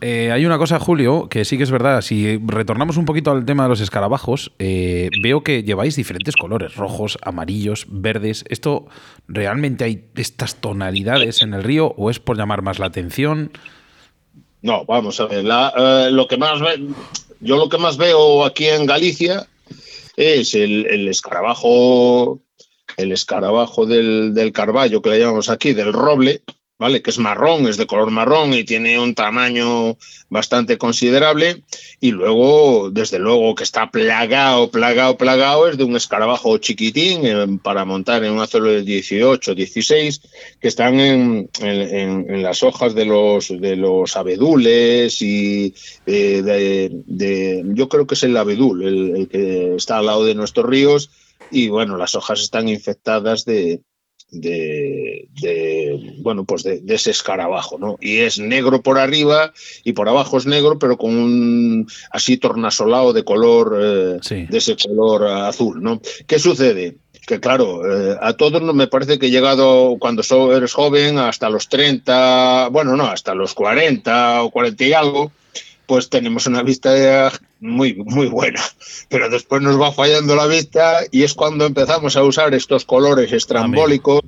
Eh, 0.00 0.32
hay 0.32 0.46
una 0.46 0.56
cosa, 0.56 0.80
Julio, 0.80 1.28
que 1.28 1.44
sí 1.44 1.58
que 1.58 1.64
es 1.64 1.70
verdad. 1.70 2.00
Si 2.00 2.38
retornamos 2.38 2.96
un 2.96 3.04
poquito 3.04 3.30
al 3.30 3.44
tema 3.44 3.64
de 3.64 3.68
los 3.68 3.80
escarabajos, 3.80 4.52
eh, 4.58 5.10
veo 5.22 5.42
que 5.42 5.62
lleváis 5.62 5.96
diferentes 5.96 6.36
colores, 6.36 6.74
rojos, 6.74 7.18
amarillos, 7.22 7.86
verdes. 7.88 8.44
¿Esto 8.48 8.86
realmente 9.28 9.84
hay 9.84 10.06
estas 10.16 10.56
tonalidades 10.56 11.42
en 11.42 11.52
el 11.52 11.62
río 11.62 11.94
o 11.96 12.10
es 12.10 12.18
por 12.18 12.38
llamar 12.38 12.62
más 12.62 12.78
la 12.78 12.86
atención? 12.86 13.52
No, 14.62 14.84
vamos 14.86 15.20
a 15.20 15.26
ver. 15.26 15.44
la, 15.44 15.72
eh, 15.76 16.10
lo 16.10 16.26
que 16.28 16.36
más 16.36 16.60
yo 17.40 17.56
lo 17.56 17.68
que 17.68 17.78
más 17.78 17.96
veo 17.96 18.44
aquí 18.44 18.66
en 18.66 18.86
Galicia 18.86 19.46
es 20.16 20.54
el, 20.54 20.86
el 20.86 21.08
escarabajo, 21.08 22.40
el 22.96 23.12
escarabajo 23.12 23.86
del, 23.86 24.34
del 24.34 24.52
carballo 24.52 25.00
que 25.00 25.10
le 25.10 25.20
llamamos 25.20 25.48
aquí, 25.48 25.72
del 25.72 25.92
roble, 25.92 26.42
¿vale? 26.80 27.02
Que 27.02 27.10
es 27.10 27.18
marrón, 27.18 27.68
es 27.68 27.76
de 27.76 27.86
color 27.86 28.10
marrón 28.10 28.54
y 28.54 28.64
tiene 28.64 28.98
un 28.98 29.14
tamaño 29.14 29.98
bastante 30.30 30.78
considerable. 30.78 31.62
Y 32.00 32.10
luego, 32.12 32.90
desde 32.90 33.18
luego, 33.18 33.54
que 33.54 33.64
está 33.64 33.90
plagado, 33.90 34.70
plagado, 34.70 35.18
plagado, 35.18 35.68
es 35.68 35.76
de 35.76 35.84
un 35.84 35.94
escarabajo 35.94 36.56
chiquitín 36.56 37.20
eh, 37.26 37.46
para 37.62 37.84
montar 37.84 38.24
en 38.24 38.32
un 38.32 38.40
anzuelo 38.40 38.70
de 38.70 38.82
18, 38.82 39.54
16, 39.54 40.22
que 40.58 40.68
están 40.68 40.98
en, 40.98 41.50
en- 41.60 42.42
las 42.42 42.62
hojas 42.62 42.94
de 42.94 43.04
los, 43.04 43.48
de 43.50 43.76
los 43.76 44.16
abedules 44.16 45.20
y 45.20 45.74
eh, 46.06 46.40
de, 47.06 47.62
yo 47.74 47.88
creo 47.90 48.06
que 48.06 48.14
es 48.14 48.22
el 48.22 48.34
abedul, 48.38 48.82
el, 48.82 49.28
que 49.28 49.74
está 49.76 49.98
al 49.98 50.06
lado 50.06 50.24
de 50.24 50.34
nuestros 50.34 50.64
ríos. 50.66 51.10
Y 51.50 51.68
bueno, 51.68 51.98
las 51.98 52.14
hojas 52.14 52.40
están 52.40 52.68
infectadas 52.70 53.44
de, 53.44 53.82
de, 55.40 56.14
bueno 56.18 56.44
pues 56.44 56.62
de, 56.62 56.80
de 56.80 56.94
ese 56.94 57.10
escarabajo 57.10 57.78
no 57.78 57.96
y 58.00 58.18
es 58.18 58.38
negro 58.38 58.82
por 58.82 58.98
arriba 58.98 59.52
y 59.84 59.92
por 59.92 60.08
abajo 60.08 60.38
es 60.38 60.46
negro 60.46 60.78
pero 60.78 60.96
con 60.96 61.16
un 61.16 61.86
así 62.10 62.36
tornasolado 62.36 63.12
de 63.12 63.24
color 63.24 63.78
eh, 63.82 64.18
Sí. 64.22 64.46
de 64.48 64.58
ese 64.58 64.76
color 64.76 65.26
azul 65.28 65.82
no 65.82 66.00
qué 66.26 66.38
sucede 66.38 66.96
que 67.26 67.38
claro, 67.38 67.82
eh, 68.12 68.16
a 68.20 68.32
todos 68.32 68.60
no 68.62 68.72
me 68.72 68.88
parece 68.88 69.18
que 69.18 69.26
he 69.26 69.30
llegado 69.30 69.96
cuando 70.00 70.22
so- 70.24 70.56
eres 70.56 70.72
joven 70.72 71.18
hasta 71.18 71.48
los 71.48 71.68
30, 71.68 72.68
bueno, 72.72 72.96
no, 72.96 73.04
hasta 73.04 73.34
los 73.36 73.54
40 73.54 74.42
o 74.42 74.50
40 74.50 74.84
y 74.84 74.92
algo, 74.94 75.30
pues 75.90 76.08
tenemos 76.08 76.46
una 76.46 76.62
vista 76.62 77.32
muy, 77.58 77.96
muy 77.96 78.28
buena. 78.28 78.62
Pero 79.08 79.28
después 79.28 79.60
nos 79.60 79.76
va 79.80 79.90
fallando 79.90 80.36
la 80.36 80.46
vista 80.46 81.00
y 81.10 81.24
es 81.24 81.34
cuando 81.34 81.66
empezamos 81.66 82.16
a 82.16 82.22
usar 82.22 82.54
estos 82.54 82.84
colores 82.84 83.32
estrambólicos, 83.32 84.20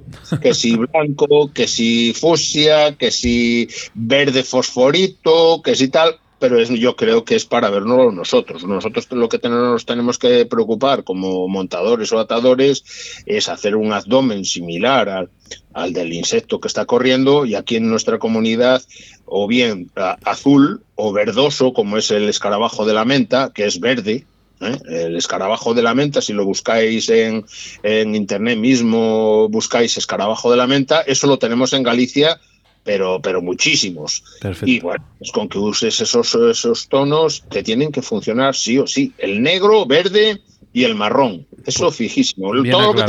que 0.42 0.54
si 0.54 0.74
blanco, 0.74 1.52
que 1.54 1.68
si 1.68 2.14
fucsia, 2.14 2.96
que 2.96 3.12
si 3.12 3.68
verde 3.94 4.42
fosforito, 4.42 5.62
que 5.62 5.76
si 5.76 5.86
tal. 5.86 6.16
Pero 6.40 6.58
es, 6.58 6.70
yo 6.70 6.96
creo 6.96 7.24
que 7.24 7.36
es 7.36 7.44
para 7.44 7.70
vernos 7.70 8.12
nosotros. 8.12 8.64
Nosotros 8.64 9.06
lo 9.12 9.28
que 9.28 9.38
tenemos, 9.38 9.62
nos 9.70 9.86
tenemos 9.86 10.18
que 10.18 10.44
preocupar 10.46 11.04
como 11.04 11.46
montadores 11.46 12.10
o 12.10 12.18
atadores 12.18 12.82
es 13.26 13.48
hacer 13.48 13.76
un 13.76 13.92
abdomen 13.92 14.44
similar 14.44 15.08
al, 15.08 15.30
al 15.72 15.92
del 15.92 16.12
insecto 16.12 16.58
que 16.58 16.66
está 16.66 16.84
corriendo 16.86 17.44
y 17.46 17.54
aquí 17.54 17.76
en 17.76 17.88
nuestra 17.88 18.18
comunidad 18.18 18.82
o 19.24 19.46
bien 19.46 19.92
a- 19.94 20.18
azul 20.24 20.82
o 21.04 21.12
verdoso 21.12 21.72
como 21.72 21.98
es 21.98 22.12
el 22.12 22.28
escarabajo 22.28 22.86
de 22.86 22.94
la 22.94 23.04
menta 23.04 23.50
que 23.52 23.66
es 23.66 23.80
verde 23.80 24.24
¿eh? 24.60 24.78
el 24.88 25.16
escarabajo 25.16 25.74
de 25.74 25.82
la 25.82 25.94
menta 25.94 26.22
si 26.22 26.32
lo 26.32 26.44
buscáis 26.44 27.08
en, 27.08 27.44
en 27.82 28.14
internet 28.14 28.56
mismo 28.56 29.48
buscáis 29.48 29.96
escarabajo 29.96 30.48
de 30.50 30.56
la 30.56 30.68
menta 30.68 31.00
eso 31.00 31.26
lo 31.26 31.38
tenemos 31.38 31.72
en 31.72 31.82
Galicia 31.82 32.38
pero 32.84 33.20
pero 33.20 33.42
muchísimos 33.42 34.22
Perfecto. 34.40 34.70
y 34.70 34.78
bueno, 34.78 35.04
pues 35.18 35.32
con 35.32 35.48
que 35.48 35.58
uses 35.58 36.00
esos, 36.00 36.34
esos 36.36 36.88
tonos 36.88 37.42
que 37.50 37.64
tienen 37.64 37.90
que 37.90 38.02
funcionar 38.02 38.54
sí 38.54 38.78
o 38.78 38.86
sí. 38.86 39.12
El 39.18 39.42
negro, 39.42 39.86
verde 39.86 40.40
y 40.74 40.84
el 40.84 40.94
marrón. 40.94 41.46
Eso 41.66 41.90
fijísimo. 41.90 42.48
Pues 42.48 42.62
bien 42.62 42.72
Todo 42.72 42.92
lo 42.92 42.94
que 42.94 43.02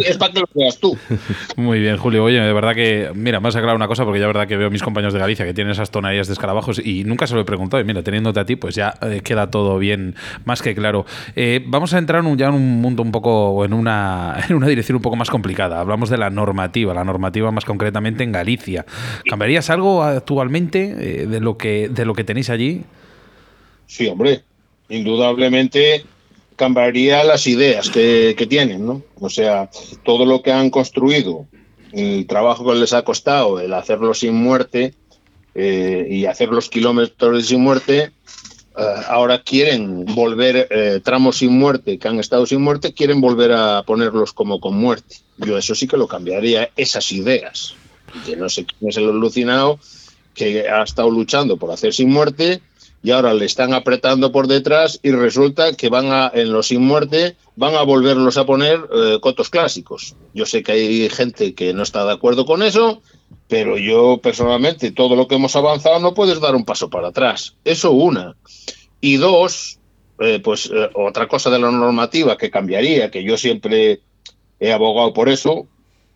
te 0.00 0.10
es 0.10 0.18
para 0.18 0.32
que 0.34 0.40
lo 0.40 0.46
veas 0.54 0.78
tú. 0.78 0.96
Muy 1.56 1.80
bien, 1.80 1.96
Julio. 1.96 2.22
Oye, 2.24 2.38
de 2.40 2.52
verdad 2.52 2.74
que, 2.74 3.10
mira, 3.14 3.40
me 3.40 3.48
has 3.48 3.56
aclarado 3.56 3.76
una 3.76 3.88
cosa 3.88 4.04
porque 4.04 4.20
ya 4.20 4.26
verdad 4.26 4.46
que 4.46 4.56
veo 4.56 4.66
a 4.66 4.70
mis 4.70 4.82
compañeros 4.82 5.14
de 5.14 5.18
Galicia 5.18 5.44
que 5.46 5.54
tienen 5.54 5.70
esas 5.72 5.90
tonalidades 5.90 6.26
de 6.28 6.34
escarabajos 6.34 6.78
y 6.84 7.04
nunca 7.04 7.26
se 7.26 7.34
lo 7.34 7.40
he 7.40 7.44
preguntado. 7.44 7.80
Y 7.80 7.84
mira, 7.86 8.02
teniéndote 8.02 8.38
a 8.40 8.44
ti, 8.44 8.56
pues 8.56 8.74
ya 8.74 8.94
eh, 9.00 9.22
queda 9.24 9.50
todo 9.50 9.78
bien, 9.78 10.14
más 10.44 10.60
que 10.62 10.74
claro. 10.74 11.06
Eh, 11.36 11.64
vamos 11.66 11.94
a 11.94 11.98
entrar 11.98 12.20
en 12.20 12.26
un- 12.30 12.36
ya 12.38 12.48
en 12.48 12.54
un 12.54 12.80
mundo 12.80 13.02
un 13.02 13.12
poco, 13.12 13.48
o 13.50 13.64
en 13.64 13.72
una, 13.72 14.36
en 14.48 14.56
una 14.56 14.66
dirección 14.66 14.96
un 14.96 15.02
poco 15.02 15.16
más 15.16 15.30
complicada. 15.30 15.80
Hablamos 15.80 16.10
de 16.10 16.18
la 16.18 16.28
normativa, 16.30 16.92
la 16.92 17.04
normativa 17.04 17.50
más 17.50 17.64
concretamente 17.64 18.24
en 18.24 18.32
Galicia. 18.32 18.84
¿Cambiarías 19.24 19.70
algo 19.70 20.02
actualmente 20.04 20.94
eh, 21.22 21.26
de, 21.26 21.40
lo 21.40 21.56
que, 21.56 21.88
de 21.88 22.04
lo 22.04 22.12
que 22.14 22.24
tenéis 22.24 22.50
allí? 22.50 22.82
Sí, 23.86 24.06
hombre. 24.06 24.42
Indudablemente 24.88 26.04
cambiaría 26.60 27.24
las 27.24 27.46
ideas 27.46 27.88
que, 27.88 28.34
que 28.36 28.46
tienen, 28.46 28.84
¿no? 28.84 29.02
O 29.18 29.30
sea, 29.30 29.70
todo 30.04 30.26
lo 30.26 30.42
que 30.42 30.52
han 30.52 30.68
construido, 30.68 31.46
el 31.90 32.26
trabajo 32.26 32.66
que 32.66 32.74
les 32.74 32.92
ha 32.92 33.00
costado, 33.02 33.58
el 33.60 33.72
hacerlo 33.72 34.12
sin 34.12 34.34
muerte 34.34 34.92
eh, 35.54 36.06
y 36.10 36.26
hacer 36.26 36.50
los 36.50 36.68
kilómetros 36.68 37.46
sin 37.46 37.62
muerte, 37.62 38.12
eh, 38.76 38.94
ahora 39.08 39.42
quieren 39.42 40.04
volver 40.04 40.68
eh, 40.68 41.00
tramos 41.02 41.38
sin 41.38 41.58
muerte 41.58 41.98
que 41.98 42.08
han 42.08 42.20
estado 42.20 42.44
sin 42.44 42.60
muerte, 42.60 42.92
quieren 42.92 43.22
volver 43.22 43.52
a 43.52 43.82
ponerlos 43.84 44.34
como 44.34 44.60
con 44.60 44.76
muerte. 44.76 45.16
Yo 45.38 45.56
eso 45.56 45.74
sí 45.74 45.88
que 45.88 45.96
lo 45.96 46.08
cambiaría, 46.08 46.68
esas 46.76 47.10
ideas. 47.10 47.74
Que 48.26 48.36
no 48.36 48.50
sé 48.50 48.66
quién 48.66 48.90
es 48.90 48.98
el 48.98 49.08
alucinado 49.08 49.80
que 50.34 50.68
ha 50.68 50.82
estado 50.82 51.10
luchando 51.10 51.56
por 51.56 51.70
hacer 51.70 51.94
sin 51.94 52.10
muerte 52.10 52.60
y 53.02 53.10
ahora 53.12 53.32
le 53.32 53.46
están 53.46 53.72
apretando 53.72 54.30
por 54.30 54.46
detrás 54.46 55.00
y 55.02 55.10
resulta 55.10 55.72
que 55.74 55.88
van 55.88 56.12
a, 56.12 56.30
en 56.34 56.52
los 56.52 56.68
sin 56.68 56.82
muerte, 56.82 57.36
van 57.56 57.74
a 57.74 57.82
volverlos 57.82 58.36
a 58.36 58.44
poner 58.44 58.80
eh, 58.94 59.18
cotos 59.20 59.48
clásicos. 59.48 60.16
Yo 60.34 60.44
sé 60.44 60.62
que 60.62 60.72
hay 60.72 61.08
gente 61.08 61.54
que 61.54 61.72
no 61.72 61.82
está 61.82 62.04
de 62.04 62.12
acuerdo 62.12 62.44
con 62.44 62.62
eso, 62.62 63.00
pero 63.48 63.78
yo 63.78 64.20
personalmente, 64.22 64.92
todo 64.92 65.16
lo 65.16 65.26
que 65.26 65.36
hemos 65.36 65.56
avanzado, 65.56 65.98
no 65.98 66.14
puedes 66.14 66.40
dar 66.40 66.54
un 66.54 66.64
paso 66.64 66.90
para 66.90 67.08
atrás. 67.08 67.56
Eso 67.64 67.90
una. 67.92 68.36
Y 69.00 69.16
dos, 69.16 69.78
eh, 70.18 70.40
pues 70.42 70.70
eh, 70.72 70.90
otra 70.94 71.26
cosa 71.26 71.48
de 71.48 71.58
la 71.58 71.70
normativa 71.70 72.36
que 72.36 72.50
cambiaría, 72.50 73.10
que 73.10 73.24
yo 73.24 73.38
siempre 73.38 74.00
he 74.60 74.72
abogado 74.72 75.14
por 75.14 75.30
eso, 75.30 75.66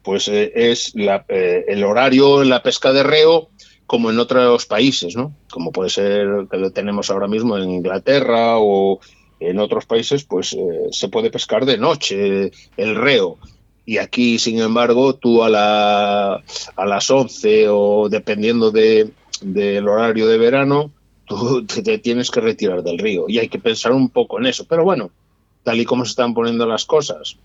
pues 0.02 0.28
eh, 0.28 0.52
es 0.54 0.94
la, 0.94 1.24
el 1.28 1.82
horario 1.82 2.42
en 2.42 2.50
la 2.50 2.62
pesca 2.62 2.92
de 2.92 3.02
reo 3.02 3.48
como 3.94 4.10
en 4.10 4.18
otros 4.18 4.66
países, 4.66 5.14
¿no? 5.14 5.36
Como 5.48 5.70
puede 5.70 5.88
ser 5.88 6.48
que 6.50 6.56
lo 6.56 6.72
tenemos 6.72 7.12
ahora 7.12 7.28
mismo 7.28 7.56
en 7.56 7.70
Inglaterra 7.70 8.58
o 8.58 8.98
en 9.38 9.60
otros 9.60 9.86
países, 9.86 10.24
pues 10.24 10.52
eh, 10.52 10.88
se 10.90 11.06
puede 11.06 11.30
pescar 11.30 11.64
de 11.64 11.78
noche 11.78 12.50
el 12.76 12.96
reo. 12.96 13.38
Y 13.86 13.98
aquí, 13.98 14.40
sin 14.40 14.58
embargo, 14.58 15.14
tú 15.14 15.44
a, 15.44 15.48
la, 15.48 16.42
a 16.74 16.86
las 16.86 17.08
11 17.08 17.68
o 17.68 18.08
dependiendo 18.08 18.72
de, 18.72 19.12
del 19.42 19.86
horario 19.86 20.26
de 20.26 20.38
verano, 20.38 20.90
tú 21.24 21.64
te, 21.72 21.80
te 21.80 21.98
tienes 21.98 22.32
que 22.32 22.40
retirar 22.40 22.82
del 22.82 22.98
río. 22.98 23.26
Y 23.28 23.38
hay 23.38 23.48
que 23.48 23.60
pensar 23.60 23.92
un 23.92 24.08
poco 24.08 24.40
en 24.40 24.46
eso. 24.46 24.64
Pero 24.68 24.82
bueno, 24.82 25.12
tal 25.62 25.78
y 25.78 25.84
como 25.84 26.04
se 26.04 26.10
están 26.10 26.34
poniendo 26.34 26.66
las 26.66 26.84
cosas 26.84 27.36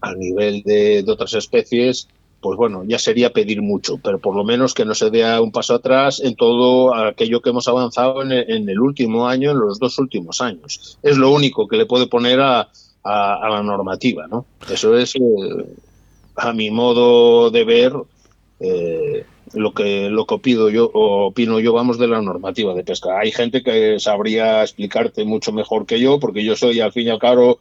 a 0.00 0.14
nivel 0.14 0.62
de, 0.62 1.02
de 1.02 1.10
otras 1.10 1.34
especies, 1.34 2.06
pues 2.46 2.58
bueno, 2.58 2.84
ya 2.86 3.00
sería 3.00 3.32
pedir 3.32 3.60
mucho, 3.60 3.98
pero 3.98 4.20
por 4.20 4.36
lo 4.36 4.44
menos 4.44 4.72
que 4.72 4.84
no 4.84 4.94
se 4.94 5.10
dé 5.10 5.40
un 5.40 5.50
paso 5.50 5.74
atrás 5.74 6.20
en 6.20 6.36
todo 6.36 6.94
aquello 6.94 7.40
que 7.40 7.50
hemos 7.50 7.66
avanzado 7.66 8.22
en 8.22 8.30
el, 8.68 8.78
último 8.78 9.26
año, 9.26 9.50
en 9.50 9.58
los 9.58 9.80
dos 9.80 9.98
últimos 9.98 10.40
años. 10.40 10.96
Es 11.02 11.16
lo 11.16 11.32
único 11.32 11.66
que 11.66 11.76
le 11.76 11.86
puede 11.86 12.06
poner 12.06 12.38
a, 12.40 12.68
la 13.02 13.62
normativa, 13.64 14.28
¿no? 14.28 14.46
Eso 14.70 14.96
es, 14.96 15.16
eh, 15.16 15.20
a 16.36 16.52
mi 16.52 16.70
modo 16.70 17.50
de 17.50 17.64
ver, 17.64 17.94
eh, 18.60 19.24
lo 19.54 19.72
que 19.74 20.08
lo 20.08 20.24
que 20.24 20.34
opino 20.34 20.68
yo, 20.68 20.88
opino 20.94 21.58
yo, 21.58 21.72
vamos, 21.72 21.98
de 21.98 22.06
la 22.06 22.22
normativa 22.22 22.74
de 22.74 22.84
pesca. 22.84 23.18
Hay 23.18 23.32
gente 23.32 23.64
que 23.64 23.98
sabría 23.98 24.62
explicarte 24.62 25.24
mucho 25.24 25.50
mejor 25.50 25.84
que 25.84 25.98
yo, 25.98 26.20
porque 26.20 26.44
yo 26.44 26.54
soy 26.54 26.78
al 26.78 26.92
fin 26.92 27.08
y 27.08 27.10
al 27.10 27.18
cabo 27.18 27.58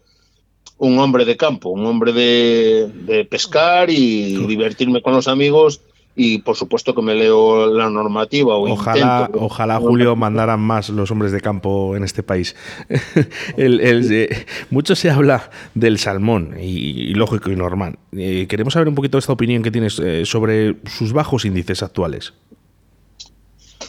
un 0.77 0.99
hombre 0.99 1.25
de 1.25 1.37
campo, 1.37 1.69
un 1.69 1.85
hombre 1.85 2.11
de, 2.11 2.89
de 3.05 3.25
pescar 3.25 3.89
y 3.89 4.35
divertirme 4.47 5.01
con 5.01 5.13
los 5.13 5.27
amigos 5.27 5.81
y 6.17 6.37
por 6.39 6.55
supuesto 6.55 6.95
que 6.95 7.01
me 7.01 7.13
leo 7.13 7.67
la 7.73 7.89
normativa 7.89 8.55
o 8.55 8.69
Ojalá, 8.71 9.25
intento. 9.27 9.45
ojalá 9.45 9.79
Julio 9.79 10.15
mandaran 10.15 10.61
más 10.61 10.87
los 10.89 11.11
hombres 11.11 11.33
de 11.33 11.41
campo 11.41 11.95
en 11.97 12.03
este 12.05 12.23
país. 12.23 12.55
El- 13.57 13.81
el- 13.81 14.11
eh, 14.13 14.45
mucho 14.69 14.95
se 14.95 15.09
habla 15.09 15.49
del 15.73 15.97
salmón 15.97 16.55
y, 16.59 16.63
y 17.11 17.13
lógico 17.15 17.51
y 17.51 17.57
normal. 17.57 17.97
Eh, 18.13 18.45
queremos 18.49 18.73
saber 18.73 18.87
un 18.87 18.95
poquito 18.95 19.17
esta 19.17 19.33
opinión 19.33 19.61
que 19.61 19.71
tienes 19.71 19.99
eh, 19.99 20.25
sobre 20.25 20.77
sus 20.89 21.11
bajos 21.11 21.43
índices 21.43 21.83
actuales. 21.83 22.33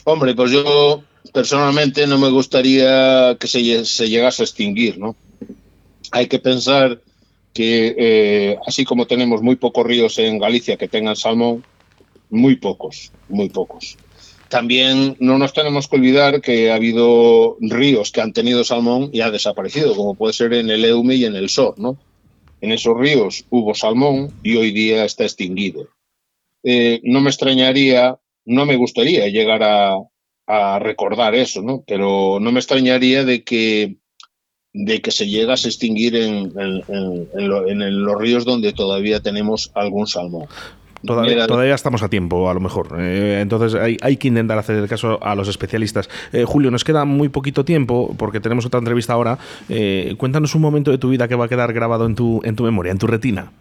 Hombre, 0.05 0.35
pues 0.35 0.51
yo 0.51 1.03
personalmente 1.33 2.07
no 2.07 2.19
me 2.19 2.31
gustaría 2.31 3.37
que 3.39 3.47
se 3.49 4.09
llegase 4.09 4.43
a 4.43 4.45
extinguir, 4.45 4.99
¿no? 4.99 5.15
Hay 6.13 6.27
que 6.27 6.39
pensar 6.39 7.01
que 7.53 7.95
eh, 7.99 8.59
así 8.67 8.85
como 8.85 9.07
tenemos 9.07 9.43
muy 9.43 9.57
pocos 9.57 9.87
ríos 9.87 10.19
en 10.19 10.39
Galicia 10.39 10.77
que 10.77 10.89
tengan 10.89 11.17
salmón, 11.17 11.65
muy 12.31 12.57
pocos, 12.57 13.13
muy 13.29 13.49
pocos. 13.49 13.97
También 14.49 15.17
no 15.19 15.39
nos 15.39 15.53
tenemos 15.53 15.89
que 15.89 15.97
olvidar 15.97 16.41
que 16.41 16.71
ha 16.71 16.77
habido 16.77 17.57
ríos 17.61 18.13
que 18.13 18.21
han 18.21 18.33
tenido 18.33 18.63
salmón 18.63 19.11
y 19.13 19.23
ha 19.23 19.31
desaparecido, 19.31 19.97
como 19.97 20.15
puede 20.15 20.35
ser 20.35 20.53
en 20.53 20.71
el 20.71 20.85
Eume 20.85 21.17
y 21.17 21.25
en 21.25 21.35
el 21.35 21.49
Sor, 21.49 21.79
¿no? 21.79 21.99
En 22.61 22.73
esos 22.73 22.97
ríos 22.97 23.45
hubo 23.51 23.75
salmón 23.75 24.33
y 24.43 24.57
hoy 24.57 24.71
día 24.71 25.05
está 25.05 25.25
extinguido. 25.25 25.89
Eh, 26.63 27.01
no 27.05 27.21
me 27.21 27.31
extrañaría, 27.31 28.19
no 28.45 28.67
me 28.67 28.77
gustaría 28.77 29.29
llegar 29.29 29.63
a, 29.63 29.97
a 30.47 30.79
recordar 30.79 31.35
eso, 31.35 31.63
¿no? 31.63 31.83
Pero 31.87 32.39
no 32.41 32.53
me 32.53 32.61
extrañaría 32.61 33.25
de 33.25 33.43
que 33.43 33.97
de 34.79 35.01
que 35.01 35.11
se 35.11 35.27
llegase 35.27 35.69
a 35.69 35.71
extinguir 35.71 36.15
en, 36.17 36.53
en- 36.59 36.83
en- 36.89 37.29
en 37.35 37.49
lo- 37.49 37.67
en 37.69 37.81
el- 37.83 37.97
los 38.03 38.21
ríos 38.21 38.45
donde 38.45 38.73
todavía 38.73 39.21
tenemos 39.21 39.71
algún 39.75 40.07
salmón. 40.07 40.47
Todavía, 41.05 41.47
todavía 41.47 41.75
estamos 41.75 42.03
a 42.03 42.09
tiempo, 42.09 42.51
a 42.51 42.55
lo 42.55 42.61
mejor. 42.61 42.97
Eh, 42.99 43.39
entonces 43.41 43.81
hay, 43.81 43.97
hay 44.01 44.17
que 44.17 44.29
intentar 44.29 44.59
hacer 44.59 44.77
el 44.77 44.89
caso 44.89 45.23
a 45.23 45.35
los 45.35 45.47
especialistas. 45.49 46.09
Eh, 46.33 46.45
Julio, 46.45 46.71
nos 46.71 46.85
queda 46.85 47.05
muy 47.05 47.29
poquito 47.29 47.65
tiempo 47.65 48.15
porque 48.19 48.41
tenemos 48.41 48.67
otra 48.67 48.79
entrevista 48.79 49.13
ahora. 49.13 49.39
Eh, 49.69 50.15
cuéntanos 50.19 50.55
un 50.55 50.63
momento 50.63 50.91
de 50.91 50.99
tu 50.99 51.09
vida 51.11 51.29
que 51.29 51.37
va 51.37 51.45
a 51.45 51.49
quedar 51.49 51.73
grabado 51.73 52.07
en 52.07 52.15
tu, 52.17 52.41
en 52.45 52.57
tu 52.57 52.65
memoria, 52.65 52.93
en 52.93 52.99
tu 52.99 53.07
retina. 53.07 53.53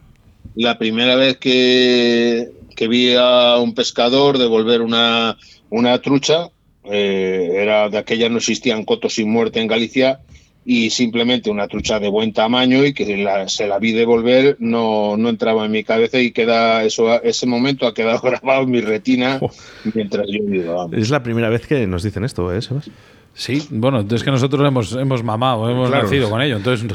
la 0.56 0.78
primera 0.78 1.16
vez 1.16 1.38
que, 1.38 2.50
que 2.76 2.88
vi 2.88 3.14
a 3.18 3.58
un 3.58 3.74
pescador 3.76 4.38
devolver 4.38 4.82
una, 4.82 5.38
una 5.70 6.00
trucha, 6.02 6.50
era 6.84 7.90
de 7.90 7.98
aquella 7.98 8.30
no 8.30 8.38
existían 8.38 8.86
cotos 8.86 9.16
sin 9.16 9.30
muerte 9.30 9.60
en 9.60 9.68
Galicia 9.68 10.20
y 10.68 10.90
simplemente 10.90 11.52
una 11.52 11.68
trucha 11.68 12.00
de 12.00 12.10
buen 12.10 12.34
tamaño 12.34 12.84
y 12.84 12.94
que 12.94 13.18
la- 13.18 13.48
se 13.48 13.68
la 13.68 13.78
vi 13.78 13.92
devolver 13.92 14.56
no, 14.60 15.16
no 15.16 15.30
entraba 15.30 15.66
en 15.66 15.72
mi 15.72 15.84
cabeza 15.84 16.20
y 16.20 16.32
queda 16.32 16.84
eso 16.84 17.22
ese 17.22 17.46
momento 17.46 17.86
ha 17.86 17.94
quedado 17.94 18.20
grabado 18.24 18.64
en 18.64 18.72
mi 18.72 18.82
retina 18.82 19.38
Jo. 19.40 19.52
mientras 19.94 20.26
yo 20.28 20.44
vivo. 20.44 20.74
vamos. 20.74 20.94
Es 20.98 21.10
la 21.12 21.22
primera 21.22 21.50
vez 21.50 21.68
que 21.68 21.86
nos 21.86 22.02
dicen 22.04 22.24
esto, 22.26 22.52
¿eh, 22.54 22.62
Sebas? 22.62 22.90
Sí, 23.38 23.62
bueno, 23.70 24.00
es 24.10 24.24
que 24.24 24.32
nosotros 24.32 24.66
hemos, 24.66 24.94
hemos 24.94 25.22
mamado, 25.22 25.70
hemos 25.70 25.90
Claro. 25.90 26.04
nacido 26.06 26.30
con 26.30 26.42
ello. 26.42 26.56
Entonces 26.58 26.88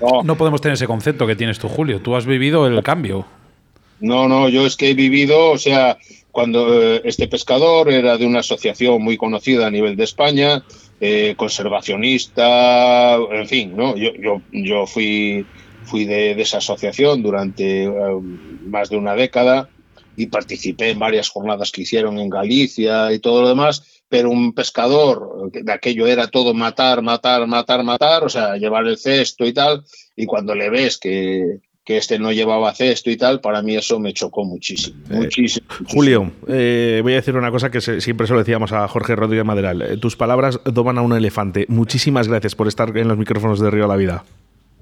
No. 0.00 0.22
no 0.22 0.36
podemos 0.36 0.60
tener 0.60 0.74
ese 0.74 0.86
concepto 0.86 1.26
que 1.26 1.34
tienes 1.36 1.58
tú, 1.58 1.68
Julio. 1.68 2.00
Tú 2.00 2.14
has 2.14 2.24
vivido 2.24 2.66
el 2.68 2.82
cambio. 2.84 3.26
No, 4.00 4.28
no, 4.28 4.48
yo 4.48 4.64
es 4.64 4.76
que 4.76 4.90
he 4.90 4.94
vivido, 4.94 5.50
o 5.50 5.58
sea, 5.58 5.98
cuando 6.30 6.72
eh, 6.94 7.02
este 7.04 7.26
pescador 7.26 7.90
era 7.90 8.16
de 8.16 8.26
una 8.26 8.38
asociación 8.40 9.02
muy 9.02 9.16
conocida 9.16 9.66
a 9.66 9.70
nivel 9.72 9.96
de 9.96 10.04
España, 10.04 10.62
eh, 11.00 11.34
conservacionista, 11.36 13.14
en 13.16 13.46
fin, 13.46 13.76
¿no? 13.76 13.96
Yo, 13.96 14.10
yo, 14.14 14.42
yo 14.52 14.86
fui, 14.86 15.46
fui 15.84 16.04
de, 16.04 16.34
de 16.34 16.42
esa 16.42 16.58
asociación 16.58 17.22
durante 17.22 17.84
eh, 17.84 17.90
más 18.66 18.90
de 18.90 18.96
una 18.96 19.14
década 19.14 19.68
y 20.16 20.26
participé 20.26 20.90
en 20.90 20.98
varias 20.98 21.28
jornadas 21.28 21.70
que 21.70 21.82
hicieron 21.82 22.18
en 22.18 22.28
Galicia 22.28 23.12
y 23.12 23.20
todo 23.20 23.42
lo 23.42 23.48
demás, 23.48 24.02
pero 24.08 24.30
un 24.30 24.52
pescador, 24.52 25.50
de 25.52 25.72
aquello 25.72 26.06
era 26.06 26.26
todo 26.26 26.54
matar, 26.54 27.02
matar, 27.02 27.46
matar, 27.46 27.84
matar, 27.84 28.24
o 28.24 28.28
sea, 28.28 28.56
llevar 28.56 28.86
el 28.86 28.98
cesto 28.98 29.46
y 29.46 29.52
tal, 29.52 29.84
y 30.16 30.26
cuando 30.26 30.56
le 30.56 30.70
ves 30.70 30.98
que, 30.98 31.60
que 31.88 31.96
este 31.96 32.18
no 32.18 32.30
llevaba 32.32 32.74
cesto 32.74 33.08
y 33.10 33.16
tal, 33.16 33.40
para 33.40 33.62
mí 33.62 33.74
eso 33.74 33.98
me 33.98 34.12
chocó 34.12 34.44
muchísimo, 34.44 34.98
muchísimo. 35.08 35.66
muchísimo. 35.70 35.88
Julio, 35.88 36.30
eh, 36.46 37.00
voy 37.02 37.14
a 37.14 37.16
decir 37.16 37.34
una 37.34 37.50
cosa 37.50 37.70
que 37.70 37.80
se- 37.80 38.02
siempre 38.02 38.26
se 38.26 38.34
lo 38.34 38.40
decíamos 38.40 38.72
a 38.72 38.86
Jorge 38.88 39.16
Rodríguez 39.16 39.46
Maderal. 39.46 39.80
Eh, 39.80 39.96
tus 39.96 40.14
palabras 40.14 40.60
doman 40.66 40.98
a 40.98 41.00
un 41.00 41.14
elefante. 41.16 41.64
Muchísimas 41.70 42.28
gracias 42.28 42.54
por 42.54 42.68
estar 42.68 42.94
en 42.98 43.08
los 43.08 43.16
micrófonos 43.16 43.58
de 43.58 43.70
Río 43.70 43.86
a 43.86 43.88
la 43.88 43.96
Vida. 43.96 44.22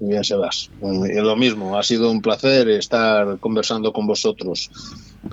Muy 0.01 0.11
bien, 0.11 0.23
Sebas. 0.25 0.69
Bueno, 0.81 1.05
y 1.07 1.13
lo 1.15 1.37
mismo, 1.37 1.77
ha 1.77 1.83
sido 1.83 2.11
un 2.11 2.21
placer 2.21 2.67
estar 2.69 3.37
conversando 3.39 3.93
con 3.93 4.05
vosotros. 4.05 4.69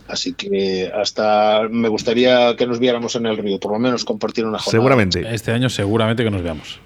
Así 0.07 0.33
que 0.33 0.93
hasta 0.95 1.63
me 1.69 1.89
gustaría 1.89 2.55
que 2.57 2.69
nos 2.69 2.79
viéramos 2.79 3.17
en 3.17 3.27
el 3.27 3.37
río, 3.37 3.59
por 3.59 3.73
lo 3.73 3.81
menos 3.81 4.05
compartir 4.05 4.45
una 4.47 4.59
jornada. 4.61 4.71
Seguramente. 4.71 5.35
Este 5.35 5.51
año 5.51 5.69
seguramente 5.69 6.23
que 6.23 6.31
nos 6.31 6.41
veamos. 6.43 6.79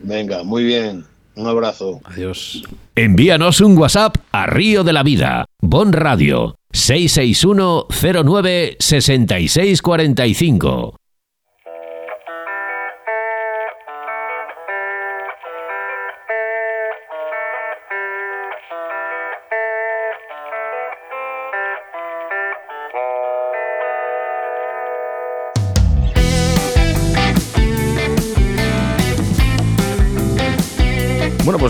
Venga, 0.00 0.42
muy 0.42 0.64
bien. 0.64 1.04
Un 1.34 1.46
abrazo. 1.46 2.00
Adiós. 2.04 2.62
Envíanos 2.94 3.60
un 3.60 3.76
WhatsApp 3.78 4.16
a 4.32 4.46
Río 4.46 4.84
de 4.84 4.92
la 4.92 5.02
Vida, 5.02 5.46
Bon 5.60 5.92
Radio, 5.92 6.56
661 6.72 7.86
09 8.24 8.76
6645. 8.78 11.01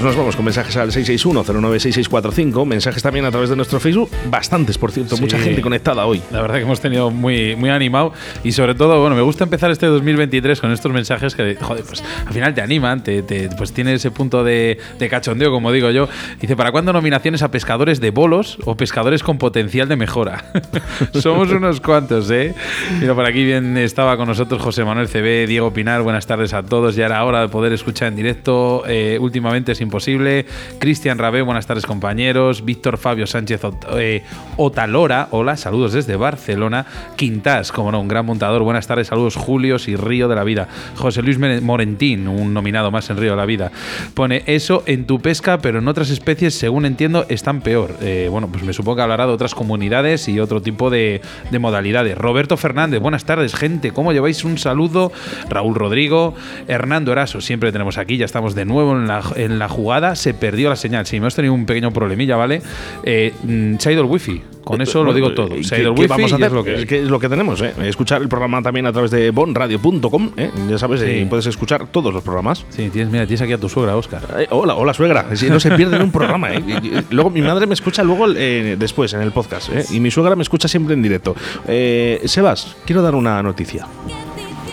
Nos 0.03 0.17
vamos 0.17 0.35
con 0.35 0.45
mensajes 0.45 0.77
al 0.77 0.91
661-096645, 0.91 2.67
mensajes 2.67 3.03
también 3.03 3.25
a 3.25 3.31
través 3.31 3.51
de 3.51 3.57
nuestro 3.57 3.79
Facebook, 3.79 4.11
bastantes, 4.31 4.77
por 4.77 4.91
cierto, 4.91 5.15
Sí. 5.17 5.23
mucha 5.23 5.39
gente 5.39 5.63
conectada 5.63 6.05
hoy. 6.07 6.21
La 6.33 6.43
verdad 6.43 6.57
que 6.57 6.63
hemos 6.63 6.81
tenido 6.81 7.11
muy, 7.11 7.55
muy 7.55 7.71
animado 7.71 8.13
y 8.43 8.51
sobre 8.53 8.75
todo, 8.75 9.01
bueno, 9.01 9.15
me 9.15 9.23
gusta 9.23 9.45
empezar 9.45 9.71
este 9.71 9.87
2023 9.87 10.61
con 10.61 10.73
estos 10.73 10.91
mensajes 10.93 11.37
que, 11.37 11.55
joder, 11.55 11.85
pues 11.85 12.03
al 12.27 12.33
final 12.33 12.53
te 12.53 12.61
animan, 12.63 13.05
te, 13.05 13.23
te- 13.23 13.49
pues 13.57 13.73
tiene 13.73 13.95
ese 13.95 14.11
punto 14.11 14.43
de, 14.43 14.79
de 14.99 15.09
cachondeo, 15.09 15.53
como 15.53 15.71
digo 15.71 15.91
yo. 15.91 16.09
Dice, 16.41 16.57
¿para 16.57 16.73
cuándo 16.73 16.93
nominaciones 16.93 17.43
a 17.43 17.51
pescadores 17.53 18.01
de 18.01 18.11
bolos 18.11 18.59
o 18.65 18.77
pescadores 18.77 19.23
con 19.23 19.39
potencial 19.39 19.89
de 19.89 19.95
mejora? 19.97 20.45
Somos 21.15 21.49
unos 21.51 21.81
cuantos, 21.81 22.29
¿eh? 22.31 22.55
Mira, 23.01 23.15
por 23.15 23.25
aquí 23.25 23.45
bien 23.45 23.77
estaba 23.77 24.17
con 24.17 24.27
nosotros 24.27 24.61
José 24.61 24.85
Manuel 24.85 25.07
CB, 25.09 25.47
Diego 25.47 25.73
Pinar, 25.73 26.03
buenas 26.03 26.27
tardes 26.27 26.53
a 26.55 26.65
todos. 26.65 26.97
Ya 26.97 27.07
era 27.07 27.25
hora 27.25 27.41
de 27.43 27.49
poder 27.49 27.73
escuchar 27.73 28.09
en 28.09 28.17
directo. 28.17 28.83
eh, 28.89 29.17
últimamente 29.21 29.73
es 29.73 29.81
imposible. 29.93 30.47
Cristian 30.79 31.19
Rabé, 31.19 31.43
buenas 31.43 31.67
tardes 31.67 31.85
compañeros. 31.85 32.65
Víctor 32.65 32.97
Fabio 32.97 33.27
Sánchez 33.27 33.61
eh, 33.99 34.23
Otalora, 34.57 35.29
hola, 35.33 35.59
saludos 35.59 35.93
desde 35.93 36.17
Barcelona. 36.17 36.87
Quintas, 37.17 37.73
como 37.73 37.93
no, 37.93 38.01
un 38.01 38.09
gran 38.09 38.25
montador, 38.25 38.63
buenas 38.63 38.87
tardes, 38.87 39.09
saludos 39.09 39.37
Julios 39.37 39.89
y 39.89 39.97
Río 39.97 40.29
de 40.29 40.35
la 40.35 40.45
Vida. 40.45 40.67
José 40.97 41.21
Luis 41.21 41.39
Morentín, 41.39 42.27
un 42.27 42.55
nominado 42.55 42.91
más 42.91 43.11
en 43.11 43.19
Río 43.19 43.33
de 43.33 43.37
la 43.37 43.45
Vida. 43.45 43.71
Pone 44.15 44.45
eso 44.47 44.83
en 44.87 45.07
tu 45.07 45.21
pesca, 45.21 45.59
pero 45.59 45.81
en 45.81 45.89
otras 45.89 46.09
especies, 46.09 46.55
según 46.55 46.87
entiendo, 46.87 47.27
están 47.29 47.61
peor. 47.61 47.95
Eh, 48.01 48.29
bueno, 48.31 48.49
pues 48.49 48.65
me 48.65 48.73
supongo 48.73 48.97
que 48.97 49.03
hablará 49.03 49.27
de 49.27 49.33
otras 49.35 49.55
comunidades 49.55 50.27
y 50.27 50.41
otro 50.41 50.63
tipo 50.63 50.89
de, 50.89 51.21
de 51.51 51.59
modalidades. 51.59 52.17
Roberto 52.17 52.57
Fernández, 52.57 52.99
buenas 53.01 53.27
tardes, 53.27 53.55
gente. 53.55 53.91
¿Cómo 53.91 54.15
lleváis? 54.15 54.43
Un 54.43 54.57
saludo. 54.57 55.13
Raúl 55.51 55.75
Rodrigo, 55.75 56.35
Hernando 56.67 57.13
Eraso, 57.13 57.43
siempre 57.43 57.73
tenemos 57.73 57.99
aquí, 57.99 58.17
ya 58.17 58.25
estamos 58.25 58.55
de 58.55 58.65
nuevo 58.65 58.93
en 58.97 59.07
la, 59.07 59.23
en 59.37 59.59
la 59.59 59.69
se 60.15 60.35
perdió 60.35 60.69
la 60.69 60.77
señal. 60.77 61.07
Si 61.07 61.17
hemos 61.17 61.35
tenido 61.35 61.55
un 61.55 61.67
pequeño 61.67 61.93
problemilla, 61.93 62.37
¿vale? 62.37 62.63
Eh, 63.05 63.33
mm, 63.43 63.77
se 63.79 63.89
ha 63.89 63.93
ido 63.93 64.03
el 64.03 64.09
wifi. 64.09 64.41
Con 64.65 64.81
eso 64.81 65.03
lo 65.03 65.13
digo 65.13 65.35
todo. 65.35 65.57
¿Y 65.57 65.65
Se 65.65 65.75
ha 65.75 65.79
ido 65.81 65.93
el 65.93 65.99
wifi 65.99 66.07
vamos 66.09 66.33
a 66.33 66.37
y 66.39 66.43
hacer? 66.43 66.47
es 66.47 66.53
lo 66.53 66.63
que 66.65 66.75
es. 66.77 66.87
que 66.87 67.03
es 67.03 67.09
lo 67.09 67.19
que 67.19 67.29
tenemos, 67.29 67.61
¿eh? 67.63 67.73
Escuchar 67.83 68.23
el 68.23 68.29
programa 68.29 68.63
también 68.63 68.87
a 68.87 68.93
través 68.93 69.11
de 69.11 69.31
bonradio.com, 69.33 70.31
¿eh? 70.37 70.51
Ya 70.71 70.79
sabes, 70.79 71.01
Sí. 71.01 71.07
eh, 71.09 71.27
puedes 71.29 71.47
escuchar 71.47 71.89
todos 71.89 72.15
los 72.15 72.23
programas. 72.23 72.65
Sí, 72.71 72.89
tienes, 72.91 73.11
mira, 73.13 73.27
tienes 73.27 73.43
aquí 73.43 73.53
a 73.53 73.59
tu 73.59 73.69
suegra, 73.69 73.97
Oscar. 73.97 74.23
Eh, 74.39 74.47
hola, 74.51 74.75
hola 74.77 74.95
suegra. 74.95 75.27
Sí, 75.35 75.51
no 75.51 75.59
se 75.59 75.73
pierde 75.73 75.97
en 75.97 76.03
un 76.03 76.13
programa. 76.13 76.53
¿eh? 76.53 76.63
Luego 77.11 77.31
mi 77.31 77.43
madre 77.43 77.67
me 77.67 77.75
escucha 77.75 78.05
luego 78.05 78.27
eh, 78.37 78.77
después 78.79 79.13
en 79.15 79.23
el 79.23 79.33
podcast. 79.33 79.69
¿eh? 79.73 79.85
Y 79.91 79.99
mi 79.99 80.13
suegra 80.13 80.37
me 80.37 80.43
escucha 80.43 80.69
siempre 80.69 80.95
en 80.95 81.03
directo. 81.03 81.35
Eh, 81.67 82.21
Sebas, 82.27 82.77
quiero 82.87 83.03
dar 83.03 83.17
una 83.17 83.43
noticia. 83.43 83.87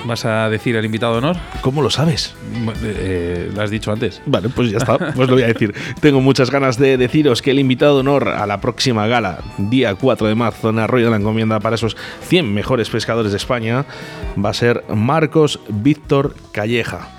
¿Vas 0.05 0.25
a 0.25 0.49
decir 0.49 0.75
el 0.75 0.85
invitado 0.85 1.13
de 1.13 1.17
honor? 1.19 1.37
¿Cómo 1.61 1.81
lo 1.81 1.89
sabes? 1.89 2.33
Eh, 2.83 3.51
lo 3.53 3.61
has 3.61 3.69
dicho 3.69 3.91
antes. 3.91 4.21
Vale, 4.25 4.49
pues 4.49 4.71
ya 4.71 4.77
está. 4.77 4.97
Pues 4.97 5.27
lo 5.29 5.35
voy 5.35 5.43
a 5.43 5.47
decir. 5.47 5.73
Tengo 6.01 6.21
muchas 6.21 6.49
ganas 6.49 6.77
de 6.77 6.97
deciros 6.97 7.41
que 7.41 7.51
el 7.51 7.59
invitado 7.59 7.95
de 7.95 7.99
honor 8.01 8.29
a 8.29 8.45
la 8.45 8.61
próxima 8.61 9.07
gala, 9.07 9.39
día 9.57 9.95
4 9.95 10.27
de 10.27 10.35
marzo, 10.35 10.69
en 10.69 10.79
Arroyo 10.79 11.05
de 11.05 11.11
la 11.11 11.17
Encomienda, 11.17 11.59
para 11.59 11.75
esos 11.75 11.97
100 12.21 12.53
mejores 12.53 12.89
pescadores 12.89 13.31
de 13.31 13.37
España, 13.37 13.85
va 14.43 14.49
a 14.49 14.53
ser 14.53 14.83
Marcos 14.89 15.59
Víctor 15.67 16.35
Calleja. 16.51 17.18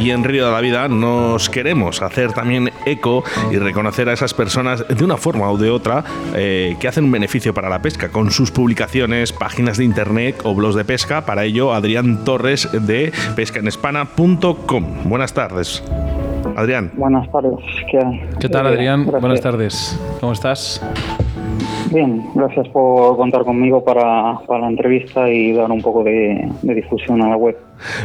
Y 0.00 0.12
en 0.12 0.24
Río 0.24 0.46
de 0.46 0.52
la 0.52 0.60
Vida 0.60 0.88
nos 0.88 1.50
queremos 1.50 2.00
hacer 2.00 2.32
también 2.32 2.70
eco 2.86 3.22
y 3.52 3.58
reconocer 3.58 4.08
a 4.08 4.14
esas 4.14 4.32
personas 4.32 4.88
de 4.88 5.04
una 5.04 5.18
forma 5.18 5.52
u 5.52 5.58
de 5.58 5.68
otra 5.68 6.02
eh, 6.34 6.74
que 6.80 6.88
hacen 6.88 7.04
un 7.04 7.10
beneficio 7.12 7.52
para 7.52 7.68
la 7.68 7.82
pesca 7.82 8.08
con 8.08 8.30
sus 8.30 8.50
publicaciones, 8.50 9.34
páginas 9.34 9.76
de 9.76 9.84
internet 9.84 10.40
o 10.44 10.54
blogs 10.54 10.74
de 10.74 10.86
pesca. 10.86 11.26
Para 11.26 11.44
ello, 11.44 11.74
Adrián 11.74 12.24
Torres 12.24 12.70
de 12.72 13.12
pescaenespana.com. 13.36 14.84
Buenas 15.04 15.34
tardes. 15.34 15.84
Adrián. 16.56 16.92
Buenas 16.94 17.30
tardes. 17.30 17.56
¿Qué, 17.90 17.98
hay? 17.98 18.22
¿Qué 18.40 18.48
tal, 18.48 18.68
Adrián? 18.68 19.02
gracias. 19.02 19.20
Buenas 19.20 19.40
tardes. 19.42 20.00
¿Cómo 20.18 20.32
estás? 20.32 20.80
Bien, 21.90 22.22
gracias 22.34 22.68
por 22.68 23.16
contar 23.16 23.44
conmigo 23.44 23.82
para, 23.82 24.38
para 24.46 24.60
la 24.60 24.68
entrevista 24.68 25.28
y 25.28 25.52
dar 25.52 25.70
un 25.72 25.82
poco 25.82 26.04
de, 26.04 26.48
de 26.62 26.74
difusión 26.74 27.20
a 27.22 27.30
la 27.30 27.36
web. 27.36 27.56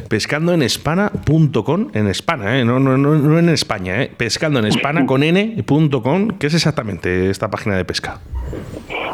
pescandoenespana.com 0.10 1.88
en 1.94 2.08
España, 2.08 2.60
¿eh? 2.60 2.66
no, 2.66 2.80
no, 2.80 2.98
no, 2.98 3.16
no 3.16 3.38
en 3.38 3.50
España, 3.50 4.02
¿eh? 4.02 4.12
pescando 4.18 4.60
en 4.60 4.66
España 4.66 5.06
con 5.06 5.22
n.com, 5.22 6.30
¿qué 6.40 6.48
es 6.48 6.56
exactamente 6.56 7.30
esta 7.30 7.52
página 7.52 7.78
de 7.78 7.86
pesca? 7.86 8.20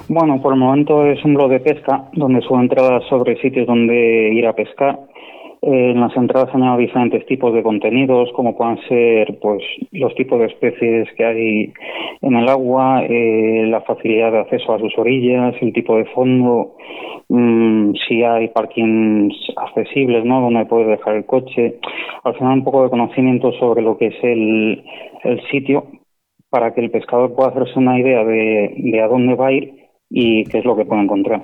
Bueno, 0.08 0.42
por 0.42 0.54
el 0.54 0.60
momento 0.60 1.06
es 1.06 1.24
un 1.26 1.34
blog 1.36 1.50
de 1.50 1.60
pesca 1.60 2.04
donde 2.14 2.42
subo 2.42 2.60
entradas 2.60 3.04
sobre 3.10 3.40
sitios 3.42 3.68
donde 3.68 4.34
ir 4.34 4.48
a 4.48 4.54
pescar. 4.54 5.00
Eh, 5.64 5.92
en 5.92 6.00
las 6.00 6.16
entradas 6.18 6.54
añado 6.56 6.80
diferentes 6.80 7.24
tipos 7.28 7.54
de 7.54 7.62
contenidos, 7.62 8.32
como 8.34 8.58
puedan 8.58 8.80
ser 8.88 9.38
pues 9.40 9.62
los 9.92 10.16
tipos 10.16 10.40
de 10.40 10.48
especies 10.48 11.08
que 11.16 11.24
hay 11.24 11.74
en 12.22 12.36
el 12.36 12.50
agua, 12.50 13.04
eh, 13.08 13.68
la 13.68 13.82
facilidad 13.82 14.32
de 14.32 14.40
acceso 14.40 14.74
a 14.74 14.80
sus 14.80 14.98
orillas, 14.98 15.54
el 15.62 15.72
tipo 15.72 15.98
de 15.98 16.06
fondo, 16.06 16.78
mm, 17.30 17.94
si 18.08 18.24
hay 18.24 18.48
parkings 18.48 19.36
accesibles, 19.56 20.26
¿no? 20.26 20.42
Donde 20.42 20.66
puedes 20.66 20.88
dejar 20.88 21.16
el 21.16 21.26
coche. 21.26 21.78
Al 22.24 22.34
final 22.34 22.54
un 22.54 22.64
poco 22.64 22.84
de 22.84 22.90
conocimiento 22.90 23.52
sobre 23.54 23.84
lo 23.84 24.00
que 24.00 24.08
es 24.08 24.24
el, 24.24 24.84
el 25.24 25.42
sitio 25.52 25.86
para 26.50 26.74
que 26.74 26.82
el 26.82 26.90
pescador 26.90 27.36
pueda 27.36 27.50
hacerse 27.50 27.78
una 27.78 28.00
idea 28.00 28.24
de, 28.24 28.74
de 28.78 29.02
a 29.02 29.08
dónde 29.08 29.36
va 29.36 29.48
a 29.48 29.52
ir 29.52 29.74
y 30.10 30.44
qué 30.46 30.58
es 30.58 30.66
lo 30.66 30.76
que 30.76 30.86
puede 30.86 31.04
encontrar. 31.04 31.44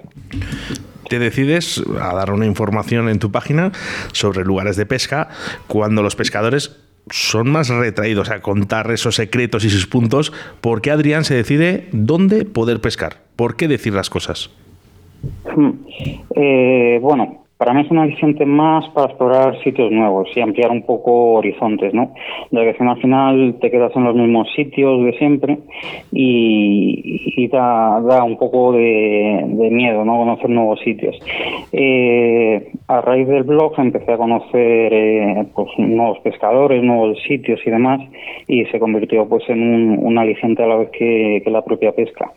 Te 1.09 1.19
decides 1.19 1.83
a 2.01 2.13
dar 2.13 2.31
una 2.31 2.45
información 2.45 3.09
en 3.09 3.19
tu 3.19 3.31
página 3.31 3.71
sobre 4.11 4.43
lugares 4.43 4.75
de 4.75 4.85
pesca 4.85 5.29
cuando 5.67 6.03
los 6.03 6.15
pescadores 6.15 6.77
son 7.09 7.49
más 7.49 7.69
retraídos 7.69 8.29
a 8.29 8.41
contar 8.41 8.91
esos 8.91 9.15
secretos 9.15 9.63
y 9.63 9.69
sus 9.69 9.87
puntos. 9.87 10.33
¿Por 10.61 10.81
qué 10.81 10.91
Adrián 10.91 11.23
se 11.23 11.35
decide 11.35 11.87
dónde 11.91 12.45
poder 12.45 12.81
pescar? 12.81 13.17
¿Por 13.35 13.55
qué 13.55 13.67
decir 13.67 13.93
las 13.93 14.09
cosas? 14.09 14.49
Hmm. 15.55 15.71
Eh, 16.35 16.99
bueno, 17.01 17.46
para 17.57 17.73
mí 17.73 17.81
es 17.81 17.91
un 17.91 17.97
aliciente 17.97 18.45
más 18.45 18.87
para 18.89 19.07
explorar 19.07 19.61
sitios 19.63 19.91
nuevos 19.91 20.29
y 20.35 20.41
ampliar 20.41 20.69
un 20.69 20.83
poco 20.83 21.33
horizontes, 21.33 21.93
¿no? 21.93 22.13
Ya 22.51 22.61
que 22.61 22.83
al 22.83 23.01
final 23.01 23.55
te 23.59 23.71
quedas 23.71 23.95
en 23.95 24.03
los 24.03 24.15
mismos 24.15 24.47
sitios 24.55 25.03
de 25.03 25.17
siempre 25.17 25.57
y, 26.11 27.47
da, 27.47 28.23
un 28.23 28.37
poco 28.37 28.73
de, 28.73 29.69
miedo, 29.71 30.05
¿no? 30.05 30.17
Conocer 30.17 30.49
nuevos 30.49 30.79
sitios. 30.81 31.17
Eh, 31.71 32.71
a 32.87 33.01
raíz 33.01 33.27
del 33.27 33.43
blog 33.43 33.73
empecé 33.79 34.13
a 34.13 34.17
conocer 34.17 34.93
eh, 34.93 35.45
pues, 35.55 35.69
nuevos 35.77 36.19
pescadores, 36.19 36.83
nuevos 36.83 37.17
sitios 37.27 37.59
y 37.65 37.71
demás 37.71 38.01
y 38.47 38.65
se 38.65 38.79
convirtió 38.79 39.27
pues 39.27 39.43
en 39.49 39.97
un, 40.05 40.17
aliciente 40.17 40.63
a 40.63 40.67
la 40.67 40.77
vez 40.77 40.89
que, 40.91 41.41
que 41.43 41.51
la 41.51 41.63
propia 41.63 41.91
pesca. 41.91 42.31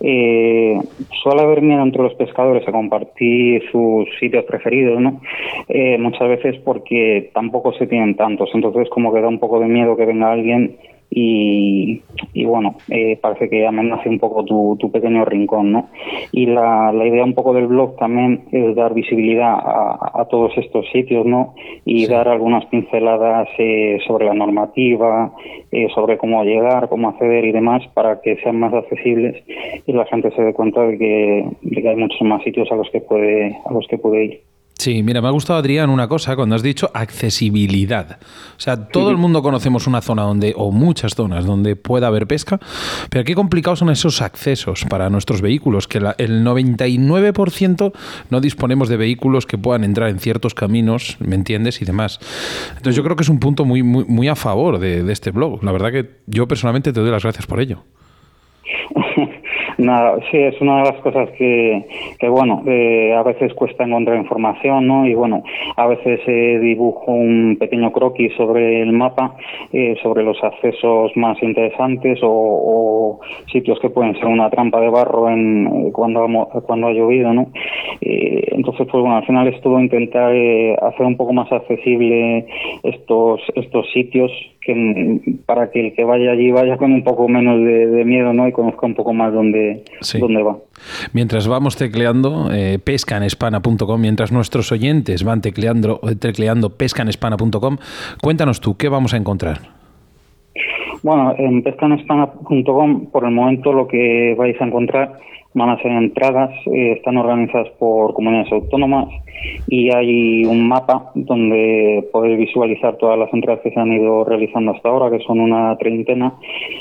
Eh, 0.00 0.78
suele 1.22 1.42
haber 1.42 1.62
miedo 1.62 1.82
entre 1.82 2.02
los 2.02 2.14
pescadores 2.14 2.66
a 2.66 2.72
compartir 2.72 3.62
sus 3.70 4.08
sitios 4.18 4.44
preferidos, 4.44 4.61
¿no? 4.70 5.20
Eh, 5.68 5.98
muchas 5.98 6.28
veces 6.28 6.58
porque 6.64 7.30
tampoco 7.34 7.72
se 7.74 7.86
tienen 7.86 8.16
tantos, 8.16 8.50
entonces 8.54 8.88
como 8.90 9.12
que 9.12 9.20
da 9.20 9.28
un 9.28 9.38
poco 9.38 9.60
de 9.60 9.66
miedo 9.66 9.96
que 9.96 10.06
venga 10.06 10.32
alguien 10.32 10.76
y, 11.14 12.00
y 12.32 12.44
bueno, 12.46 12.76
eh, 12.88 13.18
parece 13.20 13.50
que 13.50 13.66
amenace 13.66 14.08
un 14.08 14.18
poco 14.18 14.46
tu, 14.46 14.76
tu 14.80 14.90
pequeño 14.90 15.26
rincón, 15.26 15.70
¿no? 15.70 15.90
Y 16.32 16.46
la, 16.46 16.90
la 16.90 17.06
idea 17.06 17.22
un 17.22 17.34
poco 17.34 17.52
del 17.52 17.66
blog 17.66 17.96
también 17.96 18.44
es 18.50 18.74
dar 18.74 18.94
visibilidad 18.94 19.52
a, 19.52 20.10
a 20.14 20.24
todos 20.30 20.56
estos 20.56 20.88
sitios, 20.90 21.26
¿no? 21.26 21.54
Y 21.84 22.06
dar 22.06 22.28
algunas 22.28 22.64
pinceladas 22.66 23.46
eh, 23.58 23.98
sobre 24.06 24.24
la 24.24 24.32
normativa, 24.32 25.34
eh, 25.70 25.88
sobre 25.94 26.16
cómo 26.16 26.42
llegar, 26.44 26.88
cómo 26.88 27.10
acceder 27.10 27.44
y 27.44 27.52
demás 27.52 27.82
para 27.92 28.22
que 28.22 28.36
sean 28.36 28.58
más 28.58 28.72
accesibles 28.72 29.36
y 29.86 29.92
la 29.92 30.06
gente 30.06 30.30
se 30.30 30.42
dé 30.42 30.54
cuenta 30.54 30.80
de 30.80 30.96
que, 30.96 31.46
de 31.60 31.82
que 31.82 31.88
hay 31.90 31.96
muchos 31.96 32.22
más 32.22 32.42
sitios 32.42 32.72
a 32.72 32.76
los 32.76 32.88
que 32.88 33.02
puede, 33.02 33.54
a 33.66 33.72
los 33.72 33.86
que 33.86 33.98
puede 33.98 34.24
ir. 34.24 34.51
Sí, 34.78 35.02
mira, 35.04 35.20
me 35.20 35.28
ha 35.28 35.30
gustado, 35.30 35.60
Adrián, 35.60 35.90
una 35.90 36.08
cosa 36.08 36.34
cuando 36.34 36.56
has 36.56 36.62
dicho 36.62 36.90
accesibilidad. 36.92 38.18
O 38.56 38.60
sea, 38.60 38.88
todo 38.88 39.10
el 39.10 39.16
mundo 39.16 39.40
conocemos 39.40 39.86
una 39.86 40.00
zona 40.00 40.22
donde, 40.22 40.54
o 40.56 40.72
muchas 40.72 41.14
zonas 41.14 41.44
donde 41.46 41.76
pueda 41.76 42.08
haber 42.08 42.26
pesca, 42.26 42.58
pero 43.08 43.22
qué 43.22 43.34
complicados 43.36 43.78
son 43.78 43.90
esos 43.90 44.22
accesos 44.22 44.84
para 44.88 45.08
nuestros 45.08 45.40
vehículos, 45.40 45.86
que 45.86 46.00
la- 46.00 46.16
el 46.18 46.42
99% 46.42 47.92
no 48.30 48.40
disponemos 48.40 48.88
de 48.88 48.96
vehículos 48.96 49.46
que 49.46 49.56
puedan 49.56 49.84
entrar 49.84 50.08
en 50.08 50.18
ciertos 50.18 50.52
caminos, 50.54 51.16
¿me 51.20 51.36
entiendes? 51.36 51.80
Y 51.80 51.84
demás. 51.84 52.18
Entonces 52.70 52.96
yo 52.96 53.04
creo 53.04 53.14
que 53.14 53.22
es 53.22 53.28
un 53.28 53.38
punto 53.38 53.64
muy, 53.64 53.84
muy, 53.84 54.04
muy 54.06 54.26
a 54.26 54.34
favor 54.34 54.78
de, 54.80 55.04
de 55.04 55.12
este 55.12 55.30
blog. 55.30 55.62
La 55.62 55.70
verdad 55.70 55.92
que 55.92 56.10
yo 56.26 56.48
personalmente 56.48 56.92
te 56.92 57.00
doy 57.00 57.10
las 57.10 57.22
gracias 57.22 57.46
por 57.46 57.60
ello. 57.60 57.84
Nada, 59.82 60.16
sí, 60.30 60.38
es 60.38 60.60
una 60.60 60.78
de 60.78 60.92
las 60.92 61.00
cosas 61.00 61.28
que, 61.30 61.84
bueno, 62.28 62.62
eh, 62.66 63.12
a 63.14 63.22
veces 63.24 63.52
cuesta 63.54 63.82
encontrar 63.82 64.16
información, 64.16 64.86
¿no? 64.86 65.06
Y 65.08 65.14
bueno, 65.14 65.42
a 65.76 65.86
veces 65.88 66.20
eh, 66.28 66.60
dibujo 66.60 67.10
un 67.10 67.56
pequeño 67.58 67.90
croquis 67.92 68.32
sobre 68.36 68.80
el 68.82 68.92
mapa, 68.92 69.34
eh, 69.72 69.96
sobre 70.00 70.22
los 70.22 70.38
accesos 70.44 71.10
más 71.16 71.42
interesantes 71.42 72.20
o, 72.22 72.28
o 72.30 73.20
sitios 73.50 73.80
que 73.80 73.90
pueden 73.90 74.14
ser 74.14 74.26
una 74.26 74.50
trampa 74.50 74.80
de 74.80 74.88
barro 74.88 75.28
en, 75.28 75.66
eh, 75.66 75.92
cuando, 75.92 76.22
ha 76.22 76.60
cuando 76.60 76.86
ha 76.86 76.92
llovido, 76.92 77.34
¿no? 77.34 77.48
Eh, 78.00 78.52
entonces, 78.52 78.86
pues 78.88 79.00
bueno, 79.00 79.16
al 79.16 79.26
final 79.26 79.48
es 79.48 79.60
todo 79.62 79.80
intentar 79.80 80.32
eh, 80.32 80.76
hacer 80.80 81.06
un 81.06 81.16
poco 81.16 81.32
más 81.32 81.50
accesible 81.50 82.46
estos, 82.84 83.40
estos 83.56 83.90
sitios 83.92 84.30
que 84.60 85.20
para 85.46 85.70
que 85.70 85.80
el 85.80 85.94
que 85.94 86.04
vaya 86.04 86.32
allí 86.32 86.50
vaya 86.52 86.76
con 86.76 86.92
un 86.92 87.02
poco 87.02 87.28
menos 87.28 87.58
de, 87.64 87.86
de 87.86 88.04
miedo, 88.04 88.32
¿no? 88.32 88.46
Y 88.46 88.52
conozca 88.52 88.86
un 88.86 88.94
poco 88.94 89.12
más 89.12 89.32
dónde, 89.32 89.71
Sí. 90.00 90.18
dónde 90.18 90.42
va. 90.42 90.56
Mientras 91.12 91.48
vamos 91.48 91.76
tecleando 91.76 92.52
eh, 92.52 92.78
pescanespana.com, 92.82 94.00
mientras 94.00 94.32
nuestros 94.32 94.72
oyentes 94.72 95.24
van 95.24 95.40
tecleando, 95.40 96.00
eh, 96.02 96.16
tecleando 96.16 96.70
pescanespana.com, 96.70 97.76
cuéntanos 98.22 98.60
tú, 98.60 98.76
¿qué 98.76 98.88
vamos 98.88 99.14
a 99.14 99.16
encontrar? 99.16 99.58
Bueno, 101.02 101.34
en 101.36 101.62
pescanespana.com 101.62 103.06
por 103.06 103.24
el 103.24 103.32
momento 103.32 103.72
lo 103.72 103.88
que 103.88 104.34
vais 104.38 104.60
a 104.60 104.64
encontrar 104.64 105.18
van 105.54 105.70
a 105.70 105.82
ser 105.82 105.92
entradas, 105.92 106.50
eh, 106.66 106.92
están 106.92 107.16
organizadas 107.16 107.68
por 107.78 108.14
comunidades 108.14 108.52
autónomas 108.52 109.08
y 109.68 109.90
hay 109.94 110.44
un 110.44 110.68
mapa 110.68 111.10
donde 111.14 112.08
podéis 112.12 112.38
visualizar 112.38 112.96
todas 112.96 113.18
las 113.18 113.32
entradas 113.32 113.62
que 113.62 113.70
se 113.70 113.80
han 113.80 113.92
ido 113.92 114.24
realizando 114.24 114.72
hasta 114.72 114.88
ahora, 114.88 115.10
que 115.10 115.24
son 115.24 115.40
una 115.40 115.76
treintena, 115.76 116.34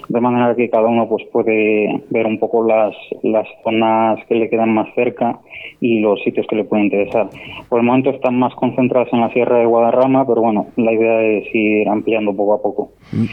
de 0.08 0.22
manera 0.22 0.56
que 0.56 0.70
cada 0.70 0.88
uno 0.88 1.08
pues 1.08 1.24
puede 1.32 2.04
ver 2.10 2.26
un 2.26 2.40
poco 2.40 2.66
las, 2.66 2.96
las 3.24 3.48
zonas 3.64 4.20
que 4.28 4.36
le 4.36 4.50
quedan 4.50 4.74
más 4.74 4.88
cerca 4.96 5.40
y 5.80 6.00
los 6.00 6.22
sitios 6.24 6.46
que 6.48 6.56
le 6.56 6.64
pueden 6.64 6.86
interesar. 6.86 7.30
Por 7.70 7.80
el 7.80 7.86
momento 7.86 8.12
están 8.12 8.38
más 8.38 8.54
concentradas 8.56 9.12
en 9.12 9.22
la 9.22 9.32
Sierra 9.34 9.60
de 9.60 9.66
Guadarrama, 9.66 10.26
pero 10.28 10.42
bueno, 10.42 10.68
la 10.78 10.94
idea 10.94 11.22
es 11.22 11.48
ir 11.54 11.90
ampliando 11.90 12.36
poco 12.36 12.54
a 12.54 12.62
poco. 12.62 12.92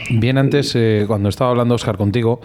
Bien 0.09 0.37
antes, 0.37 0.75
eh, 0.75 1.05
cuando 1.07 1.29
estaba 1.29 1.51
hablando 1.51 1.75
Oscar 1.75 1.97
contigo, 1.97 2.39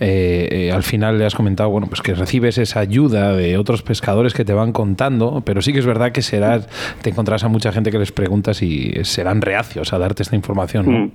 eh, 0.00 0.48
eh, 0.50 0.72
al 0.72 0.82
final 0.82 1.18
le 1.18 1.26
has 1.26 1.34
comentado, 1.34 1.70
bueno, 1.70 1.86
pues 1.88 2.00
que 2.00 2.14
recibes 2.14 2.58
esa 2.58 2.80
ayuda 2.80 3.34
de 3.34 3.58
otros 3.58 3.82
pescadores 3.82 4.34
que 4.34 4.44
te 4.44 4.52
van 4.52 4.72
contando, 4.72 5.42
pero 5.44 5.62
sí 5.62 5.72
que 5.72 5.78
es 5.78 5.86
verdad 5.86 6.12
que 6.12 6.22
serás, 6.30 6.68
te 7.02 7.10
encontrarás 7.10 7.44
a 7.44 7.48
mucha 7.48 7.72
gente 7.72 7.90
que 7.90 7.98
les 7.98 8.12
preguntas 8.12 8.62
y 8.62 8.92
serán 9.04 9.42
reacios 9.42 9.92
a 9.92 9.98
darte 9.98 10.22
esta 10.22 10.36
información, 10.36 10.86
¿no? 10.86 10.98
Mm. 10.98 11.12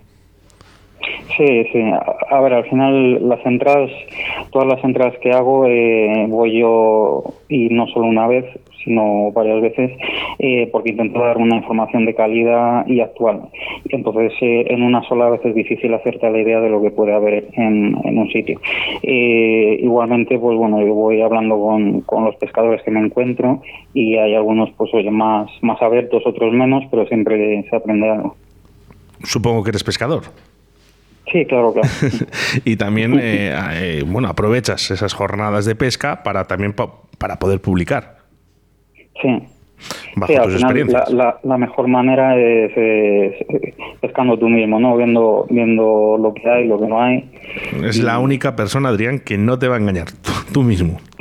Sí, 1.38 1.66
sí. 1.72 1.82
A, 2.30 2.41
ver, 2.41 2.53
al 2.53 2.66
final 2.66 3.28
las 3.28 3.45
entradas, 3.45 3.91
todas 4.51 4.68
las 4.68 4.84
entradas 4.84 5.18
que 5.20 5.32
hago 5.32 5.66
eh, 5.68 6.26
voy 6.30 6.60
yo 6.60 7.24
y 7.49 7.70
no 7.70 7.88
solo 7.88 8.06
una 8.06 8.28
vez, 8.28 8.45
sino 8.86 9.32
varias 9.32 9.62
veces, 9.62 9.91
eh, 10.39 10.70
porque 10.72 10.91
intento 10.91 11.20
dar 11.20 11.38
una 11.38 11.58
información 11.58 12.06
de 12.06 12.14
calidad 12.14 12.88
y 12.88 13.01
actual. 13.01 13.41
Entonces, 13.89 14.32
eh, 14.41 14.66
en 14.70 14.84
una 14.84 15.03
sola 15.03 15.30
vez 15.30 15.41
es 15.43 15.56
difícil 15.56 15.93
hacerte 15.93 16.30
la 16.30 16.39
idea 16.39 16.62
de 16.62 16.70
lo 16.70 16.82
que 16.82 16.91
puede 16.91 17.14
haber 17.14 17.47
en, 17.53 17.97
en 18.03 18.18
un 18.18 18.30
sitio. 18.30 18.62
Eh, 19.03 19.80
igualmente, 19.82 20.38
pues 20.38 20.58
bueno, 20.58 20.80
yo 20.86 20.93
voy 20.93 21.22
hablando 21.22 21.60
con, 21.60 22.01
con 22.01 22.26
los 22.26 22.36
pescadores 22.36 22.82
que 22.84 22.91
me 22.91 22.99
encuentro 22.99 23.62
y 23.93 24.16
hay 24.16 24.36
algunos, 24.36 24.70
pues 24.78 24.93
oye, 24.93 25.12
más, 25.12 25.49
más 25.62 25.82
abiertos, 25.82 26.24
otros 26.26 26.53
menos, 26.53 26.84
pero 26.91 27.06
siempre 27.08 27.64
se 27.70 27.76
aprende 27.76 28.10
algo. 28.10 28.36
Supongo 29.24 29.64
que 29.64 29.72
eres 29.72 29.84
pescador. 29.84 30.24
Sí, 31.32 31.45
claro, 31.45 31.73
claro. 31.73 31.88
y 32.65 32.76
también, 32.76 33.17
eh, 33.19 33.53
eh, 33.73 34.03
bueno, 34.05 34.28
aprovechas 34.28 34.91
esas 34.91 35.13
jornadas 35.13 35.65
de 35.65 35.76
pesca 35.76 36.23
para 36.23 36.45
también 36.45 36.73
pa- 36.73 36.91
para 37.17 37.39
poder 37.39 37.59
publicar 37.61 38.17
Sí. 39.21 39.30
bajo 40.15 40.32
Sí, 40.34 40.38
tus 40.39 40.45
final 40.45 40.61
experiencias. 40.61 41.09
la- 41.11 41.39
la 41.43 41.57
mejor 41.57 41.88
manera 41.88 42.38
es, 42.38 42.71
es 42.78 43.45
pescando 44.01 44.38
tú 44.38 44.49
mismo, 44.49 44.80
¿no? 44.80 44.95
Viendo, 44.97 45.47
viendo 45.49 46.17
lo 46.21 46.34
que 46.34 46.47
hay, 46.49 46.67
lo 46.67 46.80
que 46.80 46.88
no 46.88 47.01
hay. 47.01 47.32
Es 47.84 47.97
la 48.01 48.19
única 48.19 48.55
persona, 48.55 48.89
Adrián, 48.89 49.19
que 49.19 49.38
no 49.38 49.57
te 49.57 49.67
va 49.67 49.76
a 49.76 49.80
engañar, 49.80 50.11
tú, 50.11 50.32
tú 50.53 50.63
mismo. 50.63 50.99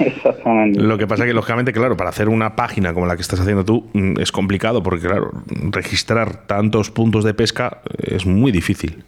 Exactamente. 0.00 0.80
Lo 0.80 0.98
que 0.98 1.06
pasa 1.06 1.24
que, 1.26 1.32
lógicamente, 1.34 1.72
claro, 1.72 1.96
para 1.96 2.10
hacer 2.10 2.28
una 2.28 2.54
página 2.56 2.92
como 2.94 3.06
la 3.06 3.16
que 3.16 3.22
estás 3.22 3.40
haciendo 3.40 3.64
tú 3.64 3.86
mm, 3.92 4.20
es 4.20 4.30
complicado 4.32 4.82
porque, 4.82 5.06
claro, 5.06 5.30
registrar 5.72 6.46
tantos 6.46 6.90
puntos 6.90 7.24
de 7.24 7.34
pesca 7.34 7.78
es 7.98 8.24
muy 8.26 8.52
difícil. 8.52 9.04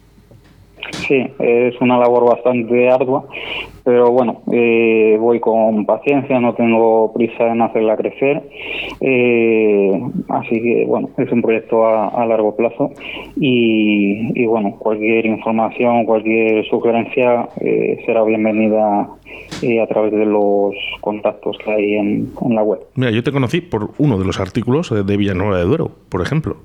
Sí, 0.91 1.25
es 1.39 1.79
una 1.81 1.97
labor 1.97 2.25
bastante 2.25 2.89
ardua, 2.89 3.25
pero 3.83 4.11
bueno, 4.11 4.41
eh, 4.51 5.17
voy 5.19 5.39
con 5.39 5.85
paciencia, 5.85 6.39
no 6.39 6.53
tengo 6.53 7.11
prisa 7.13 7.51
en 7.51 7.61
hacerla 7.61 7.97
crecer, 7.97 8.43
eh, 8.99 10.01
así 10.29 10.61
que 10.61 10.85
bueno, 10.87 11.09
es 11.17 11.31
un 11.31 11.41
proyecto 11.41 11.85
a, 11.85 12.09
a 12.09 12.25
largo 12.25 12.55
plazo 12.55 12.91
y, 13.35 14.41
y, 14.41 14.45
bueno, 14.45 14.75
cualquier 14.77 15.25
información, 15.25 16.05
cualquier 16.05 16.65
sugerencia 16.69 17.49
eh, 17.59 18.01
será 18.05 18.23
bienvenida 18.23 19.09
eh, 19.61 19.81
a 19.81 19.87
través 19.87 20.11
de 20.11 20.25
los 20.25 20.75
contactos 21.01 21.57
que 21.63 21.71
hay 21.71 21.95
en, 21.95 22.29
en 22.41 22.55
la 22.55 22.63
web. 22.63 22.81
Mira, 22.95 23.11
yo 23.11 23.23
te 23.23 23.31
conocí 23.31 23.61
por 23.61 23.91
uno 23.97 24.17
de 24.17 24.25
los 24.25 24.39
artículos 24.39 24.89
de 25.05 25.17
Villanueva 25.17 25.57
de 25.57 25.63
Duero, 25.63 25.91
por 26.09 26.21
ejemplo. 26.21 26.57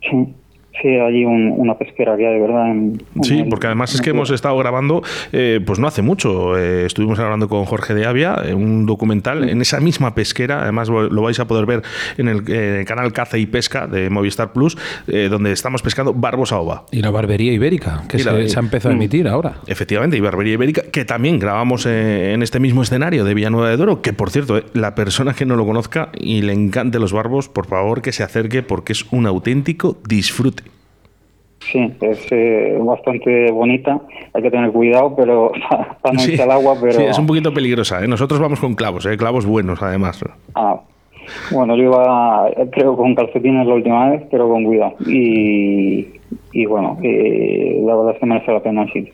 Sí. 0.00 0.34
Sí, 0.80 0.88
hay 0.88 1.24
un, 1.24 1.52
una 1.56 1.76
pesquera 1.76 2.16
que 2.16 2.26
hay, 2.26 2.40
¿verdad? 2.40 2.70
En, 2.70 3.02
en 3.16 3.24
Sí, 3.24 3.40
el- 3.40 3.48
porque 3.48 3.66
además 3.66 3.94
es 3.94 4.00
que 4.00 4.10
hemos 4.10 4.30
estado 4.30 4.56
grabando, 4.56 5.02
eh, 5.32 5.60
pues 5.64 5.78
no 5.78 5.86
hace 5.86 6.00
mucho, 6.02 6.56
eh, 6.58 6.86
estuvimos 6.86 7.18
hablando 7.18 7.46
con 7.48 7.64
Jorge 7.66 7.92
de 7.94 8.06
Avia, 8.06 8.36
eh, 8.44 8.54
un 8.54 8.86
documental 8.86 9.48
en 9.48 9.60
esa 9.60 9.80
misma 9.80 10.14
pesquera, 10.14 10.62
además 10.62 10.88
lo 10.88 11.02
lo 11.10 11.22
vais 11.22 11.38
a 11.40 11.46
poder 11.46 11.66
ver 11.66 11.82
en 12.16 12.28
el 12.28 12.84
canal 12.86 13.12
Caza 13.12 13.36
y 13.38 13.44
Pesca 13.46 13.86
de 13.86 14.08
Movistar 14.08 14.52
Plus, 14.52 14.78
eh, 15.08 15.28
donde 15.30 15.52
estamos 15.52 15.82
pescando 15.82 16.14
barbos 16.14 16.52
a 16.52 16.58
ova. 16.58 16.86
Y 16.90 17.00
la 17.02 17.10
barbería 17.10 17.52
ibérica, 17.52 18.04
que 18.08 18.18
se, 18.18 18.48
se 18.48 18.58
ha 18.58 18.62
empezado 18.62 18.92
a 18.94 18.96
emitir 18.96 19.28
ahora. 19.28 19.56
Efectivamente, 19.66 20.16
y 20.16 20.20
Barbería 20.20 20.54
Ibérica, 20.54 20.82
que 20.90 21.04
también 21.04 21.38
grabamos 21.38 21.84
eh, 21.86 22.32
en 22.32 22.42
este 22.42 22.60
mismo 22.60 22.82
escenario 22.82 23.24
de 23.24 23.34
Villanueva 23.34 23.68
de 23.68 23.76
Duero, 23.76 24.00
que 24.00 24.12
por 24.14 24.30
cierto, 24.30 24.56
eh, 24.58 24.64
la 24.72 24.94
persona 24.94 25.34
que 25.34 25.44
no 25.44 25.56
lo 25.56 25.66
conozca 25.66 26.08
y 26.18 26.40
le 26.42 26.52
encante 26.54 26.98
los 26.98 27.12
barbos, 27.12 27.48
por 27.48 27.66
favor 27.66 28.00
que 28.00 28.12
se 28.12 28.22
acerque 28.22 28.62
porque 28.62 28.92
es 28.94 29.04
un 29.12 29.26
auténtico 29.26 29.98
disfrute. 30.08 30.61
Sí, 31.70 31.90
es 32.00 32.26
eh, 32.30 32.76
bastante 32.80 33.50
bonita. 33.52 34.00
Hay 34.34 34.42
que 34.42 34.50
tener 34.50 34.70
cuidado, 34.72 35.14
pero 35.16 35.52
para 36.02 36.14
no 36.14 36.20
Sí, 36.20 36.38
al 36.40 36.50
agua, 36.50 36.74
pero 36.80 36.92
sí, 36.98 37.04
es 37.04 37.18
un 37.18 37.26
poquito 37.26 37.52
peligrosa. 37.54 38.02
¿eh? 38.04 38.08
Nosotros 38.08 38.40
vamos 38.40 38.60
con 38.60 38.74
clavos, 38.74 39.06
¿eh? 39.06 39.16
clavos 39.16 39.46
buenos 39.46 39.80
además. 39.82 40.22
ah, 40.54 40.80
Bueno, 41.50 41.76
yo 41.76 41.84
iba, 41.84 42.48
eh, 42.50 42.68
creo, 42.72 42.96
con 42.96 43.14
calcetines 43.14 43.66
la 43.66 43.74
última 43.74 44.10
vez, 44.10 44.22
pero 44.30 44.48
con 44.48 44.64
cuidado. 44.64 44.94
Y, 45.06 46.08
y 46.52 46.66
bueno, 46.66 46.98
eh, 47.02 47.80
la 47.86 47.94
verdad 47.96 48.14
es 48.14 48.20
que 48.20 48.26
merece 48.26 48.52
la 48.52 48.60
pena 48.60 48.86
sí. 48.92 49.08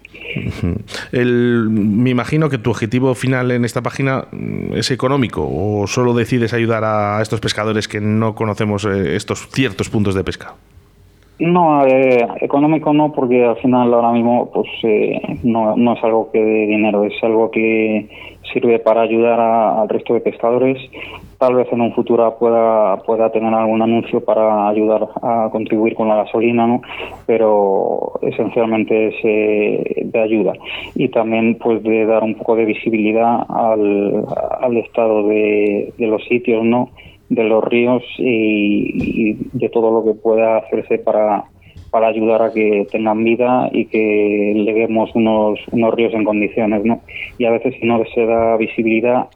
El- 1.13 1.69
me 1.71 2.11
imagino 2.11 2.49
que 2.49 2.59
tu 2.59 2.71
objetivo 2.71 3.15
final 3.15 3.51
en 3.51 3.65
esta 3.65 3.83
página 3.83 4.27
mm, 4.33 4.75
es 4.75 4.91
económico 4.91 5.47
o 5.49 5.87
solo 5.87 6.15
decides 6.15 6.53
ayudar 6.55 6.85
a 6.85 7.21
estos 7.23 7.41
pescadores 7.41 7.89
que 7.89 8.01
no 8.01 8.35
conocemos 8.35 8.85
estos 8.85 9.49
ciertos 9.51 9.89
puntos 9.91 10.15
de 10.15 10.25
pesca. 10.25 10.55
No, 11.41 11.87
eh, 11.87 12.27
económico 12.41 12.93
no, 12.93 13.13
porque 13.13 13.45
al 13.45 13.57
final 13.59 13.95
ahora 13.95 14.11
mismo 14.11 14.51
pues 14.53 14.67
eh, 14.83 15.21
no, 15.45 15.77
no 15.77 15.93
es 15.93 16.03
algo 16.03 16.33
que 16.33 16.41
de 16.43 16.67
dinero, 16.67 17.05
es 17.05 17.15
algo 17.23 17.49
que 17.53 18.09
sirve 18.53 18.81
para 18.81 19.03
ayudar 19.03 19.39
a- 19.39 19.81
al 19.83 19.89
resto 19.89 20.15
de 20.15 20.21
pescadores. 20.21 20.79
Tal 21.39 21.55
vez 21.55 21.69
en 21.73 21.81
un 21.81 21.95
futuro 21.95 22.37
pueda, 22.41 22.97
pueda 23.05 23.31
tener 23.31 23.55
algún 23.55 23.81
anuncio 23.81 24.25
para 24.25 24.69
ayudar 24.69 25.07
a 25.23 25.49
contribuir 25.53 25.95
con 25.95 26.09
la 26.09 26.17
gasolina, 26.17 26.67
¿no? 26.67 26.81
pero 27.27 28.15
esencialmente 28.23 29.09
es 29.09 29.15
eh, 29.23 30.03
de 30.07 30.21
ayuda. 30.21 30.55
Y 30.97 31.09
también 31.11 31.57
pues 31.63 31.81
de 31.85 32.05
dar 32.07 32.25
un 32.25 32.35
poco 32.35 32.57
de 32.57 32.65
visibilidad 32.65 33.43
al, 33.49 34.25
al 34.61 34.77
estado 34.79 35.29
de, 35.29 35.95
de 35.97 36.07
los 36.09 36.25
sitios, 36.25 36.65
¿no? 36.65 36.91
De 37.29 37.45
los 37.45 37.63
ríos 37.65 38.03
y, 38.19 39.33
y 39.33 39.37
de 39.53 39.69
todo 39.69 39.91
lo 39.93 40.05
que 40.05 40.19
pueda 40.19 40.59
hacerse 40.59 40.99
para, 40.99 41.45
para 41.91 42.09
ayudar 42.09 42.43
a 42.43 42.53
que 42.53 42.87
tengan 42.91 43.23
vida 43.25 43.69
y 43.73 43.85
que 43.87 44.53
leguemos 44.57 45.11
unos, 45.15 45.59
unos 45.73 45.95
ríos 45.95 46.15
en 46.15 46.25
condiciones. 46.25 46.85
¿no? 46.85 47.01
Y 47.39 47.45
a 47.45 47.51
veces 47.51 47.75
si 47.81 47.87
no 47.87 48.01
se 48.15 48.25
da 48.27 48.57
visibilidad, 48.57 49.27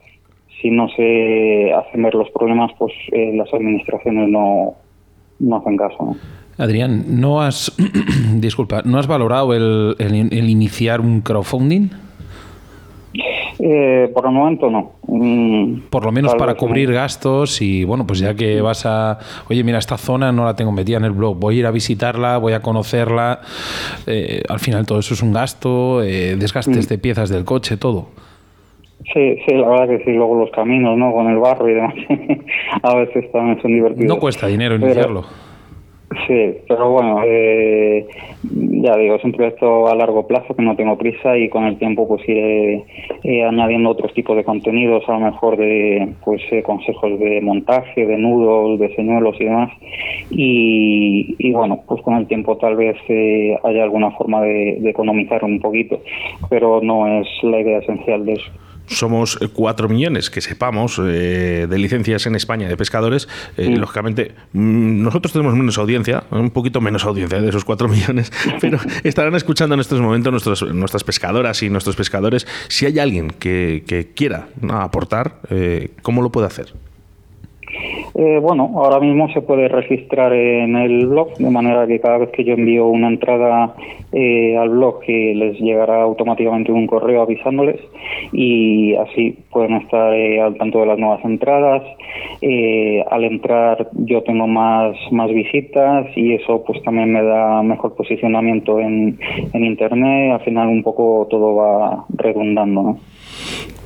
si 0.60 0.70
no 0.70 0.88
se 0.90 1.72
hacen 1.72 2.02
ver 2.02 2.14
los 2.14 2.30
problemas, 2.30 2.70
pues 2.78 2.92
eh, 3.12 3.32
las 3.34 3.52
administraciones 3.52 4.28
no, 4.28 4.74
no 5.40 5.56
hacen 5.56 5.76
caso. 5.76 5.96
¿no? 6.04 6.16
Adrián, 6.58 7.20
¿no 7.20 7.40
has, 7.42 7.74
disculpa, 8.36 8.82
¿no 8.84 8.98
has 8.98 9.06
valorado 9.06 9.54
el, 9.54 9.96
el- 9.98 10.32
el 10.32 10.48
iniciar 10.50 11.00
un 11.00 11.20
crowdfunding? 11.20 11.88
Eh, 13.58 14.10
por 14.14 14.24
el 14.26 14.32
momento 14.32 14.70
no. 14.70 14.92
Mm, 15.06 15.82
Por 15.90 16.04
lo 16.04 16.12
menos 16.12 16.34
para 16.36 16.52
no. 16.52 16.58
cubrir 16.58 16.92
gastos 16.92 17.60
y 17.62 17.84
bueno, 17.84 18.06
pues 18.06 18.18
ya 18.20 18.34
que 18.34 18.60
vas 18.60 18.86
a, 18.86 19.18
oye, 19.50 19.62
mira, 19.64 19.78
esta 19.78 19.96
zona 19.98 20.32
no 20.32 20.44
la 20.44 20.56
tengo 20.56 20.72
metida 20.72 20.96
en 20.96 21.04
el 21.04 21.12
blog, 21.12 21.38
voy 21.38 21.56
a 21.56 21.58
ir 21.60 21.66
a 21.66 21.70
visitarla, 21.70 22.38
voy 22.38 22.54
a 22.54 22.60
conocerla, 22.60 23.40
eh, 24.06 24.42
al 24.48 24.58
final 24.58 24.86
todo 24.86 24.98
eso 25.00 25.14
es 25.14 25.22
un 25.22 25.32
gasto, 25.32 26.02
eh, 26.02 26.36
desgastes 26.36 26.86
Mm. 26.86 26.88
de 26.88 26.98
piezas 26.98 27.28
del 27.30 27.44
coche, 27.44 27.76
todo. 27.76 28.08
Sí, 29.12 29.36
sí, 29.46 29.54
la 29.54 29.68
verdad 29.68 29.88
que 29.88 30.04
sí, 30.04 30.12
luego 30.12 30.36
los 30.38 30.50
caminos, 30.52 30.96
¿no? 30.96 31.12
Con 31.12 31.28
el 31.28 31.38
barro 31.38 31.68
y 31.68 31.74
demás, 31.74 31.94
a 32.82 32.94
veces 32.96 33.30
también 33.32 33.60
son 33.60 33.72
divertidos. 33.72 34.06
No 34.08 34.18
cuesta 34.18 34.46
dinero 34.46 34.76
Pero- 34.76 34.86
iniciarlo. 34.86 35.24
Sí, 36.26 36.58
pero 36.68 36.90
bueno, 36.90 37.22
eh, 37.24 38.06
ya 38.42 38.96
digo, 38.96 39.14
es 39.14 39.24
un 39.24 39.32
proyecto 39.32 39.88
a 39.88 39.94
largo 39.94 40.26
plazo 40.26 40.54
que 40.54 40.62
no 40.62 40.76
tengo 40.76 40.98
prisa 40.98 41.36
y 41.38 41.48
con 41.48 41.64
el 41.64 41.78
tiempo 41.78 42.06
pues 42.06 42.28
iré 42.28 42.84
eh, 43.22 43.44
añadiendo 43.44 43.90
otros 43.90 44.12
tipos 44.12 44.36
de 44.36 44.44
contenidos, 44.44 45.08
a 45.08 45.12
lo 45.12 45.20
mejor 45.20 45.56
de 45.56 46.12
pues 46.24 46.42
eh, 46.50 46.62
consejos 46.62 47.18
de 47.18 47.40
montaje, 47.40 48.04
de 48.04 48.18
nudos, 48.18 48.78
de 48.80 48.94
señuelos 48.94 49.36
y 49.40 49.44
demás. 49.44 49.70
Y, 50.30 51.36
y 51.38 51.52
bueno, 51.52 51.82
pues 51.86 52.02
con 52.02 52.14
el 52.14 52.26
tiempo 52.26 52.56
tal 52.56 52.76
vez 52.76 52.96
eh, 53.08 53.56
haya 53.62 53.84
alguna 53.84 54.10
forma 54.12 54.42
de, 54.42 54.78
de 54.80 54.90
economizar 54.90 55.44
un 55.44 55.60
poquito, 55.60 56.00
pero 56.50 56.80
no 56.82 57.06
es 57.20 57.28
la 57.42 57.60
idea 57.60 57.78
esencial 57.78 58.24
de 58.26 58.32
eso. 58.32 58.52
Somos 58.96 59.38
eh, 59.40 59.48
cuatro 59.52 59.88
millones, 59.88 60.30
que 60.30 60.40
sepamos, 60.40 61.00
eh, 61.02 61.66
de 61.68 61.78
licencias 61.78 62.26
en 62.26 62.36
España 62.36 62.68
de 62.68 62.76
pescadores. 62.76 63.28
Eh, 63.56 63.72
Mm. 63.72 63.80
Lógicamente, 63.80 64.32
mm, 64.52 65.02
nosotros 65.02 65.32
tenemos 65.32 65.54
menos 65.54 65.78
audiencia, 65.78 66.24
un 66.30 66.50
poquito 66.50 66.80
menos 66.80 67.04
audiencia 67.04 67.40
de 67.40 67.48
esos 67.48 67.64
cuatro 67.64 67.88
millones, 67.94 68.32
pero 68.60 68.78
estarán 69.04 69.34
escuchando 69.34 69.74
en 69.74 69.80
estos 69.80 70.00
momentos 70.00 70.30
nuestros, 70.30 70.74
nuestras 70.74 71.04
pescadoras 71.04 71.62
y 71.62 71.70
nuestros 71.70 71.96
pescadores. 71.96 72.46
Si 72.68 72.86
hay 72.86 72.98
alguien 72.98 73.30
que, 73.30 73.84
que 73.86 74.12
quiera 74.14 74.48
aportar, 74.70 75.40
eh, 75.50 75.90
¿cómo 76.02 76.22
lo 76.22 76.30
puede 76.30 76.46
hacer? 76.46 76.72
Eh, 78.14 78.38
bueno, 78.40 78.70
ahora 78.76 79.00
mismo 79.00 79.28
se 79.32 79.40
puede 79.40 79.68
registrar 79.68 80.32
en 80.32 80.76
el 80.76 81.06
blog, 81.06 81.34
de 81.38 81.50
manera 81.50 81.86
que 81.86 82.00
cada 82.00 82.18
vez 82.18 82.30
que 82.30 82.44
yo 82.44 82.54
envío 82.54 82.86
una 82.86 83.08
entrada 83.08 83.74
eh, 84.12 84.56
al 84.58 84.68
blog, 84.68 85.00
que 85.00 85.34
les 85.34 85.58
llegará 85.58 86.02
automáticamente 86.02 86.70
un 86.70 86.86
correo 86.86 87.22
avisándoles 87.22 87.80
y 88.32 88.94
así 88.96 89.38
pueden 89.50 89.74
estar 89.76 90.12
eh, 90.12 90.40
al 90.40 90.56
tanto 90.56 90.80
de 90.80 90.86
las 90.86 90.98
nuevas 90.98 91.24
entradas. 91.24 91.82
Eh, 92.42 93.02
al 93.10 93.24
entrar 93.24 93.88
yo 93.92 94.22
tengo 94.22 94.46
más, 94.46 94.96
más 95.10 95.30
visitas 95.30 96.06
y 96.16 96.34
eso 96.34 96.62
pues 96.66 96.82
también 96.82 97.12
me 97.12 97.22
da 97.22 97.62
mejor 97.62 97.94
posicionamiento 97.94 98.78
en, 98.80 99.18
en 99.52 99.64
Internet. 99.64 100.32
Al 100.32 100.44
final 100.44 100.68
un 100.68 100.82
poco 100.82 101.26
todo 101.30 101.54
va 101.54 102.04
redundando, 102.14 102.82
¿no? 102.82 102.98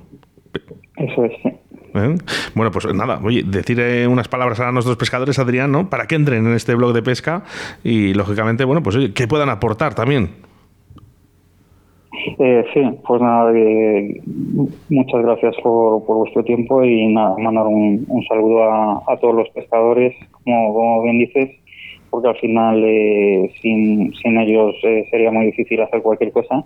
Eso 0.96 1.24
es, 1.24 1.32
sí. 1.42 1.48
¿Eh? 1.94 2.16
Bueno, 2.54 2.70
pues 2.70 2.92
nada, 2.94 3.20
oye, 3.24 3.42
decir 3.44 3.80
eh, 3.80 4.06
unas 4.06 4.28
palabras 4.28 4.60
a 4.60 4.70
nuestros 4.72 4.96
pescadores, 4.96 5.38
Adrián, 5.38 5.72
¿no? 5.72 5.88
Para 5.88 6.06
que 6.06 6.16
entren 6.16 6.46
en 6.46 6.54
este 6.54 6.74
blog 6.74 6.92
de 6.92 7.02
pesca 7.02 7.44
y, 7.82 8.12
lógicamente, 8.14 8.64
bueno, 8.64 8.82
pues 8.82 8.96
oye, 8.96 9.12
que 9.14 9.26
puedan 9.26 9.48
aportar 9.48 9.94
también. 9.94 10.28
Eh, 12.38 12.64
sí, 12.74 12.80
pues 13.06 13.22
nada, 13.22 13.52
eh, 13.54 14.20
muchas 14.90 15.22
gracias 15.22 15.54
por, 15.62 16.04
por 16.04 16.16
vuestro 16.18 16.44
tiempo 16.44 16.84
y 16.84 17.06
nada, 17.12 17.34
mandar 17.38 17.66
un, 17.66 18.04
un 18.08 18.24
saludo 18.26 18.64
a, 18.64 19.02
a 19.06 19.16
todos 19.18 19.34
los 19.34 19.48
pescadores, 19.50 20.14
como, 20.44 20.74
como 20.74 21.02
bien 21.04 21.18
dices, 21.20 21.50
porque 22.10 22.28
al 22.28 22.36
final 22.36 22.82
eh, 22.84 23.50
sin, 23.60 24.14
sin 24.14 24.38
ellos 24.38 24.74
eh, 24.82 25.06
sería 25.10 25.30
muy 25.30 25.46
difícil 25.46 25.80
hacer 25.82 26.02
cualquier 26.02 26.32
cosa 26.32 26.64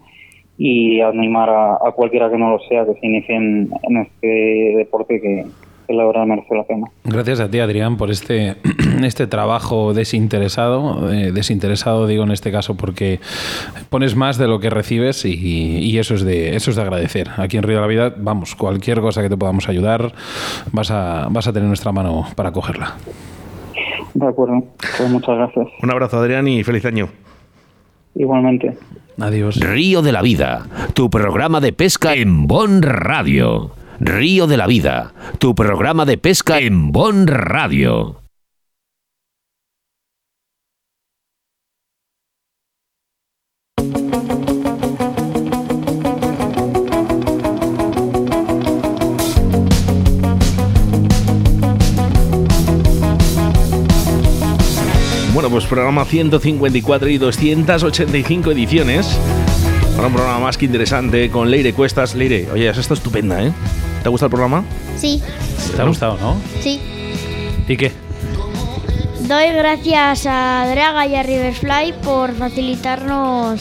y 0.58 1.00
animar 1.00 1.50
a, 1.50 1.92
cualquiera 1.94 2.30
que 2.30 2.38
no 2.38 2.50
lo 2.50 2.58
sea 2.60 2.84
que 2.84 2.94
se 2.94 3.06
inicien 3.06 3.70
en 3.82 3.96
este 3.96 4.74
deporte 4.76 5.20
que, 5.20 5.44
que 5.86 5.92
la 5.94 6.04
verdad 6.04 6.26
merece 6.26 6.54
la 6.54 6.64
pena. 6.64 6.86
Gracias 7.04 7.40
a 7.40 7.50
ti, 7.50 7.58
Adrián, 7.58 7.96
por 7.96 8.10
este, 8.10 8.56
este 9.02 9.26
trabajo 9.26 9.94
desinteresado. 9.94 11.12
eh, 11.12 11.32
desinteresado, 11.32 12.06
digo 12.06 12.24
en 12.24 12.30
este 12.30 12.52
caso, 12.52 12.76
porque 12.76 13.18
pones 13.90 14.14
más 14.14 14.38
de 14.38 14.46
lo 14.46 14.60
que 14.60 14.70
recibes 14.70 15.24
y, 15.24 15.34
y 15.34 15.98
eso, 15.98 16.14
es 16.14 16.22
de, 16.22 16.54
eso 16.54 16.70
es 16.70 16.76
de 16.76 16.82
agradecer. 16.82 17.30
Aquí 17.38 17.56
en 17.56 17.62
Río 17.62 17.76
de 17.76 17.80
la 17.80 17.88
Vida, 17.88 18.14
vamos, 18.16 18.54
cualquier 18.54 19.00
cosa 19.00 19.22
que 19.22 19.28
te 19.28 19.36
podamos 19.36 19.68
ayudar, 19.68 20.12
vas 20.70 20.90
a, 20.90 21.28
vas 21.30 21.48
a 21.48 21.52
tener 21.52 21.66
nuestra 21.66 21.92
mano 21.92 22.26
para 22.36 22.52
cogerla. 22.52 22.96
De 24.14 24.26
acuerdo, 24.26 24.64
pues 24.96 25.10
muchas 25.10 25.36
gracias. 25.36 25.68
Un 25.82 25.90
abrazo, 25.90 26.18
Adrián, 26.18 26.46
y 26.48 26.62
feliz 26.64 26.84
año. 26.84 27.08
Igualmente. 28.14 28.76
Adiós. 29.18 29.56
Río 29.60 30.02
de 30.02 30.12
la 30.12 30.22
Vida, 30.22 30.66
tu 30.94 31.10
programa 31.10 31.60
de 31.60 31.72
pesca 31.72 32.14
en 32.14 32.46
Bon 32.46 32.82
Radio. 32.82 33.72
Río 34.00 34.46
de 34.46 34.56
la 34.56 34.66
Vida, 34.66 35.12
tu 35.38 35.54
programa 35.54 36.04
de 36.04 36.18
pesca 36.18 36.58
en 36.58 36.92
Bon 36.92 37.26
Radio. 37.26 38.21
Pues 55.52 55.66
programa 55.66 56.06
154 56.06 57.10
y 57.10 57.18
285 57.18 58.52
ediciones. 58.52 59.06
Para 59.94 60.08
un 60.08 60.14
programa 60.14 60.40
más 60.40 60.56
que 60.56 60.64
interesante 60.64 61.30
con 61.30 61.50
Leire 61.50 61.74
Cuestas. 61.74 62.14
Leire, 62.14 62.48
oye, 62.50 62.70
has 62.70 62.78
estado 62.78 62.94
estupenda, 62.94 63.44
¿eh? 63.44 63.52
¿Te 64.02 64.08
ha 64.08 64.10
gustado 64.10 64.28
el 64.28 64.30
programa? 64.30 64.64
Sí, 64.96 65.22
¿Te 65.76 65.82
ha 65.82 65.84
gustado, 65.84 66.16
no? 66.16 66.40
sí. 66.62 66.80
¿Y 67.68 67.76
qué? 67.76 67.92
Doy 69.28 69.52
gracias 69.52 70.24
a 70.26 70.66
Draga 70.70 71.06
y 71.06 71.16
a 71.16 71.22
Riverfly 71.22 71.92
por 72.02 72.34
facilitarnos 72.34 73.60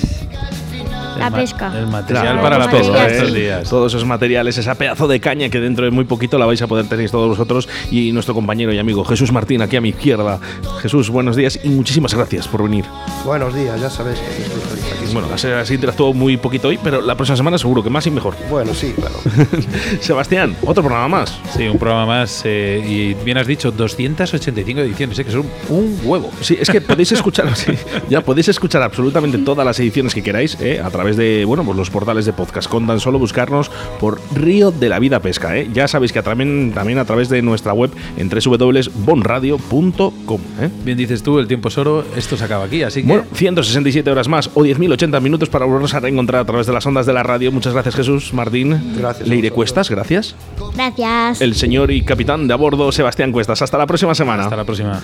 la 1.17 1.27
El 1.27 1.33
pesca. 1.33 1.71
El 1.77 1.87
material 1.87 2.23
Claro, 2.23 2.41
para 2.41 2.57
la 2.57 2.69
todo, 2.69 2.79
pesca 2.79 3.07
¿eh? 3.07 3.11
estos 3.13 3.33
días. 3.33 3.69
Todos 3.69 3.93
esos 3.93 4.05
materiales, 4.05 4.57
esa 4.57 4.75
pedazo 4.75 5.07
de 5.07 5.19
caña 5.19 5.49
que 5.49 5.59
dentro 5.59 5.85
de 5.85 5.91
muy 5.91 6.05
poquito 6.05 6.37
la 6.37 6.45
vais 6.45 6.61
a 6.61 6.67
poder 6.67 6.87
tener 6.87 7.09
todos 7.09 7.29
vosotros 7.29 7.67
y 7.89 8.11
nuestro 8.11 8.33
compañero 8.33 8.73
y 8.73 8.79
amigo 8.79 9.03
Jesús 9.05 9.31
Martín 9.31 9.61
aquí 9.61 9.75
a 9.75 9.81
mi 9.81 9.89
izquierda. 9.89 10.39
Jesús, 10.81 11.09
buenos 11.09 11.35
días 11.35 11.59
y 11.63 11.69
muchísimas 11.69 12.13
gracias 12.13 12.47
por 12.47 12.63
venir. 12.63 12.85
Buenos 13.25 13.53
días, 13.55 13.79
ya 13.79 13.89
sabéis 13.89 14.19
que 14.19 14.41
estoy 14.43 15.13
Bueno, 15.13 15.27
has, 15.33 15.43
has 15.45 15.71
interactuado 15.71 16.13
muy 16.13 16.37
poquito 16.37 16.69
hoy, 16.69 16.79
pero 16.83 17.01
la 17.01 17.15
próxima 17.15 17.37
semana 17.37 17.57
seguro 17.57 17.83
que 17.83 17.89
más 17.89 18.05
y 18.07 18.11
mejor. 18.11 18.35
Bueno, 18.49 18.73
sí, 18.73 18.93
claro. 18.95 19.15
Sebastián, 19.99 20.55
otro 20.65 20.83
programa 20.83 21.07
más. 21.07 21.37
Sí, 21.55 21.67
un 21.67 21.77
programa 21.77 22.05
más. 22.05 22.41
eh, 22.45 22.83
y 22.87 23.13
bien 23.23 23.37
has 23.37 23.47
dicho, 23.47 23.71
285 23.71 24.81
ediciones, 24.81 25.19
¿eh? 25.19 25.25
que 25.25 25.31
son 25.31 25.45
un 25.69 25.99
huevo. 26.03 26.29
Sí, 26.41 26.57
es 26.59 26.69
que 26.69 26.81
podéis 26.81 27.11
escuchar, 27.11 27.55
sí, 27.55 27.73
ya 28.09 28.21
podéis 28.21 28.47
escuchar 28.49 28.81
absolutamente 28.81 29.37
todas 29.39 29.65
las 29.65 29.79
ediciones 29.79 30.13
que 30.13 30.21
queráis 30.23 30.57
eh, 30.61 30.81
a 30.83 30.89
través 30.89 31.00
través 31.01 31.17
de 31.17 31.45
bueno, 31.45 31.63
pues 31.63 31.75
los 31.75 31.89
portales 31.89 32.27
de 32.27 32.33
podcast. 32.33 32.69
Con 32.69 32.85
tan 32.85 32.99
solo 32.99 33.17
buscarnos 33.17 33.71
por 33.99 34.21
Río 34.35 34.69
de 34.69 34.87
la 34.87 34.99
Vida 34.99 35.19
Pesca. 35.19 35.57
¿eh? 35.57 35.67
Ya 35.73 35.87
sabéis 35.87 36.13
que 36.13 36.21
también, 36.21 36.73
también 36.75 36.99
a 36.99 37.05
través 37.05 37.27
de 37.27 37.41
nuestra 37.41 37.73
web 37.73 37.89
en 38.17 38.29
www.bonradio.com. 38.29 40.41
¿eh? 40.59 40.69
Bien 40.85 40.95
dices 40.95 41.23
tú, 41.23 41.39
el 41.39 41.47
tiempo 41.47 41.69
es 41.69 41.77
oro, 41.79 42.05
esto 42.15 42.37
se 42.37 42.43
acaba 42.43 42.65
aquí, 42.65 42.83
así 42.83 43.01
que... 43.01 43.07
Bueno, 43.07 43.23
167 43.33 44.11
horas 44.11 44.27
más 44.27 44.51
o 44.53 44.61
10.080 44.61 45.19
minutos 45.21 45.49
para 45.49 45.65
volvernos 45.65 45.95
a 45.95 46.01
reencontrar 46.01 46.41
a 46.41 46.45
través 46.45 46.67
de 46.67 46.73
las 46.73 46.85
ondas 46.85 47.07
de 47.07 47.13
la 47.13 47.23
radio. 47.23 47.51
Muchas 47.51 47.73
gracias, 47.73 47.95
Jesús, 47.95 48.31
Martín. 48.31 48.93
Gracias 48.95 49.27
a 49.27 49.29
Leire. 49.29 49.49
Cuestas, 49.49 49.89
gracias. 49.89 50.35
Gracias. 50.75 51.41
El 51.41 51.55
señor 51.55 51.89
y 51.89 52.03
capitán 52.03 52.47
de 52.47 52.53
a 52.53 52.57
bordo, 52.57 52.91
Sebastián 52.91 53.31
Cuestas. 53.31 53.59
Hasta 53.63 53.79
la 53.79 53.87
próxima 53.87 54.13
semana. 54.13 54.43
Hasta 54.43 54.55
la 54.55 54.65
próxima. 54.65 55.01